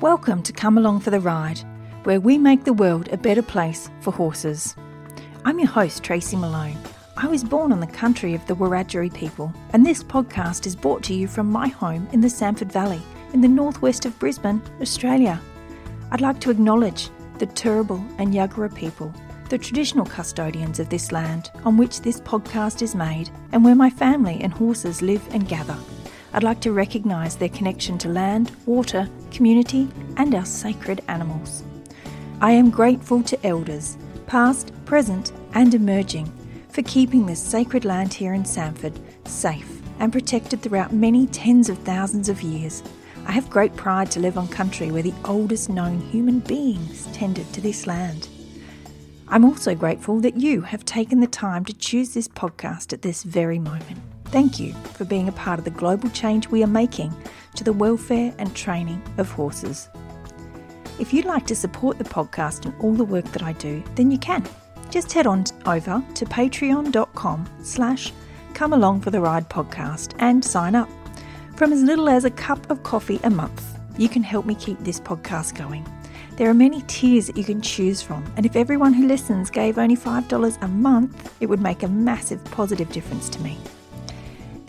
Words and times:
Welcome 0.00 0.42
to 0.44 0.54
Come 0.54 0.78
Along 0.78 1.00
for 1.00 1.10
the 1.10 1.20
Ride, 1.20 1.60
where 2.04 2.20
we 2.20 2.38
make 2.38 2.64
the 2.64 2.72
world 2.72 3.10
a 3.12 3.18
better 3.18 3.42
place 3.42 3.90
for 4.00 4.10
horses. 4.12 4.74
I'm 5.44 5.58
your 5.58 5.68
host, 5.68 6.02
Tracy 6.02 6.36
Malone. 6.36 6.78
I 7.18 7.26
was 7.26 7.44
born 7.44 7.70
on 7.70 7.80
the 7.80 7.86
country 7.86 8.32
of 8.32 8.46
the 8.46 8.56
Wiradjuri 8.56 9.12
people, 9.12 9.52
and 9.74 9.84
this 9.84 10.02
podcast 10.02 10.66
is 10.66 10.74
brought 10.74 11.02
to 11.02 11.12
you 11.12 11.28
from 11.28 11.52
my 11.52 11.68
home 11.68 12.08
in 12.12 12.22
the 12.22 12.28
Samford 12.28 12.72
Valley, 12.72 13.02
in 13.34 13.42
the 13.42 13.48
northwest 13.48 14.06
of 14.06 14.18
Brisbane, 14.18 14.62
Australia. 14.80 15.38
I'd 16.12 16.22
like 16.22 16.40
to 16.40 16.50
acknowledge 16.50 17.10
the 17.36 17.48
Turrbal 17.48 18.02
and 18.16 18.32
Yagara 18.32 18.74
people, 18.74 19.12
the 19.50 19.58
traditional 19.58 20.06
custodians 20.06 20.80
of 20.80 20.88
this 20.88 21.12
land 21.12 21.50
on 21.66 21.76
which 21.76 22.00
this 22.00 22.22
podcast 22.22 22.80
is 22.80 22.94
made, 22.94 23.28
and 23.52 23.62
where 23.62 23.74
my 23.74 23.90
family 23.90 24.40
and 24.40 24.54
horses 24.54 25.02
live 25.02 25.22
and 25.34 25.46
gather. 25.46 25.76
I'd 26.32 26.42
like 26.42 26.60
to 26.60 26.72
recognise 26.72 27.36
their 27.36 27.50
connection 27.50 27.98
to 27.98 28.08
land, 28.08 28.50
water, 28.64 29.06
community, 29.30 29.88
and 30.16 30.34
our 30.34 30.44
sacred 30.44 31.02
animals. 31.08 31.64
I 32.40 32.52
am 32.52 32.70
grateful 32.70 33.22
to 33.22 33.46
elders, 33.46 33.98
past, 34.26 34.72
present, 34.84 35.32
and 35.54 35.74
emerging, 35.74 36.32
for 36.70 36.82
keeping 36.82 37.26
this 37.26 37.42
sacred 37.42 37.84
land 37.84 38.14
here 38.14 38.34
in 38.34 38.44
Samford 38.44 38.98
safe 39.26 39.80
and 39.98 40.12
protected 40.12 40.62
throughout 40.62 40.92
many 40.92 41.26
tens 41.26 41.68
of 41.68 41.78
thousands 41.78 42.28
of 42.28 42.42
years. 42.42 42.82
I 43.26 43.32
have 43.32 43.50
great 43.50 43.76
pride 43.76 44.10
to 44.12 44.20
live 44.20 44.38
on 44.38 44.48
country 44.48 44.90
where 44.90 45.02
the 45.02 45.14
oldest 45.24 45.68
known 45.68 46.00
human 46.00 46.40
beings 46.40 47.06
tended 47.12 47.52
to 47.52 47.60
this 47.60 47.86
land. 47.86 48.28
I'm 49.28 49.44
also 49.44 49.74
grateful 49.74 50.18
that 50.20 50.36
you 50.36 50.62
have 50.62 50.84
taken 50.84 51.20
the 51.20 51.26
time 51.26 51.64
to 51.66 51.72
choose 51.72 52.14
this 52.14 52.26
podcast 52.26 52.92
at 52.92 53.02
this 53.02 53.22
very 53.22 53.58
moment. 53.58 53.98
Thank 54.26 54.58
you 54.58 54.72
for 54.94 55.04
being 55.04 55.28
a 55.28 55.32
part 55.32 55.58
of 55.58 55.64
the 55.64 55.70
global 55.70 56.08
change 56.10 56.48
we 56.48 56.64
are 56.64 56.68
making 56.68 57.14
to 57.54 57.64
the 57.64 57.72
welfare 57.72 58.34
and 58.38 58.54
training 58.54 59.02
of 59.18 59.30
horses. 59.30 59.88
If 60.98 61.14
you'd 61.14 61.24
like 61.24 61.46
to 61.46 61.56
support 61.56 61.98
the 61.98 62.04
podcast 62.04 62.66
and 62.66 62.74
all 62.80 62.94
the 62.94 63.04
work 63.04 63.24
that 63.32 63.42
I 63.42 63.52
do, 63.54 63.82
then 63.94 64.10
you 64.10 64.18
can. 64.18 64.44
Just 64.90 65.12
head 65.12 65.26
on 65.26 65.44
over 65.66 66.04
to 66.14 66.24
patreon.com 66.26 67.48
slash 67.62 68.12
come 68.54 68.72
along 68.72 69.00
for 69.00 69.10
the 69.10 69.20
ride 69.20 69.48
podcast 69.48 70.14
and 70.18 70.44
sign 70.44 70.74
up. 70.74 70.88
From 71.56 71.72
as 71.72 71.82
little 71.82 72.08
as 72.08 72.24
a 72.24 72.30
cup 72.30 72.70
of 72.70 72.82
coffee 72.82 73.20
a 73.22 73.30
month, 73.30 73.78
you 73.96 74.08
can 74.08 74.22
help 74.22 74.46
me 74.46 74.54
keep 74.54 74.78
this 74.80 75.00
podcast 75.00 75.56
going. 75.56 75.86
There 76.36 76.48
are 76.48 76.54
many 76.54 76.82
tiers 76.82 77.26
that 77.26 77.36
you 77.36 77.44
can 77.44 77.60
choose 77.60 78.00
from, 78.00 78.24
and 78.36 78.46
if 78.46 78.56
everyone 78.56 78.94
who 78.94 79.06
listens 79.06 79.50
gave 79.50 79.76
only 79.76 79.96
$5 79.96 80.62
a 80.62 80.68
month, 80.68 81.34
it 81.40 81.46
would 81.46 81.60
make 81.60 81.82
a 81.82 81.88
massive 81.88 82.42
positive 82.46 82.90
difference 82.92 83.28
to 83.28 83.40
me. 83.42 83.58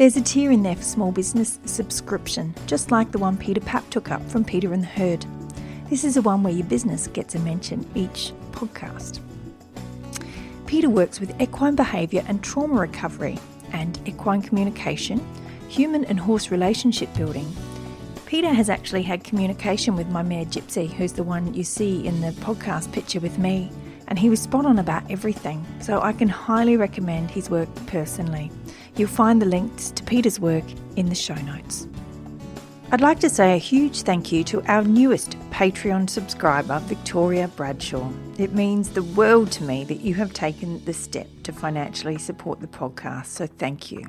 There's 0.02 0.18
a 0.18 0.22
tier 0.22 0.52
in 0.52 0.64
there 0.64 0.76
for 0.76 0.82
small 0.82 1.12
business 1.12 1.60
subscription, 1.66 2.56
just 2.66 2.90
like 2.90 3.12
the 3.12 3.20
one 3.20 3.38
Peter 3.38 3.62
Papp 3.62 3.88
took 3.92 4.10
up 4.10 4.28
from 4.32 4.44
Peter 4.44 4.74
and 4.74 4.82
the 4.82 4.88
Herd. 4.88 5.24
This 5.92 6.04
is 6.04 6.16
the 6.16 6.24
one 6.24 6.42
where 6.42 6.52
your 6.52 6.66
business 6.66 7.06
gets 7.06 7.36
a 7.36 7.40
mention 7.42 7.88
each 7.94 8.34
podcast. 8.52 9.20
Peter 10.66 10.90
works 10.90 11.20
with 11.20 11.40
equine 11.40 11.76
behaviour 11.76 12.24
and 12.28 12.44
trauma 12.44 12.80
recovery 12.80 13.38
and 13.74 14.00
equine 14.08 14.42
communication, 14.42 15.24
human 15.70 16.04
and 16.06 16.20
horse 16.20 16.50
relationship 16.50 17.16
building. 17.16 17.56
Peter 18.26 18.50
has 18.50 18.72
actually 18.72 19.04
had 19.04 19.24
communication 19.24 19.96
with 19.96 20.08
my 20.08 20.24
mare 20.24 20.46
Gypsy, 20.46 20.92
who's 20.92 21.14
the 21.14 21.22
one 21.22 21.54
you 21.54 21.64
see 21.64 22.08
in 22.08 22.22
the 22.22 22.32
podcast 22.42 22.92
picture 22.92 23.20
with 23.20 23.38
me, 23.38 23.72
and 24.08 24.18
he 24.18 24.32
was 24.32 24.42
spot 24.42 24.66
on 24.66 24.80
about 24.80 25.04
everything, 25.12 25.64
so 25.80 26.02
I 26.02 26.12
can 26.12 26.28
highly 26.28 26.76
recommend 26.76 27.30
his 27.30 27.52
work 27.52 27.70
personally. 27.86 28.50
You'll 28.96 29.10
find 29.10 29.42
the 29.42 29.46
links 29.46 29.92
to 29.92 30.04
Peter's 30.04 30.40
work 30.40 30.66
in 30.96 31.08
the 31.08 31.16
show 31.16 31.36
notes. 31.36 31.88
I'd 32.94 33.00
like 33.00 33.20
to 33.22 33.30
say 33.30 33.56
a 33.56 33.58
huge 33.58 34.02
thank 34.02 34.34
you 34.34 34.44
to 34.44 34.62
our 34.64 34.84
newest 34.84 35.38
Patreon 35.50 36.10
subscriber, 36.10 36.80
Victoria 36.80 37.48
Bradshaw. 37.48 38.12
It 38.38 38.54
means 38.54 38.90
the 38.90 39.04
world 39.04 39.50
to 39.54 39.64
me 39.64 39.86
that 39.86 40.02
you 40.02 40.14
have 40.16 40.34
taken 40.34 40.84
the 40.84 40.94
step 40.94 41.28
to 41.44 41.54
financially 41.54 42.18
support 42.18 42.60
the 42.60 42.68
podcast, 42.68 43.28
so 43.28 43.48
thank 43.48 43.94
you. 43.94 44.06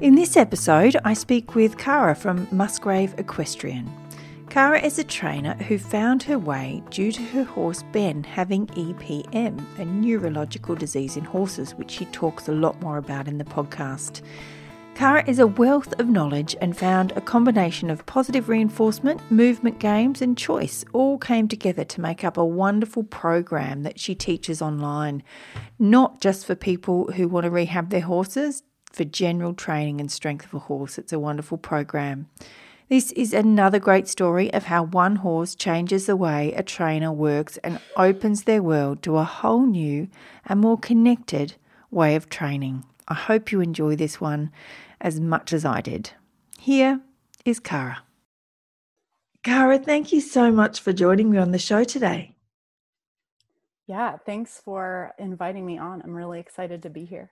In 0.00 0.14
this 0.14 0.38
episode, 0.38 0.96
I 1.04 1.12
speak 1.12 1.54
with 1.54 1.76
Cara 1.76 2.14
from 2.14 2.48
Musgrave 2.50 3.14
Equestrian. 3.18 4.01
Cara 4.52 4.78
is 4.78 4.98
a 4.98 5.04
trainer 5.04 5.54
who 5.54 5.78
found 5.78 6.22
her 6.24 6.38
way 6.38 6.82
due 6.90 7.10
to 7.10 7.22
her 7.22 7.42
horse 7.42 7.82
Ben 7.90 8.22
having 8.22 8.66
EPM, 8.66 9.58
a 9.78 9.84
neurological 9.86 10.74
disease 10.74 11.16
in 11.16 11.24
horses, 11.24 11.74
which 11.76 11.90
she 11.90 12.04
talks 12.04 12.48
a 12.48 12.52
lot 12.52 12.78
more 12.82 12.98
about 12.98 13.28
in 13.28 13.38
the 13.38 13.44
podcast. 13.44 14.20
Cara 14.94 15.24
is 15.26 15.38
a 15.38 15.46
wealth 15.46 15.98
of 15.98 16.10
knowledge 16.10 16.54
and 16.60 16.76
found 16.76 17.12
a 17.12 17.22
combination 17.22 17.88
of 17.88 18.04
positive 18.04 18.50
reinforcement, 18.50 19.22
movement 19.30 19.78
games, 19.78 20.20
and 20.20 20.36
choice 20.36 20.84
all 20.92 21.16
came 21.16 21.48
together 21.48 21.84
to 21.84 22.02
make 22.02 22.22
up 22.22 22.36
a 22.36 22.44
wonderful 22.44 23.04
program 23.04 23.84
that 23.84 23.98
she 23.98 24.14
teaches 24.14 24.60
online, 24.60 25.22
not 25.78 26.20
just 26.20 26.44
for 26.44 26.54
people 26.54 27.10
who 27.12 27.26
want 27.26 27.44
to 27.44 27.50
rehab 27.50 27.88
their 27.88 28.02
horses, 28.02 28.64
for 28.92 29.04
general 29.04 29.54
training 29.54 29.98
and 29.98 30.12
strength 30.12 30.44
of 30.44 30.52
a 30.52 30.58
horse. 30.58 30.98
It's 30.98 31.14
a 31.14 31.18
wonderful 31.18 31.56
program. 31.56 32.28
This 32.92 33.10
is 33.12 33.32
another 33.32 33.78
great 33.78 34.06
story 34.06 34.52
of 34.52 34.64
how 34.64 34.82
one 34.82 35.16
horse 35.16 35.54
changes 35.54 36.04
the 36.04 36.14
way 36.14 36.52
a 36.52 36.62
trainer 36.62 37.10
works 37.10 37.56
and 37.64 37.80
opens 37.96 38.42
their 38.42 38.62
world 38.62 39.02
to 39.04 39.16
a 39.16 39.24
whole 39.24 39.64
new 39.64 40.08
and 40.44 40.60
more 40.60 40.76
connected 40.76 41.54
way 41.90 42.14
of 42.16 42.28
training. 42.28 42.84
I 43.08 43.14
hope 43.14 43.50
you 43.50 43.62
enjoy 43.62 43.96
this 43.96 44.20
one 44.20 44.52
as 45.00 45.18
much 45.18 45.54
as 45.54 45.64
I 45.64 45.80
did. 45.80 46.10
Here 46.58 47.00
is 47.46 47.60
Cara. 47.60 48.02
Cara, 49.42 49.78
thank 49.78 50.12
you 50.12 50.20
so 50.20 50.52
much 50.52 50.78
for 50.78 50.92
joining 50.92 51.30
me 51.30 51.38
on 51.38 51.50
the 51.50 51.58
show 51.58 51.84
today. 51.84 52.36
Yeah, 53.86 54.18
thanks 54.18 54.60
for 54.62 55.12
inviting 55.18 55.64
me 55.64 55.78
on. 55.78 56.02
I'm 56.02 56.14
really 56.14 56.40
excited 56.40 56.82
to 56.82 56.90
be 56.90 57.06
here. 57.06 57.30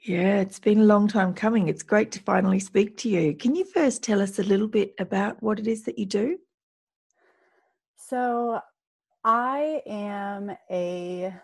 Yeah, 0.00 0.40
it's 0.40 0.58
been 0.58 0.80
a 0.80 0.84
long 0.84 1.08
time 1.08 1.32
coming. 1.32 1.68
It's 1.68 1.82
great 1.82 2.12
to 2.12 2.20
finally 2.20 2.60
speak 2.60 2.96
to 2.98 3.08
you. 3.08 3.34
Can 3.34 3.54
you 3.54 3.64
first 3.64 4.02
tell 4.02 4.20
us 4.20 4.38
a 4.38 4.42
little 4.42 4.68
bit 4.68 4.94
about 4.98 5.42
what 5.42 5.58
it 5.58 5.66
is 5.66 5.84
that 5.84 5.98
you 5.98 6.06
do? 6.06 6.38
So, 7.96 8.60
I 9.24 9.82
am 9.86 10.54
a 10.70 11.34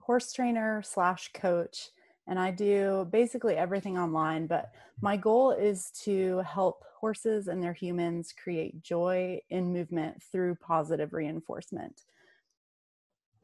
horse 0.00 0.32
trainer 0.32 0.82
slash 0.82 1.30
coach, 1.32 1.90
and 2.26 2.36
I 2.36 2.50
do 2.50 3.08
basically 3.12 3.54
everything 3.54 3.96
online. 3.96 4.48
But 4.48 4.72
my 5.00 5.16
goal 5.16 5.52
is 5.52 5.92
to 6.02 6.38
help 6.38 6.84
horses 6.98 7.46
and 7.46 7.62
their 7.62 7.72
humans 7.72 8.34
create 8.36 8.82
joy 8.82 9.40
in 9.48 9.72
movement 9.72 10.20
through 10.22 10.56
positive 10.56 11.12
reinforcement. 11.12 12.02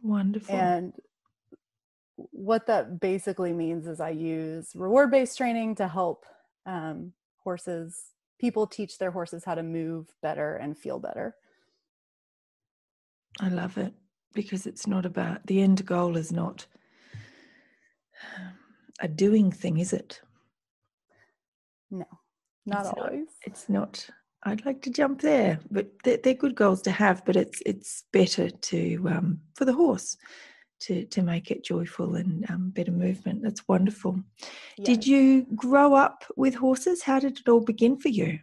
Wonderful. 0.02 0.56
And 0.56 0.92
what 2.16 2.66
that 2.66 3.00
basically 3.00 3.52
means 3.52 3.86
is 3.86 4.00
I 4.00 4.10
use 4.10 4.72
reward 4.74 5.10
based 5.10 5.36
training 5.36 5.74
to 5.76 5.88
help 5.88 6.24
um, 6.64 7.12
horses, 7.38 8.12
people 8.40 8.66
teach 8.66 8.98
their 8.98 9.10
horses 9.10 9.44
how 9.44 9.54
to 9.54 9.62
move 9.62 10.08
better 10.22 10.56
and 10.56 10.76
feel 10.76 10.98
better. 10.98 11.34
I 13.40 13.48
love 13.48 13.76
it 13.76 13.92
because 14.32 14.66
it's 14.66 14.86
not 14.86 15.04
about 15.04 15.46
the 15.46 15.60
end 15.60 15.84
goal, 15.84 16.16
is 16.16 16.32
not 16.32 16.66
a 19.00 19.08
doing 19.08 19.52
thing, 19.52 19.78
is 19.78 19.92
it? 19.92 20.20
No, 21.90 22.06
not 22.64 22.86
it's 22.86 22.88
always. 22.96 23.12
Not, 23.12 23.26
it's 23.42 23.68
not. 23.68 24.10
I'd 24.42 24.64
like 24.64 24.80
to 24.82 24.90
jump 24.90 25.20
there, 25.20 25.58
but 25.70 25.88
they're, 26.04 26.18
they're, 26.18 26.34
good 26.34 26.54
goals 26.54 26.80
to 26.82 26.90
have. 26.90 27.24
But 27.24 27.36
it's 27.36 27.62
it's 27.66 28.04
better 28.12 28.48
to 28.48 29.08
um, 29.08 29.40
for 29.54 29.64
the 29.64 29.72
horse 29.72 30.16
to 30.80 31.04
to 31.06 31.22
make 31.22 31.50
it 31.50 31.64
joyful 31.64 32.16
and 32.16 32.48
um, 32.50 32.70
better 32.70 32.92
movement. 32.92 33.42
That's 33.42 33.66
wonderful. 33.68 34.20
Yes. 34.76 34.86
Did 34.86 35.06
you 35.06 35.46
grow 35.54 35.94
up 35.94 36.24
with 36.36 36.54
horses? 36.54 37.02
How 37.02 37.18
did 37.18 37.38
it 37.38 37.48
all 37.48 37.60
begin 37.60 37.96
for 37.98 38.08
you? 38.08 38.38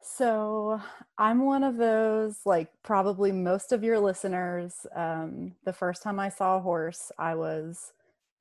So 0.00 0.80
I'm 1.18 1.44
one 1.44 1.62
of 1.62 1.76
those, 1.76 2.38
like 2.44 2.68
probably 2.82 3.30
most 3.30 3.72
of 3.72 3.84
your 3.84 3.98
listeners. 3.98 4.86
Um, 4.96 5.54
the 5.64 5.72
first 5.72 6.02
time 6.02 6.18
I 6.18 6.28
saw 6.28 6.56
a 6.56 6.60
horse, 6.60 7.12
I 7.18 7.34
was 7.34 7.92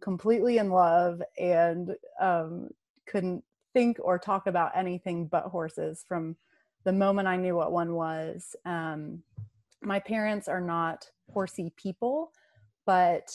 completely 0.01 0.59
in 0.59 0.69
love 0.69 1.21
and 1.37 1.95
um, 2.21 2.69
couldn't 3.05 3.43
think 3.73 3.97
or 4.01 4.17
talk 4.17 4.47
about 4.47 4.71
anything 4.75 5.27
but 5.27 5.43
horses 5.43 6.03
from 6.07 6.35
the 6.83 6.93
moment 6.93 7.27
I 7.27 7.35
knew 7.35 7.55
what 7.55 7.71
one 7.71 7.93
was. 7.93 8.55
Um, 8.65 9.21
my 9.81 9.99
parents 9.99 10.47
are 10.47 10.61
not 10.61 11.09
horsey 11.31 11.73
people 11.75 12.31
but 12.87 13.29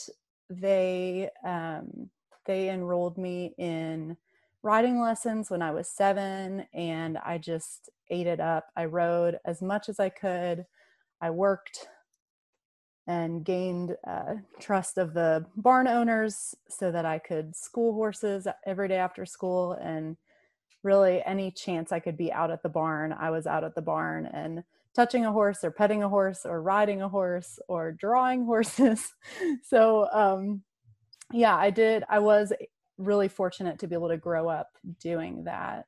they 0.50 1.30
um, 1.44 2.10
they 2.46 2.70
enrolled 2.70 3.18
me 3.18 3.54
in 3.58 4.16
riding 4.62 5.00
lessons 5.00 5.50
when 5.50 5.62
I 5.62 5.70
was 5.70 5.88
seven, 5.88 6.66
and 6.74 7.18
I 7.18 7.38
just 7.38 7.90
ate 8.10 8.26
it 8.26 8.40
up. 8.40 8.66
I 8.76 8.86
rode 8.86 9.38
as 9.44 9.62
much 9.62 9.88
as 9.88 10.00
I 10.00 10.08
could. 10.08 10.66
I 11.20 11.30
worked 11.30 11.86
and 13.06 13.44
gained 13.44 13.96
uh, 14.06 14.34
trust 14.60 14.98
of 14.98 15.12
the 15.12 15.44
barn 15.56 15.86
owners 15.86 16.54
so 16.68 16.90
that 16.90 17.04
I 17.04 17.18
could 17.18 17.54
school 17.54 17.92
horses 17.92 18.46
every 18.66 18.88
day 18.88 18.96
after 18.96 19.26
school 19.26 19.72
and 19.72 20.16
really 20.84 21.22
any 21.26 21.50
chance 21.50 21.92
I 21.92 22.00
could 22.00 22.16
be 22.16 22.32
out 22.32 22.50
at 22.50 22.62
the 22.62 22.68
barn, 22.68 23.12
I 23.12 23.30
was 23.30 23.46
out 23.46 23.64
at 23.64 23.74
the 23.74 23.82
barn 23.82 24.26
and 24.26 24.64
touching 24.94 25.24
a 25.24 25.32
horse 25.32 25.64
or 25.64 25.70
petting 25.70 26.02
a 26.02 26.08
horse 26.08 26.40
or 26.44 26.62
riding 26.62 27.02
a 27.02 27.08
horse 27.08 27.58
or 27.68 27.92
drawing 27.92 28.44
horses. 28.46 29.14
so, 29.62 30.08
um, 30.12 30.62
yeah, 31.32 31.56
I 31.56 31.70
did. 31.70 32.04
I 32.08 32.18
was 32.18 32.52
really 32.98 33.28
fortunate 33.28 33.78
to 33.78 33.86
be 33.86 33.94
able 33.94 34.08
to 34.08 34.16
grow 34.16 34.48
up 34.48 34.68
doing 35.00 35.44
that. 35.44 35.86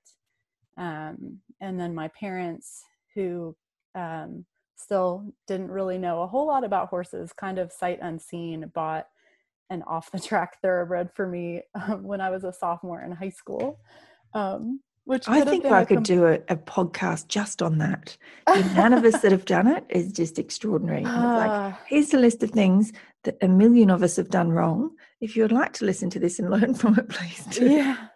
Um, 0.76 1.38
and 1.60 1.78
then 1.78 1.94
my 1.94 2.08
parents, 2.08 2.82
who 3.14 3.54
um, 3.94 4.44
still 4.76 5.32
didn't 5.46 5.70
really 5.70 5.98
know 5.98 6.22
a 6.22 6.26
whole 6.26 6.46
lot 6.46 6.64
about 6.64 6.88
horses, 6.88 7.32
kind 7.32 7.58
of 7.58 7.72
sight 7.72 7.98
unseen, 8.02 8.70
bought 8.74 9.06
an 9.70 9.82
off 9.84 10.10
the 10.10 10.20
track 10.20 10.60
thoroughbred 10.60 11.10
for 11.14 11.26
me 11.26 11.62
um, 11.74 12.02
when 12.02 12.20
I 12.20 12.30
was 12.30 12.44
a 12.44 12.52
sophomore 12.52 13.02
in 13.02 13.12
high 13.12 13.30
school. 13.30 13.78
Um, 14.32 14.80
which 15.04 15.28
I 15.28 15.42
think 15.42 15.66
I 15.66 15.84
could 15.84 16.02
do 16.02 16.26
a, 16.26 16.34
a, 16.48 16.56
podcast 16.56 17.28
just 17.28 17.60
on 17.60 17.78
that. 17.78 18.16
None 18.48 18.94
of 18.94 19.04
us 19.04 19.20
that 19.20 19.32
have 19.32 19.44
done 19.44 19.66
it 19.66 19.84
is 19.90 20.10
just 20.10 20.38
extraordinary. 20.38 21.02
Like, 21.02 21.50
ah. 21.50 21.80
here's 21.86 22.14
a 22.14 22.18
list 22.18 22.42
of 22.42 22.50
things 22.50 22.92
that 23.24 23.36
a 23.42 23.48
million 23.48 23.90
of 23.90 24.02
us 24.02 24.16
have 24.16 24.30
done 24.30 24.50
wrong. 24.50 24.90
If 25.20 25.36
you'd 25.36 25.52
like 25.52 25.74
to 25.74 25.84
listen 25.84 26.08
to 26.10 26.18
this 26.18 26.38
and 26.38 26.50
learn 26.50 26.74
from 26.74 26.98
it, 26.98 27.08
please 27.08 27.44
do. 27.50 27.70
Yeah. 27.70 28.08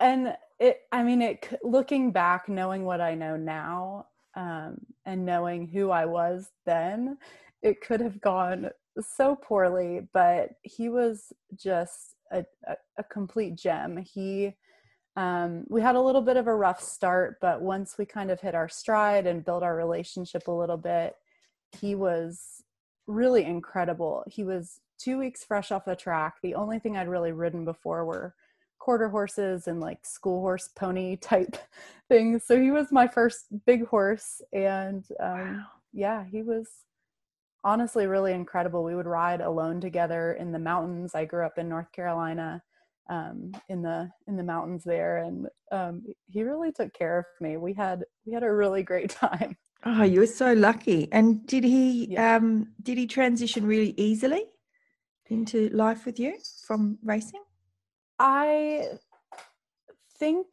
And 0.00 0.34
it, 0.58 0.78
I 0.90 1.02
mean, 1.02 1.22
it, 1.22 1.60
looking 1.62 2.10
back, 2.10 2.48
knowing 2.48 2.84
what 2.84 3.00
I 3.00 3.14
know 3.14 3.36
now, 3.36 4.06
um, 4.34 4.78
and 5.06 5.24
knowing 5.24 5.66
who 5.66 5.90
I 5.90 6.04
was 6.04 6.50
then, 6.66 7.16
it 7.62 7.80
could 7.80 8.00
have 8.00 8.20
gone 8.20 8.70
so 9.00 9.36
poorly, 9.36 10.08
but 10.12 10.50
he 10.62 10.88
was 10.88 11.32
just 11.56 12.16
a, 12.32 12.44
a, 12.66 12.76
a 12.98 13.04
complete 13.04 13.56
gem. 13.56 13.98
He, 13.98 14.54
um, 15.20 15.64
we 15.68 15.82
had 15.82 15.96
a 15.96 16.00
little 16.00 16.22
bit 16.22 16.38
of 16.38 16.46
a 16.46 16.54
rough 16.54 16.80
start, 16.80 17.36
but 17.42 17.60
once 17.60 17.98
we 17.98 18.06
kind 18.06 18.30
of 18.30 18.40
hit 18.40 18.54
our 18.54 18.70
stride 18.70 19.26
and 19.26 19.44
built 19.44 19.62
our 19.62 19.76
relationship 19.76 20.48
a 20.48 20.50
little 20.50 20.78
bit, 20.78 21.14
he 21.78 21.94
was 21.94 22.64
really 23.06 23.44
incredible. 23.44 24.24
He 24.26 24.44
was 24.44 24.80
two 24.98 25.18
weeks 25.18 25.44
fresh 25.44 25.72
off 25.72 25.84
the 25.84 25.94
track. 25.94 26.36
The 26.42 26.54
only 26.54 26.78
thing 26.78 26.96
I'd 26.96 27.06
really 27.06 27.32
ridden 27.32 27.66
before 27.66 28.06
were 28.06 28.34
quarter 28.78 29.10
horses 29.10 29.68
and 29.68 29.78
like 29.78 30.06
school 30.06 30.40
horse 30.40 30.70
pony 30.74 31.16
type 31.20 31.58
things. 32.08 32.42
So 32.44 32.58
he 32.58 32.70
was 32.70 32.90
my 32.90 33.06
first 33.06 33.44
big 33.66 33.86
horse. 33.88 34.40
And 34.54 35.04
um, 35.22 35.38
wow. 35.38 35.62
yeah, 35.92 36.24
he 36.24 36.40
was 36.40 36.66
honestly 37.62 38.06
really 38.06 38.32
incredible. 38.32 38.84
We 38.84 38.94
would 38.94 39.04
ride 39.04 39.42
alone 39.42 39.82
together 39.82 40.32
in 40.32 40.50
the 40.50 40.58
mountains. 40.58 41.14
I 41.14 41.26
grew 41.26 41.44
up 41.44 41.58
in 41.58 41.68
North 41.68 41.92
Carolina 41.92 42.62
um, 43.10 43.52
in 43.68 43.82
the 43.82 44.08
in 44.28 44.36
the 44.36 44.42
mountains 44.42 44.84
there, 44.84 45.18
and 45.18 45.48
um, 45.72 46.02
he 46.28 46.42
really 46.42 46.72
took 46.72 46.94
care 46.94 47.18
of 47.18 47.24
me. 47.40 47.56
We 47.56 47.74
had 47.74 48.04
we 48.24 48.32
had 48.32 48.44
a 48.44 48.52
really 48.52 48.82
great 48.82 49.10
time. 49.24 49.56
Oh, 49.84 50.04
you 50.04 50.20
were 50.20 50.26
so 50.26 50.52
lucky. 50.52 51.08
And 51.12 51.46
did 51.46 51.64
he 51.64 52.06
yeah. 52.12 52.36
um, 52.36 52.68
did 52.82 52.96
he 52.96 53.06
transition 53.06 53.66
really 53.66 53.94
easily 53.96 54.44
into 55.26 55.68
life 55.70 56.06
with 56.06 56.18
you 56.18 56.38
from 56.66 56.98
racing? 57.02 57.42
I 58.18 58.88
think 60.18 60.46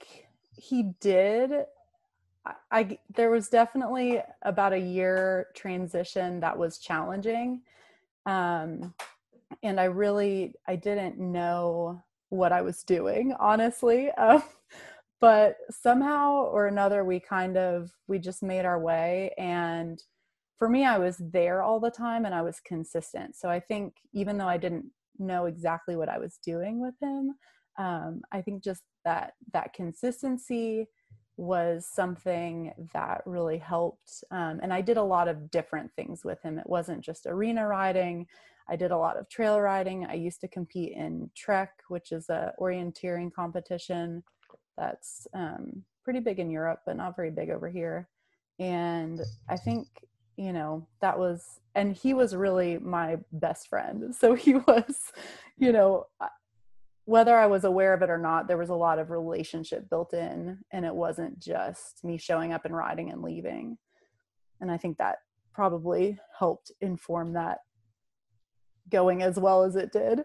he 0.56 0.94
did. 1.00 1.51
I, 2.45 2.53
I 2.71 3.00
there 3.13 3.30
was 3.30 3.50
definitely 3.50 4.21
about 4.42 4.74
a 4.74 4.80
year 4.80 5.48
transition 5.53 6.39
that 6.39 6.57
was 6.57 6.80
challenging. 6.80 7.62
Um, 8.25 8.95
and 9.62 9.80
I 9.80 9.86
really 9.86 10.56
I 10.68 10.75
didn't 10.75 11.19
know 11.19 12.01
what 12.29 12.51
I 12.51 12.62
was 12.62 12.83
doing, 12.83 13.33
honestly. 13.39 14.09
Um, 14.18 14.44
but 15.19 15.57
somehow 15.71 16.44
or 16.44 16.68
another, 16.68 17.03
we 17.03 17.19
kind 17.19 17.57
of 17.57 17.91
we 18.07 18.19
just 18.19 18.44
made 18.44 18.65
our 18.65 18.79
way. 18.79 19.31
And 19.38 20.00
for 20.59 20.69
me, 20.69 20.85
I 20.85 21.00
was 21.00 21.18
there 21.19 21.63
all 21.63 21.79
the 21.79 21.89
time 21.89 22.25
and 22.25 22.35
I 22.35 22.44
was 22.44 22.59
consistent. 22.59 23.35
So 23.35 23.50
I 23.50 23.59
think 23.59 23.95
even 24.13 24.38
though 24.38 24.47
I 24.47 24.57
didn't 24.57 24.85
know 25.18 25.45
exactly 25.45 25.95
what 25.95 26.09
I 26.09 26.19
was 26.19 26.38
doing 26.44 26.79
with 26.79 26.94
him, 27.01 27.33
um, 27.79 28.21
I 28.31 28.41
think 28.41 28.63
just 28.63 28.83
that 29.06 29.33
that 29.53 29.74
consistency 29.74 30.88
was 31.38 31.88
something 31.91 32.74
that 32.94 33.21
really 33.25 33.59
helped. 33.59 34.24
Um, 34.31 34.59
and 34.63 34.74
I 34.74 34.81
did 34.81 34.97
a 34.97 35.03
lot 35.03 35.27
of 35.27 35.51
different 35.51 35.91
things 35.95 36.25
with 36.25 36.41
him. 36.41 36.57
It 36.57 36.68
wasn't 36.68 37.03
just 37.03 37.27
arena 37.27 37.68
riding. 37.68 38.25
I 38.69 38.75
did 38.75 38.92
a 38.92 38.98
lot 38.98 39.18
of 39.18 39.30
trail 39.30 39.60
riding. 39.60 40.06
I 40.06 40.16
used 40.16 40.42
to 40.42 40.48
compete 40.48 40.94
in 40.94 41.30
TREC, 41.36 41.69
which 41.88 42.12
is 42.12 42.30
a 42.30 42.54
orienteering 42.60 43.31
competition 43.34 44.24
that's 44.78 45.28
um, 45.34 45.84
pretty 46.04 46.19
big 46.19 46.40
in 46.40 46.52
Europe, 46.52 46.81
but 46.86 46.98
not 46.98 47.16
very 47.16 47.31
big 47.31 47.50
over 47.50 47.69
here. 47.69 48.08
And 48.60 49.22
I 49.50 49.58
think, 49.58 49.88
you 50.36 50.54
know, 50.54 50.88
that 51.02 51.18
was, 51.18 51.60
and 51.75 51.96
he 51.96 52.14
was 52.14 52.36
really 52.36 52.78
my 52.78 53.18
best 53.31 53.68
friend. 53.68 54.14
So 54.19 54.34
he 54.34 54.56
was, 54.56 55.12
you 55.58 55.72
know, 55.72 56.06
whether 57.06 57.38
I 57.38 57.48
was 57.48 57.63
aware 57.63 57.94
of 57.94 58.02
it 58.02 58.10
or 58.10 58.18
not, 58.18 58.48
there 58.48 58.58
was 58.58 58.70
a 58.70 58.75
lot 58.75 59.00
of 59.00 59.12
relationship 59.12 59.90
built 59.90 60.13
in, 60.13 60.60
and 60.74 60.86
it 60.86 60.94
wasn't 60.94 61.40
just 61.40 62.04
me 62.04 62.18
showing 62.18 62.52
up 62.52 62.66
and 62.66 62.75
riding 62.75 63.12
and 63.12 63.22
leaving. 63.22 63.78
And 64.60 64.70
I 64.70 64.78
think 64.78 64.98
that 64.98 65.20
probably 65.54 66.20
helped 66.38 66.72
inform 66.81 67.34
that 67.34 67.60
going 68.89 69.22
as 69.22 69.38
well 69.38 69.63
as 69.63 69.75
it 69.75 69.92
did. 69.92 70.24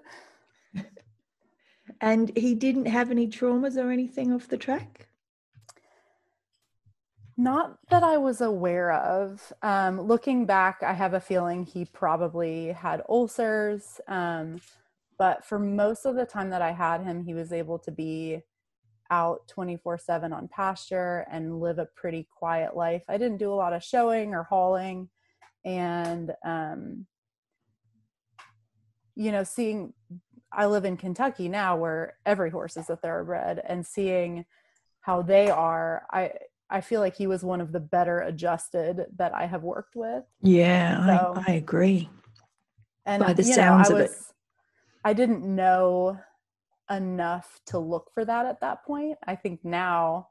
and 2.00 2.36
he 2.36 2.54
didn't 2.54 2.86
have 2.86 3.10
any 3.10 3.26
traumas 3.26 3.76
or 3.76 3.90
anything 3.90 4.32
off 4.32 4.48
the 4.48 4.56
track? 4.56 5.08
Not 7.36 7.78
that 7.88 8.02
I 8.02 8.18
was 8.18 8.40
aware 8.40 8.92
of. 8.92 9.52
Um, 9.62 10.00
looking 10.00 10.44
back, 10.44 10.82
I 10.82 10.92
have 10.92 11.14
a 11.14 11.20
feeling 11.20 11.64
he 11.64 11.86
probably 11.86 12.72
had 12.72 13.02
ulcers. 13.08 14.00
Um, 14.06 14.60
but 15.18 15.44
for 15.44 15.58
most 15.58 16.04
of 16.04 16.14
the 16.14 16.26
time 16.26 16.50
that 16.50 16.62
I 16.62 16.72
had 16.72 17.02
him, 17.02 17.24
he 17.24 17.32
was 17.32 17.52
able 17.52 17.78
to 17.80 17.90
be 17.90 18.42
out 19.10 19.46
24 19.48 19.98
7 19.98 20.32
on 20.32 20.48
pasture 20.48 21.26
and 21.30 21.60
live 21.60 21.78
a 21.78 21.86
pretty 21.96 22.26
quiet 22.36 22.76
life. 22.76 23.02
I 23.08 23.18
didn't 23.18 23.38
do 23.38 23.52
a 23.52 23.54
lot 23.54 23.72
of 23.72 23.82
showing 23.84 24.34
or 24.34 24.44
hauling. 24.44 25.08
And 25.64 26.32
um, 26.44 27.06
you 29.14 29.32
know, 29.32 29.44
seeing 29.44 29.92
I 30.52 30.66
live 30.66 30.84
in 30.84 30.96
Kentucky 30.96 31.48
now 31.48 31.76
where 31.76 32.14
every 32.26 32.50
horse 32.50 32.76
is 32.76 32.90
a 32.90 32.96
thoroughbred 32.96 33.62
and 33.66 33.86
seeing 33.86 34.44
how 35.00 35.22
they 35.22 35.50
are, 35.50 36.06
I 36.10 36.32
I 36.70 36.80
feel 36.80 37.00
like 37.00 37.16
he 37.16 37.26
was 37.26 37.44
one 37.44 37.60
of 37.60 37.70
the 37.70 37.80
better 37.80 38.20
adjusted 38.20 39.04
that 39.16 39.34
I 39.34 39.44
have 39.44 39.62
worked 39.62 39.94
with. 39.94 40.24
Yeah, 40.40 41.04
so, 41.04 41.34
I, 41.36 41.52
I, 41.52 41.54
agree. 41.56 42.08
And 43.04 43.22
by 43.22 43.34
the 43.34 43.44
sounds 43.44 43.90
know, 43.90 43.96
I 43.96 43.98
of 43.98 44.04
was, 44.04 44.12
it. 44.12 44.34
I 45.04 45.12
didn't 45.12 45.44
know 45.44 46.18
enough 46.90 47.60
to 47.66 47.78
look 47.78 48.10
for 48.14 48.24
that 48.24 48.46
at 48.46 48.60
that 48.60 48.84
point. 48.84 49.18
I 49.26 49.36
think 49.36 49.62
now 49.64 50.28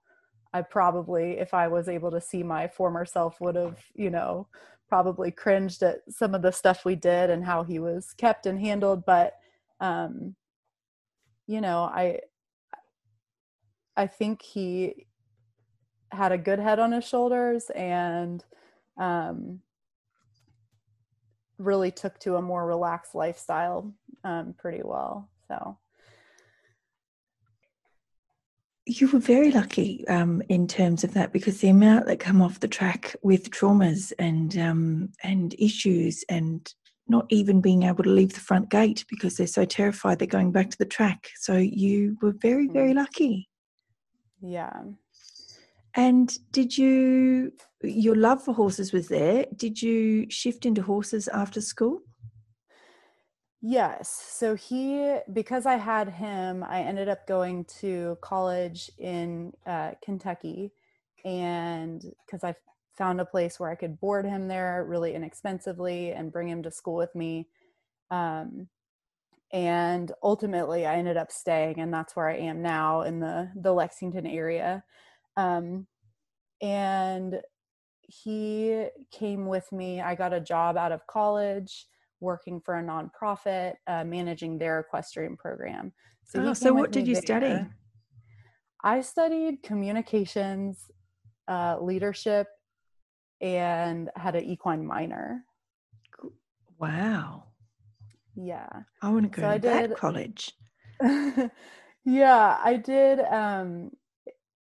I 0.51 0.63
probably, 0.63 1.37
if 1.37 1.53
I 1.53 1.67
was 1.67 1.87
able 1.87 2.09
to 2.09 2.21
see 2.21 2.41
my 2.41 2.67
former 2.67 3.05
self, 3.05 3.39
would 3.39 3.55
have, 3.55 3.77
you 3.93 4.09
know, 4.09 4.47
probably 4.91 5.31
cringed 5.31 5.83
at 5.83 6.01
some 6.09 6.35
of 6.35 6.41
the 6.41 6.51
stuff 6.51 6.83
we 6.83 6.97
did 6.97 7.29
and 7.29 7.45
how 7.45 7.63
he 7.63 7.79
was 7.79 8.13
kept 8.17 8.45
and 8.45 8.59
handled 8.59 9.05
but 9.05 9.37
um 9.79 10.35
you 11.47 11.61
know 11.61 11.83
i 11.83 12.19
i 13.95 14.05
think 14.05 14.41
he 14.41 15.07
had 16.11 16.33
a 16.33 16.37
good 16.37 16.59
head 16.59 16.77
on 16.77 16.91
his 16.91 17.07
shoulders 17.07 17.69
and 17.73 18.43
um 18.97 19.61
really 21.57 21.89
took 21.89 22.19
to 22.19 22.35
a 22.35 22.41
more 22.41 22.65
relaxed 22.65 23.15
lifestyle 23.15 23.93
um 24.25 24.53
pretty 24.59 24.81
well 24.83 25.29
so 25.47 25.77
you 28.85 29.07
were 29.09 29.19
very 29.19 29.51
lucky 29.51 30.07
um, 30.07 30.41
in 30.49 30.67
terms 30.67 31.03
of 31.03 31.13
that 31.13 31.31
because 31.31 31.59
the 31.59 31.69
amount 31.69 32.07
that 32.07 32.19
come 32.19 32.41
off 32.41 32.59
the 32.59 32.67
track 32.67 33.15
with 33.21 33.51
traumas 33.51 34.11
and 34.17 34.57
um, 34.57 35.09
and 35.23 35.55
issues 35.59 36.23
and 36.29 36.73
not 37.07 37.25
even 37.29 37.61
being 37.61 37.83
able 37.83 38.03
to 38.03 38.09
leave 38.09 38.33
the 38.33 38.39
front 38.39 38.69
gate 38.69 39.05
because 39.09 39.35
they're 39.35 39.47
so 39.47 39.65
terrified 39.65 40.17
they're 40.17 40.27
going 40.27 40.51
back 40.51 40.69
to 40.69 40.77
the 40.77 40.85
track. 40.85 41.29
So 41.39 41.57
you 41.57 42.17
were 42.21 42.33
very 42.41 42.67
very 42.67 42.93
mm. 42.93 42.95
lucky. 42.95 43.49
Yeah. 44.41 44.81
And 45.93 46.35
did 46.51 46.77
you 46.77 47.51
your 47.83 48.15
love 48.15 48.43
for 48.43 48.53
horses 48.53 48.93
was 48.93 49.07
there? 49.09 49.45
Did 49.55 49.81
you 49.81 50.29
shift 50.29 50.65
into 50.65 50.81
horses 50.81 51.27
after 51.27 51.61
school? 51.61 52.01
Yes. 53.61 54.09
So 54.09 54.55
he, 54.55 55.17
because 55.31 55.65
I 55.67 55.75
had 55.75 56.09
him, 56.09 56.63
I 56.63 56.81
ended 56.81 57.07
up 57.09 57.27
going 57.27 57.65
to 57.79 58.17
college 58.21 58.89
in 58.97 59.53
uh, 59.67 59.91
Kentucky. 60.03 60.71
And 61.23 62.03
because 62.25 62.43
I 62.43 62.55
found 62.97 63.21
a 63.21 63.25
place 63.25 63.59
where 63.59 63.69
I 63.69 63.75
could 63.75 63.99
board 63.99 64.25
him 64.25 64.47
there 64.47 64.83
really 64.87 65.13
inexpensively 65.13 66.11
and 66.11 66.31
bring 66.31 66.49
him 66.49 66.63
to 66.63 66.71
school 66.71 66.95
with 66.95 67.13
me. 67.13 67.47
Um, 68.09 68.67
and 69.53 70.11
ultimately 70.23 70.85
I 70.85 70.95
ended 70.95 71.17
up 71.17 71.31
staying, 71.31 71.79
and 71.79 71.93
that's 71.93 72.15
where 72.15 72.29
I 72.29 72.37
am 72.37 72.61
now 72.61 73.01
in 73.01 73.19
the 73.19 73.51
the 73.55 73.73
Lexington 73.73 74.25
area. 74.25 74.83
Um, 75.37 75.87
and 76.61 77.41
he 78.01 78.87
came 79.11 79.45
with 79.47 79.71
me. 79.71 80.01
I 80.01 80.15
got 80.15 80.33
a 80.33 80.39
job 80.39 80.77
out 80.77 80.91
of 80.93 81.07
college 81.07 81.87
working 82.21 82.61
for 82.61 82.77
a 82.77 82.83
nonprofit, 82.83 83.73
uh, 83.87 84.03
managing 84.03 84.57
their 84.57 84.79
equestrian 84.79 85.35
program. 85.35 85.91
So, 86.23 86.41
oh, 86.41 86.53
so 86.53 86.73
what 86.73 86.91
did 86.91 87.07
you 87.07 87.15
there. 87.15 87.21
study? 87.23 87.65
I 88.83 89.01
studied 89.01 89.63
communications, 89.63 90.89
uh, 91.47 91.77
leadership, 91.81 92.47
and 93.41 94.09
had 94.15 94.35
an 94.35 94.45
equine 94.45 94.85
minor. 94.85 95.43
Wow. 96.79 97.45
Yeah. 98.35 98.69
I 99.01 99.09
want 99.09 99.31
to 99.31 99.41
go 99.41 99.41
so 99.41 99.47
to 99.47 99.53
I 99.53 99.57
that 99.57 99.89
did, 99.89 99.97
college. 99.97 100.51
yeah, 102.05 102.59
I 102.63 102.75
did 102.77 103.19
um, 103.19 103.91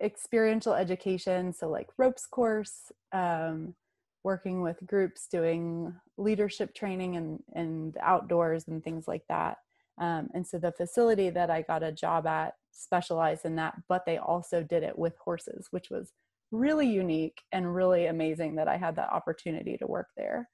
experiential 0.01 0.74
education, 0.74 1.53
so 1.53 1.69
like 1.69 1.88
ropes 1.98 2.27
course, 2.27 2.91
um, 3.12 3.75
working 4.24 4.62
with 4.62 4.86
groups, 4.86 5.27
doing 5.27 5.94
leadership 6.18 6.74
training 6.74 7.18
and 7.18 7.39
and 7.53 7.98
outdoors 8.01 8.68
and 8.68 8.84
things 8.84 9.08
like 9.08 9.24
that. 9.30 9.58
Um, 10.00 10.30
and 10.34 10.46
so 10.46 10.58
the 10.58 10.72
facility 10.72 11.30
that 11.30 11.50
I 11.50 11.62
got 11.62 11.84
a 11.84 11.92
job 11.92 12.25
at 12.25 12.56
specialized 12.72 13.46
in 13.46 13.56
that, 13.58 13.75
but 13.88 14.06
they 14.06 14.18
also 14.18 14.63
did 14.63 14.84
it 14.84 14.98
with 14.98 15.15
horses, 15.24 15.68
which 15.72 15.89
was 15.89 16.13
really 16.51 16.88
unique 16.88 17.42
and 17.51 17.75
really 17.75 18.08
amazing 18.08 18.56
that 18.56 18.68
I 18.68 18.77
had 18.77 18.96
that 18.96 19.12
opportunity 19.12 19.77
to 19.77 19.88
work 19.88 20.08
there. 20.18 20.50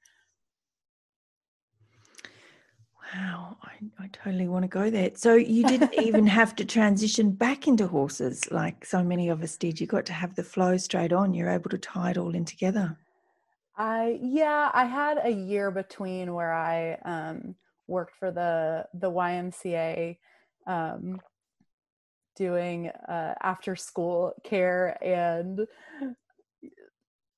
Wow, 3.14 3.58
I, 3.64 4.04
I 4.04 4.08
totally 4.12 4.48
want 4.48 4.64
to 4.64 4.68
go 4.68 4.90
there. 4.90 5.12
So 5.16 5.34
you 5.34 5.66
didn't 5.66 5.96
even 5.96 6.28
have 6.40 6.56
to 6.58 6.66
transition 6.66 7.32
back 7.32 7.68
into 7.68 7.88
horses 7.88 8.52
like 8.52 8.86
so 8.86 9.04
many 9.04 9.30
of 9.30 9.42
us 9.42 9.58
did. 9.58 9.82
You 9.82 9.88
got 9.88 10.06
to 10.08 10.14
have 10.14 10.36
the 10.36 10.44
flow 10.44 10.78
straight 10.78 11.12
on. 11.12 11.34
You're 11.34 11.50
able 11.50 11.72
to 11.72 11.78
tie 11.78 12.12
it 12.12 12.18
all 12.18 12.36
in 12.36 12.46
together. 12.46 12.98
I 13.80 14.20
yeah, 14.22 14.72
I 14.74 14.86
had 14.86 15.20
a 15.24 15.32
year 15.32 15.72
between 15.72 16.34
where 16.36 16.54
I 16.54 16.96
um, 17.06 17.56
worked 17.88 18.16
for 18.20 18.32
the 18.32 18.88
the 18.94 19.12
YMCA 19.12 20.18
um, 20.68 21.22
doing 22.36 22.90
uh, 22.90 23.36
after 23.42 23.76
school 23.76 24.34
care 24.44 24.98
and 25.04 25.68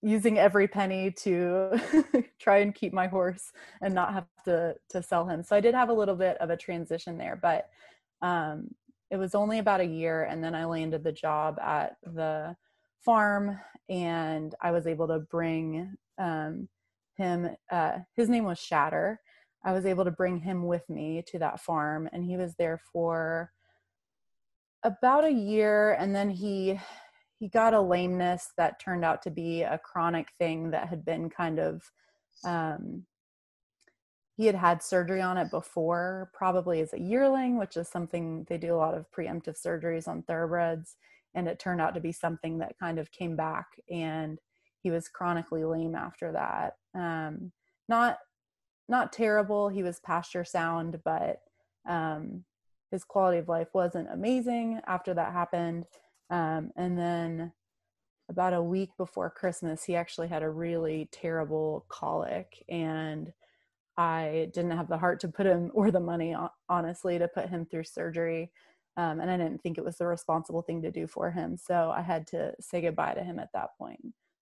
using 0.01 0.39
every 0.39 0.67
penny 0.67 1.11
to 1.11 1.79
try 2.39 2.59
and 2.59 2.73
keep 2.73 2.93
my 2.93 3.07
horse 3.07 3.51
and 3.81 3.93
not 3.93 4.13
have 4.13 4.25
to 4.45 4.75
to 4.89 5.03
sell 5.03 5.27
him. 5.27 5.43
So 5.43 5.55
I 5.55 5.61
did 5.61 5.75
have 5.75 5.89
a 5.89 5.93
little 5.93 6.15
bit 6.15 6.37
of 6.37 6.49
a 6.49 6.57
transition 6.57 7.17
there, 7.17 7.39
but 7.41 7.69
um, 8.21 8.69
it 9.11 9.17
was 9.17 9.35
only 9.35 9.59
about 9.59 9.81
a 9.81 9.85
year, 9.85 10.23
and 10.23 10.43
then 10.43 10.55
I 10.55 10.65
landed 10.65 11.03
the 11.03 11.11
job 11.11 11.59
at 11.59 11.97
the 12.03 12.55
farm, 13.05 13.59
and 13.89 14.55
I 14.61 14.71
was 14.71 14.87
able 14.87 15.07
to 15.09 15.19
bring 15.19 15.97
um, 16.17 16.67
him. 17.17 17.49
Uh, 17.71 17.99
his 18.15 18.29
name 18.29 18.45
was 18.45 18.59
Shatter. 18.59 19.19
I 19.63 19.73
was 19.73 19.85
able 19.85 20.05
to 20.05 20.11
bring 20.11 20.39
him 20.39 20.65
with 20.65 20.89
me 20.89 21.23
to 21.27 21.39
that 21.39 21.59
farm, 21.59 22.09
and 22.11 22.23
he 22.23 22.37
was 22.37 22.55
there 22.55 22.79
for 22.91 23.51
about 24.83 25.23
a 25.23 25.31
year, 25.31 25.93
and 25.93 26.15
then 26.15 26.29
he 26.29 26.79
he 27.41 27.47
got 27.47 27.73
a 27.73 27.81
lameness 27.81 28.51
that 28.55 28.79
turned 28.79 29.03
out 29.03 29.23
to 29.23 29.31
be 29.31 29.63
a 29.63 29.79
chronic 29.79 30.27
thing 30.37 30.69
that 30.69 30.87
had 30.87 31.03
been 31.03 31.27
kind 31.27 31.59
of 31.59 31.81
um, 32.45 33.03
he 34.37 34.45
had 34.45 34.55
had 34.55 34.83
surgery 34.83 35.21
on 35.21 35.37
it 35.37 35.49
before 35.49 36.29
probably 36.33 36.81
as 36.81 36.93
a 36.93 36.99
yearling 36.99 37.57
which 37.57 37.77
is 37.77 37.87
something 37.87 38.45
they 38.47 38.57
do 38.57 38.75
a 38.75 38.77
lot 38.77 38.93
of 38.93 39.09
preemptive 39.11 39.59
surgeries 39.59 40.07
on 40.07 40.21
thoroughbreds 40.21 40.95
and 41.33 41.47
it 41.47 41.59
turned 41.59 41.81
out 41.81 41.95
to 41.95 41.99
be 41.99 42.11
something 42.11 42.59
that 42.59 42.77
kind 42.79 42.99
of 42.99 43.11
came 43.11 43.35
back 43.35 43.67
and 43.89 44.39
he 44.81 44.91
was 44.91 45.07
chronically 45.07 45.63
lame 45.63 45.95
after 45.95 46.31
that 46.31 46.75
um, 46.95 47.51
not 47.87 48.17
not 48.89 49.13
terrible 49.13 49.69
he 49.69 49.83
was 49.83 49.99
pasture 49.99 50.43
sound 50.43 50.99
but 51.03 51.41
um, 51.87 52.43
his 52.91 53.03
quality 53.03 53.37
of 53.37 53.47
life 53.47 53.69
wasn't 53.73 54.07
amazing 54.11 54.79
after 54.87 55.13
that 55.13 55.33
happened 55.33 55.85
um, 56.29 56.71
and 56.75 56.97
then 56.97 57.51
about 58.31 58.53
a 58.53 58.63
week 58.63 58.89
before 58.97 59.29
Christmas, 59.29 59.83
he 59.83 59.95
actually 59.95 60.29
had 60.29 60.41
a 60.41 60.49
really 60.49 61.09
terrible 61.11 61.85
colic. 61.89 62.63
And 62.69 63.31
I 63.97 64.49
didn't 64.53 64.71
have 64.71 64.87
the 64.87 64.97
heart 64.97 65.19
to 65.19 65.27
put 65.27 65.45
him, 65.45 65.69
or 65.75 65.91
the 65.91 65.99
money, 65.99 66.35
honestly, 66.69 67.19
to 67.19 67.27
put 67.27 67.49
him 67.49 67.65
through 67.65 67.83
surgery. 67.83 68.51
Um, 68.97 69.19
and 69.19 69.29
I 69.29 69.37
didn't 69.37 69.61
think 69.61 69.77
it 69.77 69.85
was 69.85 69.97
the 69.97 70.07
responsible 70.07 70.61
thing 70.61 70.81
to 70.81 70.91
do 70.91 71.07
for 71.07 71.29
him. 71.29 71.57
So 71.57 71.93
I 71.95 72.01
had 72.01 72.25
to 72.27 72.53
say 72.59 72.81
goodbye 72.81 73.13
to 73.13 73.23
him 73.23 73.37
at 73.37 73.49
that 73.53 73.69
point. 73.77 74.01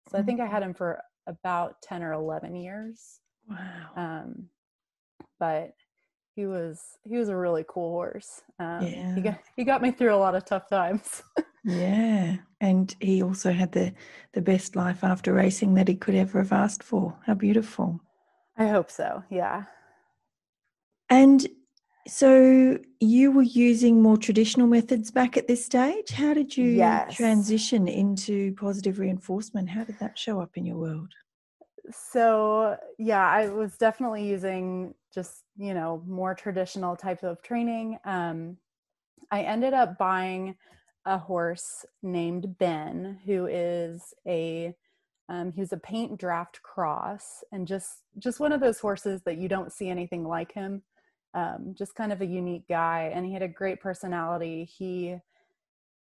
So 0.10 0.18
I 0.18 0.24
think 0.24 0.40
I 0.40 0.48
had 0.48 0.64
him 0.64 0.74
for 0.74 1.02
about 1.28 1.82
10 1.84 2.02
or 2.04 2.14
11 2.14 2.56
years. 2.56 3.20
Wow. 3.48 3.90
Um, 3.96 4.50
but 5.40 5.74
he 6.36 6.46
was 6.46 6.82
he 7.04 7.18
was 7.18 7.30
a 7.30 7.36
really 7.36 7.66
cool 7.68 7.92
horse. 7.92 8.42
Um, 8.60 8.86
yeah. 8.86 9.16
He 9.16 9.22
got 9.22 9.40
he 9.56 9.64
got 9.64 9.82
me 9.82 9.92
through 9.92 10.14
a 10.14 10.18
lot 10.18 10.36
of 10.36 10.46
tough 10.46 10.70
times. 10.70 11.22
yeah, 11.66 12.38
and 12.62 12.96
he 13.00 13.22
also 13.22 13.52
had 13.52 13.72
the 13.72 13.94
the 14.34 14.42
best 14.42 14.76
life 14.76 15.04
after 15.04 15.34
racing 15.34 15.74
that 15.74 15.88
he 15.88 15.96
could 15.96 16.16
ever 16.16 16.40
have 16.40 16.54
asked 16.54 16.84
for. 16.84 17.18
How 17.26 17.34
beautiful! 17.34 18.00
I 18.58 18.68
hope 18.68 18.90
so. 18.90 19.24
Yeah. 19.30 19.64
And 21.10 21.46
so 22.10 22.78
you 23.00 23.32
were 23.32 23.44
using 23.44 24.02
more 24.02 24.18
traditional 24.18 24.68
methods 24.68 25.12
back 25.12 25.38
at 25.38 25.48
this 25.48 25.64
stage. 25.66 26.10
How 26.12 26.34
did 26.34 26.56
you 26.58 26.66
yes. 26.66 27.16
transition 27.16 27.88
into 27.88 28.54
positive 28.56 29.00
reinforcement? 29.00 29.70
How 29.70 29.84
did 29.84 30.00
that 30.00 30.18
show 30.18 30.42
up 30.42 30.58
in 30.58 30.66
your 30.66 30.78
world? 30.78 31.14
So, 31.92 32.78
yeah, 32.98 33.28
I 33.28 33.50
was 33.50 33.78
definitely 33.78 34.28
using 34.28 34.94
just 35.14 35.44
you 35.58 35.74
know 35.74 36.04
more 36.08 36.36
traditional 36.36 36.96
type 36.96 37.24
of 37.24 37.42
training 37.42 37.98
um, 38.06 38.58
i 39.32 39.42
ended 39.42 39.74
up 39.74 39.98
buying 39.98 40.56
a 41.06 41.18
horse 41.18 41.86
named 42.04 42.58
ben 42.58 43.20
who 43.26 43.48
is 43.48 44.14
a 44.28 44.74
um, 45.30 45.52
he 45.52 45.62
was 45.62 45.74
a 45.74 45.78
paint 45.78 46.20
draft 46.20 46.62
cross 46.64 47.44
and 47.52 47.68
just 47.68 48.04
just 48.18 48.40
one 48.40 48.52
of 48.52 48.62
those 48.62 48.80
horses 48.80 49.22
that 49.24 49.38
you 49.38 49.48
don't 49.48 49.72
see 49.72 49.90
anything 49.90 50.28
like 50.28 50.52
him 50.52 50.82
um, 51.34 51.74
just 51.78 51.96
kind 51.96 52.12
of 52.12 52.22
a 52.22 52.26
unique 52.26 52.68
guy 52.68 53.12
and 53.14 53.26
he 53.26 53.34
had 53.34 53.44
a 53.44 53.48
great 53.48 53.80
personality 53.80 54.66
he 54.66 55.16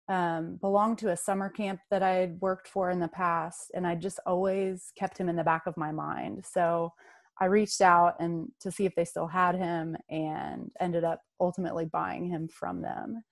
um, 0.07 0.57
belonged 0.57 0.99
to 0.99 1.11
a 1.11 1.17
summer 1.17 1.49
camp 1.49 1.79
that 1.89 2.03
i 2.03 2.11
had 2.11 2.39
worked 2.41 2.67
for 2.67 2.91
in 2.91 2.99
the 2.99 3.07
past 3.07 3.71
and 3.73 3.87
i 3.87 3.95
just 3.95 4.19
always 4.25 4.91
kept 4.97 5.17
him 5.17 5.29
in 5.29 5.35
the 5.35 5.43
back 5.43 5.65
of 5.65 5.77
my 5.77 5.91
mind 5.91 6.45
so 6.45 6.93
I 7.37 7.45
reached 7.45 7.81
out 7.81 8.15
and 8.19 8.51
to 8.61 8.71
see 8.71 8.85
if 8.85 8.95
they 8.95 9.05
still 9.05 9.27
had 9.27 9.55
him 9.55 9.97
and 10.09 10.71
ended 10.79 11.03
up 11.03 11.21
ultimately 11.39 11.85
buying 11.85 12.25
him 12.25 12.47
from 12.47 12.81
them. 12.81 13.23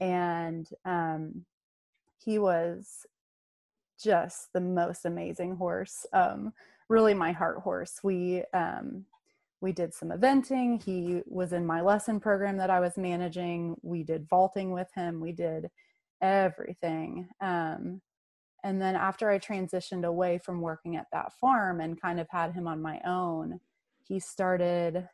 And 0.00 0.68
um, 0.84 1.44
he 2.18 2.38
was 2.38 3.04
just 4.02 4.52
the 4.52 4.60
most 4.60 5.04
amazing 5.04 5.56
horse. 5.56 6.06
Um, 6.12 6.52
really 6.88 7.14
my 7.14 7.32
heart 7.32 7.58
horse. 7.58 7.98
We 8.04 8.44
um, 8.54 9.04
we 9.60 9.72
did 9.72 9.92
some 9.92 10.10
eventing. 10.10 10.82
He 10.82 11.22
was 11.26 11.52
in 11.52 11.66
my 11.66 11.80
lesson 11.80 12.20
program 12.20 12.56
that 12.58 12.70
I 12.70 12.80
was 12.80 12.96
managing. 12.96 13.76
We 13.82 14.04
did 14.04 14.28
vaulting 14.28 14.70
with 14.72 14.88
him. 14.94 15.20
We 15.20 15.32
did 15.32 15.68
everything. 16.20 17.28
Um, 17.40 18.00
and 18.64 18.80
then 18.80 18.96
after 18.96 19.30
i 19.30 19.38
transitioned 19.38 20.04
away 20.04 20.38
from 20.38 20.60
working 20.60 20.96
at 20.96 21.06
that 21.12 21.32
farm 21.40 21.80
and 21.80 22.00
kind 22.00 22.20
of 22.20 22.28
had 22.30 22.52
him 22.52 22.66
on 22.66 22.80
my 22.82 23.00
own 23.06 23.58
he 24.06 24.18
started 24.18 25.08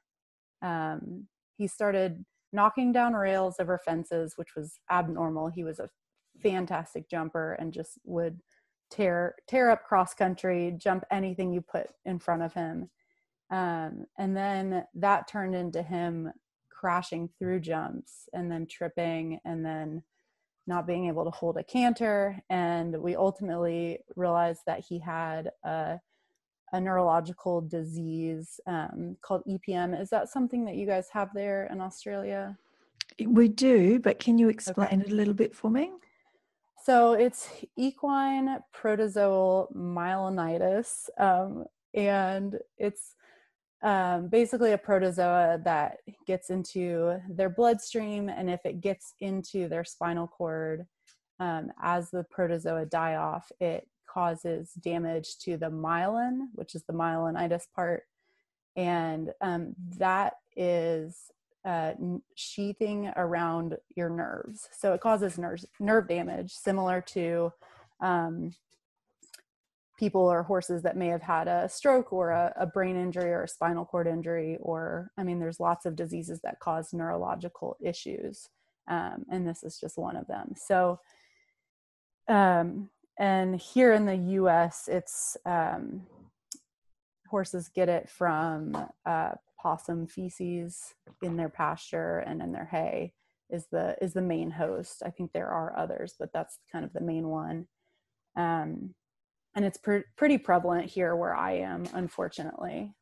um, 0.63 1.27
he 1.57 1.67
started 1.67 2.25
knocking 2.53 2.93
down 2.93 3.15
rails 3.15 3.57
over 3.61 3.79
fences 3.79 4.35
which 4.37 4.55
was 4.57 4.79
abnormal 4.91 5.49
he 5.49 5.65
was 5.65 5.79
a 5.79 5.91
fantastic 6.43 7.09
jumper 7.09 7.53
and 7.55 7.73
just 7.73 7.99
would 8.05 8.41
tear 8.91 9.35
tear 9.49 9.71
up 9.71 9.85
cross 9.85 10.15
country 10.15 10.75
jump 10.79 11.05
anything 11.11 11.53
you 11.53 11.61
put 11.61 11.89
in 12.05 12.19
front 12.19 12.43
of 12.43 12.53
him 12.53 12.89
um, 13.51 14.07
and 14.19 14.37
then 14.37 14.85
that 14.95 15.29
turned 15.29 15.55
into 15.55 15.83
him 15.83 16.33
crashing 16.71 17.29
through 17.39 17.61
jumps 17.61 18.29
and 18.33 18.51
then 18.51 18.67
tripping 18.67 19.41
and 19.45 19.65
then 19.65 20.03
not 20.67 20.87
being 20.87 21.07
able 21.07 21.25
to 21.25 21.31
hold 21.31 21.57
a 21.57 21.65
canter. 21.65 22.39
And 22.51 23.01
we 23.01 23.17
ultimately 23.17 24.01
realized 24.17 24.63
that 24.67 24.81
he 24.81 24.99
had 24.99 25.51
a, 25.65 26.01
a 26.73 26.81
neurological 26.81 27.61
disease 27.61 28.61
um, 28.67 29.17
called 29.21 29.43
EPM. 29.49 29.99
Is 30.01 30.11
that 30.11 30.29
something 30.29 30.65
that 30.65 30.77
you 30.77 30.87
guys 30.87 31.09
have 31.13 31.31
there 31.35 31.69
in 31.71 31.81
Australia? 31.81 32.57
We 33.25 33.49
do, 33.49 34.01
but 34.01 34.19
can 34.19 34.39
you 34.39 34.49
explain 34.49 34.89
okay. 34.89 34.97
it 34.97 35.13
a 35.13 35.15
little 35.15 35.35
bit 35.35 35.55
for 35.55 35.71
me? 35.71 35.91
So 36.83 37.15
it's 37.15 37.49
equine 37.77 38.59
protozoal 38.77 39.75
myelonitis, 39.75 41.09
um, 41.19 41.65
and 41.95 42.59
it's 42.77 43.15
um, 43.85 44.29
basically 44.29 44.73
a 44.73 44.79
protozoa 44.79 45.61
that 45.63 45.99
gets 46.27 46.49
into 46.49 47.21
their 47.29 47.51
bloodstream, 47.51 48.31
and 48.31 48.49
if 48.49 48.65
it 48.65 48.81
gets 48.81 49.13
into 49.21 49.69
their 49.69 49.85
spinal 49.85 50.27
cord, 50.27 50.87
um, 51.39 51.71
as 51.83 52.11
the 52.11 52.25
protozoa 52.31 52.87
die 52.87 53.17
off, 53.17 53.53
it 53.61 53.87
causes 54.09 54.73
damage 54.81 55.37
to 55.39 55.59
the 55.59 55.71
myelin, 55.71 56.47
which 56.55 56.75
is 56.75 56.83
the 56.85 56.95
myelinitis 56.95 57.65
part, 57.75 58.05
and 58.75 59.31
um, 59.43 59.75
that 59.99 60.35
is 60.57 61.31
uh, 61.67 61.93
sheathing 62.37 63.13
around 63.17 63.77
your 63.97 64.09
nerves. 64.09 64.69
So 64.73 64.95
it 64.95 65.03
causes 65.03 65.37
nerves, 65.37 65.67
nerve 65.79 66.09
damage, 66.09 66.53
similar 66.53 67.03
to 67.09 67.53
um, 68.01 68.55
people 69.99 70.21
or 70.21 70.43
horses 70.43 70.83
that 70.83 70.97
may 70.97 71.09
have 71.09 71.23
had 71.23 71.47
a 71.47 71.69
stroke 71.69 72.13
or 72.13 72.31
a, 72.31 72.53
a, 72.57 72.67
brain 72.67 72.97
injury 72.97 73.31
or 73.31 73.45
a 73.45 73.49
spinal 73.49 73.85
cord 73.85 74.07
injury 74.07 74.59
or 74.61 75.11
i 75.19 75.23
mean 75.23 75.39
there's 75.39 75.61
lots 75.61 75.87
of 75.87 75.95
diseases 75.95 76.41
that 76.43 76.59
cause 76.59 76.93
neurological 76.93 77.77
issues 77.81 78.49
um, 78.89 79.25
and 79.31 79.47
this 79.47 79.63
is 79.63 79.79
just 79.79 79.99
one 79.99 80.17
of 80.17 80.27
them. 80.27 80.53
So 80.57 81.01
um, 82.29 82.91
and 83.19 83.57
here 83.57 83.93
in 83.93 84.07
the 84.07 84.17
us 84.17 84.89
it's 84.89 85.37
um, 85.47 86.03
horses 87.29 87.71
get 87.75 87.89
it 87.89 88.09
from 88.09 88.77
uh, 89.07 89.33
possum 89.61 90.07
feces 90.07 90.95
in 91.23 91.37
their 91.37 91.49
pasture 91.49 92.19
and 92.19 92.43
in 92.43 92.53
their 92.53 92.69
hay 92.71 93.13
is 93.51 93.67
the 93.71 93.97
is 94.03 94.15
the 94.15 94.23
main 94.23 94.51
host. 94.51 95.03
I 95.05 95.11
think 95.11 95.33
there 95.33 95.49
are 95.49 95.79
others 95.79 96.15
but 96.19 96.33
that's 96.33 96.59
kind 96.71 96.85
of 96.85 96.93
the 96.93 97.01
main 97.01 97.29
one. 97.29 97.67
Um, 98.37 98.95
and 99.55 99.65
it's 99.65 99.79
pr- 99.79 100.09
pretty 100.17 100.39
prevalent 100.39 100.87
here 100.87 101.15
where 101.17 101.35
I 101.35 101.53
am, 101.53 101.85
unfortunately. 101.93 102.93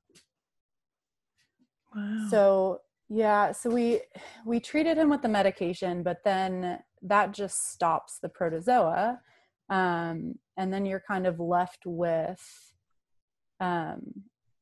Wow. 1.95 2.27
So 2.31 2.81
yeah, 3.09 3.53
so 3.53 3.69
we 3.71 4.01
we 4.47 4.61
treated 4.61 4.97
him 4.97 5.11
with 5.11 5.23
the 5.23 5.29
medication, 5.29 6.03
but 6.03 6.25
then 6.25 6.79
that 7.03 7.33
just 7.33 7.71
stops 7.71 8.19
the 8.21 8.29
protozoa, 8.29 9.21
um, 9.69 10.37
and 10.57 10.73
then 10.73 10.87
you're 10.87 11.03
kind 11.07 11.27
of 11.27 11.39
left 11.39 11.83
with 11.85 12.73
um, 13.61 14.01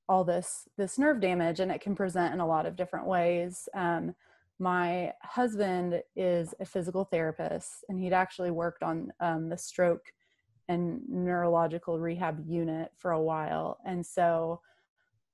all 0.09 0.25
this 0.25 0.69
this 0.77 0.99
nerve 0.99 1.21
damage, 1.21 1.61
and 1.61 1.71
it 1.71 1.81
can 1.81 1.95
present 1.95 2.35
in 2.35 2.41
a 2.41 2.47
lot 2.47 2.67
of 2.67 2.77
different 2.77 3.07
ways. 3.07 3.69
Um, 3.75 4.15
my 4.59 5.13
husband 5.23 6.03
is 6.17 6.53
a 6.61 6.65
physical 6.65 7.05
therapist, 7.05 7.85
and 7.89 8.01
he'd 8.01 8.13
actually 8.13 8.51
worked 8.51 8.83
on 8.83 9.13
um, 9.21 9.49
the 9.49 9.57
stroke 9.57 10.13
and 10.71 11.01
neurological 11.09 11.99
rehab 11.99 12.37
unit 12.47 12.93
for 12.97 13.11
a 13.11 13.21
while. 13.21 13.79
And 13.85 14.07
so 14.07 14.61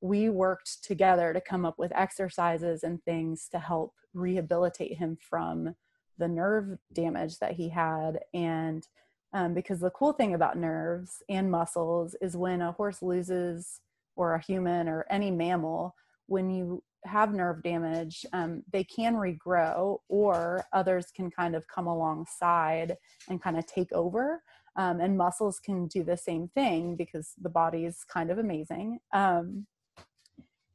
we 0.00 0.30
worked 0.30 0.82
together 0.82 1.32
to 1.32 1.40
come 1.40 1.66
up 1.66 1.78
with 1.78 1.92
exercises 1.94 2.82
and 2.82 3.04
things 3.04 3.48
to 3.52 3.58
help 3.58 3.92
rehabilitate 4.14 4.96
him 4.96 5.18
from 5.20 5.74
the 6.18 6.26
nerve 6.28 6.78
damage 6.92 7.38
that 7.38 7.52
he 7.52 7.68
had. 7.68 8.20
And 8.32 8.86
um, 9.34 9.52
because 9.52 9.80
the 9.80 9.90
cool 9.90 10.14
thing 10.14 10.32
about 10.32 10.56
nerves 10.56 11.22
and 11.28 11.50
muscles 11.50 12.16
is 12.22 12.36
when 12.36 12.62
a 12.62 12.72
horse 12.72 13.02
loses, 13.02 13.80
or 14.16 14.34
a 14.34 14.42
human, 14.42 14.88
or 14.88 15.04
any 15.10 15.30
mammal, 15.30 15.94
when 16.26 16.48
you 16.48 16.82
have 17.04 17.34
nerve 17.34 17.62
damage, 17.62 18.24
um, 18.32 18.62
they 18.72 18.84
can 18.84 19.14
regrow, 19.14 19.98
or 20.08 20.64
others 20.72 21.06
can 21.14 21.30
kind 21.30 21.54
of 21.54 21.68
come 21.68 21.86
alongside 21.86 22.96
and 23.28 23.42
kind 23.42 23.58
of 23.58 23.66
take 23.66 23.92
over. 23.92 24.42
Um, 24.78 25.00
and 25.00 25.16
muscles 25.16 25.58
can 25.58 25.86
do 25.86 26.04
the 26.04 26.16
same 26.16 26.48
thing 26.48 26.96
because 26.96 27.32
the 27.40 27.48
body 27.48 27.86
is 27.86 28.04
kind 28.04 28.30
of 28.30 28.38
amazing. 28.38 28.98
Um, 29.12 29.66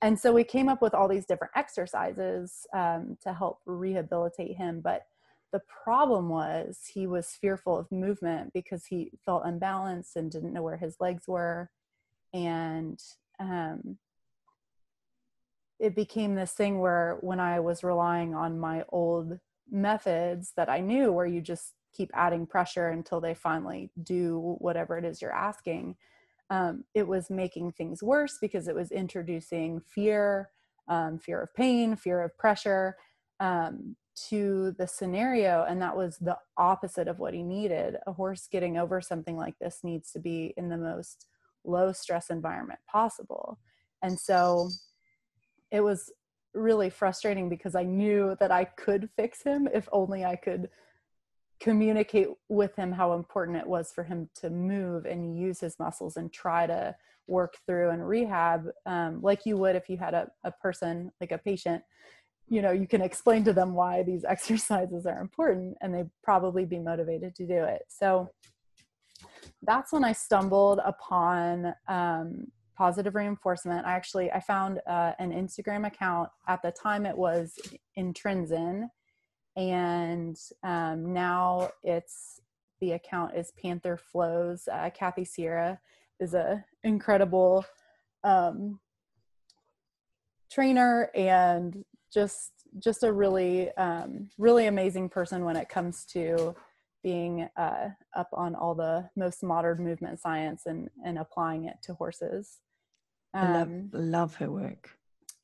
and 0.01 0.20
so 0.20 0.34
we 0.34 0.43
came 0.43 0.67
up 0.67 0.81
with 0.81 0.96
all 0.96 1.08
these 1.08 1.27
different 1.27 1.53
exercises 1.55 2.65
um, 2.74 3.17
to 3.22 3.34
help 3.34 3.60
rehabilitate 3.65 4.58
him. 4.58 4.81
But 4.81 5.03
the 5.51 5.62
problem 5.84 6.29
was 6.29 6.79
he 6.91 7.05
was 7.05 7.38
fearful 7.39 7.77
of 7.77 7.91
movement 7.91 8.51
because 8.53 8.86
he 8.86 9.12
felt 9.24 9.43
unbalanced 9.46 10.15
and 10.15 10.31
didn't 10.31 10.53
know 10.53 10.63
where 10.63 10.77
his 10.77 10.96
legs 11.00 11.27
were. 11.27 11.70
And 12.34 12.99
um, 13.39 13.97
it 15.80 15.95
became 15.95 16.36
this 16.36 16.54
thing 16.54 16.80
where 16.80 17.17
when 17.21 17.39
I 17.39 17.60
was 17.60 17.84
relying 17.84 18.34
on 18.34 18.60
my 18.60 18.84
old 18.89 19.39
methods 19.69 20.54
that 20.56 20.69
I 20.69 20.80
knew, 20.80 21.12
where 21.12 21.26
you 21.26 21.41
just 21.41 21.73
keep 21.93 22.10
adding 22.13 22.45
pressure 22.45 22.89
until 22.89 23.21
they 23.21 23.34
finally 23.34 23.89
do 24.04 24.56
whatever 24.60 24.97
it 24.97 25.06
is 25.06 25.21
you're 25.21 25.34
asking. 25.34 25.95
Um, 26.49 26.84
it 26.93 27.08
was 27.08 27.30
making 27.30 27.71
things 27.71 28.04
worse 28.04 28.38
because 28.41 28.67
it 28.67 28.75
was 28.75 28.91
introducing 28.91 29.80
fear, 29.80 30.49
um, 30.88 31.17
fear 31.17 31.41
of 31.41 31.54
pain, 31.56 31.95
fear 31.95 32.21
of 32.21 32.38
pressure 32.38 32.95
um, 33.39 33.95
to 34.30 34.75
the 34.77 34.88
scenario. 34.88 35.65
And 35.67 35.82
that 35.82 35.95
was 35.95 36.17
the 36.17 36.38
opposite 36.58 37.08
of 37.08 37.19
what 37.19 37.34
he 37.34 37.43
needed. 37.43 37.95
A 38.06 38.12
horse 38.13 38.47
getting 38.51 38.77
over 38.77 39.01
something 39.01 39.38
like 39.38 39.58
this 39.60 39.80
needs 39.84 40.12
to 40.12 40.19
be 40.19 40.54
in 40.58 40.69
the 40.69 40.77
most 40.77 41.27
low 41.63 41.91
stress 41.91 42.30
environment 42.30 42.80
possible. 42.91 43.60
And 44.01 44.19
so 44.19 44.69
it 45.71 45.82
was 45.82 46.12
really 46.54 46.89
frustrating 46.89 47.49
because 47.49 47.75
I 47.75 47.84
knew 47.84 48.36
that 48.39 48.51
I 48.51 48.65
could 48.65 49.10
fix 49.15 49.41
him 49.41 49.69
if 49.73 49.88
only 49.91 50.25
I 50.25 50.36
could 50.36 50.69
communicate 51.62 52.28
with 52.50 52.76
him 52.76 52.91
how 52.91 53.13
important 53.13 53.56
it 53.56 53.67
was 53.67 53.91
for 53.93 54.04
him 54.04 54.28
to 54.34 54.50
move 54.50 55.06
and 55.06 55.38
use 55.38 55.60
his 55.60 55.78
muscles 55.80 56.17
and 56.17 56.34
try 56.34 56.65
to 56.65 56.95
work 57.28 57.56
through 57.67 57.91
and 57.91 58.06
rehab 58.06 58.67
um, 58.88 59.21
like 59.21 59.45
you 59.45 59.56
would 59.56 59.76
if 59.76 59.88
you 59.88 59.95
had 59.95 60.15
a, 60.15 60.28
a 60.43 60.52
person 60.52 61.12
like 61.21 61.32
a 61.32 61.38
patient. 61.38 61.84
You 62.47 62.62
know 62.62 62.71
you 62.71 62.88
can 62.88 63.02
explain 63.02 63.43
to 63.45 63.54
them 63.54 63.74
why 63.74 64.02
these 64.02 64.26
exercises 64.28 65.06
are 65.06 65.21
important 65.21 65.78
and 65.82 65.93
they'd 65.93 66.10
probably 66.24 66.65
be 66.65 66.80
motivated 66.80 67.36
to 67.36 67.45
do 67.45 67.63
it. 67.63 67.84
So 67.88 68.30
that's 69.63 69.93
when 69.93 70.04
i 70.04 70.12
stumbled 70.12 70.80
upon 70.84 71.76
um, 71.88 72.47
positive 72.76 73.13
reinforcement. 73.13 73.86
I 73.86 73.91
actually 73.91 74.32
i 74.32 74.39
found 74.39 74.82
uh, 74.88 75.12
an 75.19 75.32
instagram 75.32 75.86
account. 75.86 76.30
At 76.47 76.63
the 76.63 76.71
time 76.71 77.06
it 77.06 77.15
was 77.15 77.54
Intrinzen 77.97 78.89
and 79.56 80.38
um, 80.64 81.14
now 81.14 81.72
it's 81.84 82.40
the 82.80 82.94
account 82.94 83.36
is 83.36 83.52
Panther 83.62 83.98
Flows. 83.98 84.68
Uh, 84.72 84.90
Kathy 84.94 85.26
Sierra 85.26 85.80
is 86.20 86.34
a 86.34 86.64
incredible 86.84 87.66
um, 88.24 88.80
trainer 90.52 91.10
and 91.16 91.84
just 92.14 92.52
just 92.80 93.04
a 93.04 93.12
really 93.12 93.72
um, 93.72 94.30
really 94.38 94.68
amazing 94.68 95.10
person 95.10 95.46
when 95.46 95.56
it 95.56 95.70
comes 95.70 96.06
to 96.06 96.56
being 97.04 97.50
uh, 97.58 97.90
up 98.16 98.30
on 98.34 98.56
all 98.56 98.76
the 98.76 99.10
most 99.16 99.44
modern 99.44 99.84
movement 99.84 100.20
science 100.20 100.64
and 100.66 100.90
and 101.06 101.18
applying 101.18 101.66
it 101.66 101.78
to 101.84 101.94
horses. 101.94 102.60
Um, 103.34 103.48
I 103.48 103.54
love, 103.54 103.68
um, 103.68 103.90
love 103.94 104.36
her 104.36 104.52
work. 104.52 104.90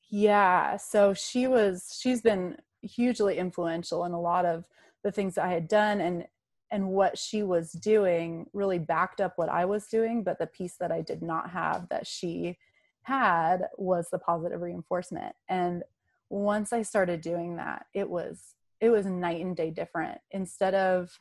Yeah, 0.10 0.78
so 0.78 1.14
she 1.14 1.48
was 1.48 1.98
she's 2.00 2.22
been 2.22 2.58
hugely 2.82 3.38
influential 3.38 4.06
in 4.06 4.12
a 4.12 4.22
lot 4.22 4.46
of 4.46 4.66
the 5.04 5.12
things 5.12 5.38
I 5.38 5.50
had 5.50 5.68
done 5.68 6.02
and 6.02 6.26
and 6.70 6.90
what 6.90 7.18
she 7.18 7.44
was 7.44 7.72
doing 7.72 8.46
really 8.52 8.78
backed 8.78 9.22
up 9.22 9.34
what 9.38 9.50
I 9.50 9.66
was 9.66 9.88
doing 9.88 10.24
but 10.24 10.38
the 10.38 10.48
piece 10.48 10.76
that 10.80 10.92
I 10.92 11.02
did 11.02 11.22
not 11.22 11.52
have 11.52 11.88
that 11.90 12.06
she 12.06 12.58
had 13.04 13.68
was 13.78 14.10
the 14.10 14.20
positive 14.20 14.62
reinforcement. 14.62 15.34
And 15.48 15.84
once 16.30 16.74
I 16.74 16.82
started 16.82 17.22
doing 17.22 17.56
that 17.56 17.86
it 17.94 18.10
was 18.10 18.56
it 18.82 18.90
was 18.90 19.06
night 19.06 19.44
and 19.44 19.56
day 19.56 19.72
different. 19.72 20.20
Instead 20.32 20.74
of 20.76 21.18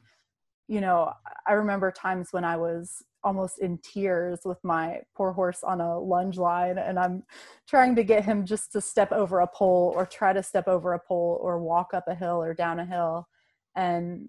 you 0.68 0.80
know 0.80 1.12
I 1.46 1.52
remember 1.52 1.92
times 1.92 2.32
when 2.32 2.44
I 2.44 2.56
was 2.56 3.02
almost 3.26 3.58
in 3.58 3.76
tears 3.78 4.38
with 4.44 4.62
my 4.62 5.00
poor 5.16 5.32
horse 5.32 5.64
on 5.64 5.80
a 5.80 5.98
lunge 5.98 6.38
line 6.38 6.78
and 6.78 6.96
i'm 6.96 7.24
trying 7.68 7.96
to 7.96 8.04
get 8.04 8.24
him 8.24 8.46
just 8.46 8.70
to 8.70 8.80
step 8.80 9.10
over 9.10 9.40
a 9.40 9.48
pole 9.48 9.92
or 9.96 10.06
try 10.06 10.32
to 10.32 10.44
step 10.44 10.68
over 10.68 10.92
a 10.92 11.00
pole 11.00 11.40
or 11.42 11.60
walk 11.60 11.92
up 11.92 12.04
a 12.06 12.14
hill 12.14 12.40
or 12.40 12.54
down 12.54 12.78
a 12.78 12.86
hill 12.86 13.26
and 13.74 14.28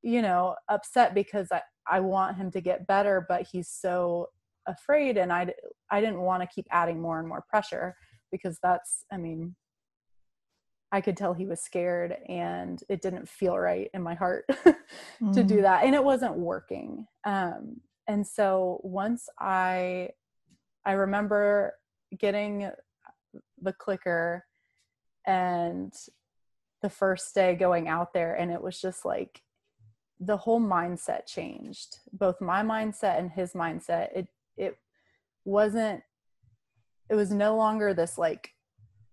you 0.00 0.22
know 0.22 0.56
upset 0.70 1.14
because 1.14 1.48
i 1.52 1.60
i 1.86 2.00
want 2.00 2.38
him 2.38 2.50
to 2.50 2.62
get 2.62 2.86
better 2.86 3.26
but 3.28 3.46
he's 3.52 3.68
so 3.68 4.26
afraid 4.66 5.18
and 5.18 5.30
i 5.30 5.46
i 5.90 6.00
didn't 6.00 6.22
want 6.22 6.42
to 6.42 6.54
keep 6.54 6.66
adding 6.70 6.98
more 6.98 7.18
and 7.18 7.28
more 7.28 7.44
pressure 7.50 7.94
because 8.30 8.58
that's 8.62 9.04
i 9.12 9.18
mean 9.18 9.54
I 10.94 11.00
could 11.00 11.16
tell 11.16 11.32
he 11.32 11.46
was 11.46 11.62
scared 11.62 12.14
and 12.28 12.78
it 12.90 13.00
didn't 13.00 13.26
feel 13.26 13.58
right 13.58 13.88
in 13.94 14.02
my 14.02 14.12
heart 14.12 14.44
to 14.64 14.74
mm. 15.22 15.46
do 15.46 15.62
that. 15.62 15.84
And 15.84 15.94
it 15.94 16.04
wasn't 16.04 16.36
working. 16.36 17.06
Um, 17.24 17.80
and 18.12 18.26
so 18.26 18.80
once 18.82 19.28
i 19.38 20.08
i 20.84 20.92
remember 20.92 21.74
getting 22.18 22.70
the 23.60 23.72
clicker 23.72 24.44
and 25.26 25.92
the 26.82 26.90
first 26.90 27.34
day 27.34 27.54
going 27.54 27.88
out 27.88 28.12
there 28.12 28.34
and 28.34 28.50
it 28.50 28.60
was 28.60 28.80
just 28.80 29.04
like 29.04 29.42
the 30.24 30.36
whole 30.36 30.60
mindset 30.60 31.26
changed 31.26 31.98
both 32.12 32.40
my 32.40 32.62
mindset 32.62 33.18
and 33.18 33.32
his 33.32 33.54
mindset. 33.54 34.08
It 34.14 34.28
it 34.56 34.78
wasn't 35.44 36.02
it 37.08 37.16
was 37.16 37.32
no 37.32 37.56
longer 37.56 37.92
this 37.92 38.16
like 38.16 38.50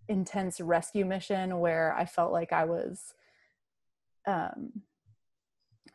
intense 0.07 0.61
rescue 0.61 1.05
mission 1.05 1.59
where 1.59 1.95
I 1.97 2.05
felt 2.05 2.31
like 2.31 2.53
I 2.53 2.65
was 2.65 3.13
um, 4.27 4.83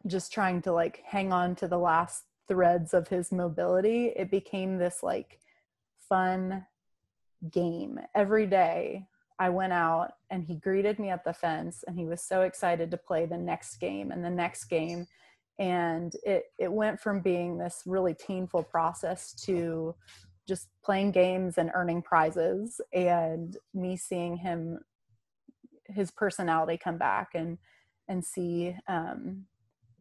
just 0.06 0.32
trying 0.32 0.62
to 0.62 0.72
like 0.72 1.02
hang 1.06 1.32
on 1.32 1.54
to 1.56 1.68
the 1.68 1.78
last 1.78 2.24
threads 2.48 2.94
of 2.94 3.08
his 3.08 3.32
mobility. 3.32 4.12
It 4.16 4.30
became 4.30 4.78
this 4.78 5.02
like 5.02 5.40
fun 6.08 6.66
game 7.50 8.00
every 8.14 8.46
day. 8.46 9.06
I 9.38 9.50
went 9.50 9.72
out 9.72 10.12
and 10.30 10.44
he 10.44 10.56
greeted 10.56 10.98
me 10.98 11.10
at 11.10 11.24
the 11.24 11.32
fence 11.32 11.84
and 11.86 11.98
he 11.98 12.06
was 12.06 12.22
so 12.22 12.42
excited 12.42 12.90
to 12.90 12.96
play 12.96 13.26
the 13.26 13.38
next 13.38 13.76
game 13.76 14.10
and 14.10 14.24
the 14.24 14.30
next 14.30 14.64
game 14.66 15.06
and 15.58 16.14
it 16.24 16.46
it 16.58 16.72
went 16.72 17.00
from 17.00 17.20
being 17.20 17.58
this 17.58 17.82
really 17.86 18.14
painful 18.14 18.62
process 18.62 19.32
to 19.32 19.94
just 20.46 20.68
playing 20.84 21.10
games 21.10 21.58
and 21.58 21.70
earning 21.74 22.02
prizes 22.02 22.80
and 22.92 23.56
me 23.72 23.96
seeing 23.96 24.36
him 24.36 24.78
his 25.86 26.10
personality 26.10 26.76
come 26.76 26.98
back 26.98 27.30
and 27.34 27.58
and 28.08 28.24
see 28.24 28.76
um, 28.88 29.46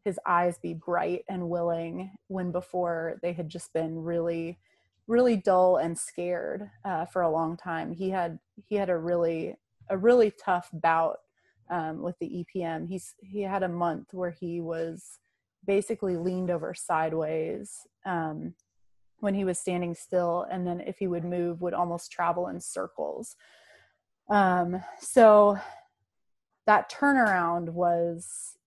his 0.03 0.19
eyes 0.25 0.57
be 0.57 0.73
bright 0.73 1.23
and 1.29 1.49
willing 1.49 2.11
when 2.27 2.51
before 2.51 3.19
they 3.21 3.33
had 3.33 3.49
just 3.49 3.73
been 3.73 3.99
really 3.99 4.59
really 5.07 5.35
dull 5.35 5.77
and 5.77 5.97
scared 5.97 6.69
uh, 6.85 7.05
for 7.05 7.23
a 7.23 7.29
long 7.29 7.57
time. 7.57 7.91
He 7.91 8.09
had 8.09 8.39
he 8.67 8.75
had 8.75 8.89
a 8.89 8.97
really 8.97 9.55
a 9.89 9.97
really 9.97 10.31
tough 10.31 10.69
bout 10.71 11.17
um, 11.69 12.01
with 12.01 12.17
the 12.19 12.45
epm 12.55 12.87
he's 12.87 13.15
he 13.19 13.41
had 13.41 13.63
a 13.63 13.69
month 13.69 14.13
where 14.13 14.31
he 14.31 14.61
was 14.61 15.19
basically 15.65 16.15
leaned 16.15 16.51
over 16.51 16.73
sideways 16.73 17.87
um, 18.05 18.53
when 19.19 19.33
he 19.33 19.45
was 19.45 19.57
standing 19.57 19.95
still 19.95 20.45
and 20.51 20.67
then 20.67 20.81
if 20.81 20.97
he 20.97 21.07
would 21.07 21.23
move 21.23 21.61
would 21.61 21.73
almost 21.73 22.11
travel 22.11 22.47
in 22.47 22.59
circles. 22.59 23.35
Um, 24.29 24.81
so 24.99 25.57
that 26.65 26.91
turnaround 26.91 27.69
was 27.69 28.57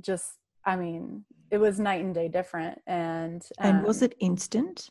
just 0.00 0.34
i 0.64 0.76
mean 0.76 1.24
it 1.50 1.58
was 1.58 1.80
night 1.80 2.04
and 2.04 2.14
day 2.14 2.28
different 2.28 2.80
and 2.86 3.46
um, 3.58 3.76
and 3.76 3.84
was 3.86 4.02
um, 4.02 4.06
it 4.06 4.16
instant? 4.20 4.88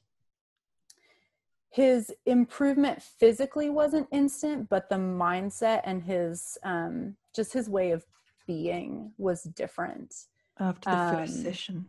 his 1.72 2.12
improvement 2.26 3.02
physically 3.02 3.70
wasn't 3.70 4.08
instant 4.12 4.68
but 4.70 4.90
the 4.90 4.96
mindset 4.96 5.82
and 5.84 6.04
his 6.04 6.58
um, 6.64 7.16
just 7.36 7.54
his 7.54 7.70
way 7.70 7.92
of 7.92 8.04
being 8.50 9.12
was 9.20 9.44
different. 9.44 10.12
After 10.60 10.90
the 10.90 10.98
um, 10.98 11.16
first 11.16 11.44
session. 11.44 11.86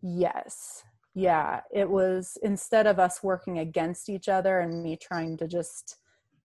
yes. 0.00 0.84
Yeah. 1.14 1.62
It 1.74 1.90
was 1.90 2.38
instead 2.44 2.86
of 2.86 3.00
us 3.00 3.24
working 3.24 3.58
against 3.58 4.08
each 4.08 4.28
other 4.28 4.60
and 4.60 4.84
me 4.84 4.96
trying 4.96 5.36
to 5.38 5.48
just 5.48 5.96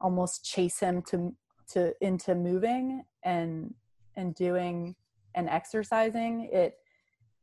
almost 0.02 0.44
chase 0.44 0.80
him 0.80 1.04
to 1.10 1.36
to 1.74 1.94
into 2.02 2.34
moving 2.34 3.04
and 3.24 3.74
and 4.16 4.34
doing 4.34 4.96
and 5.36 5.50
exercising 5.50 6.50
it 6.52 6.76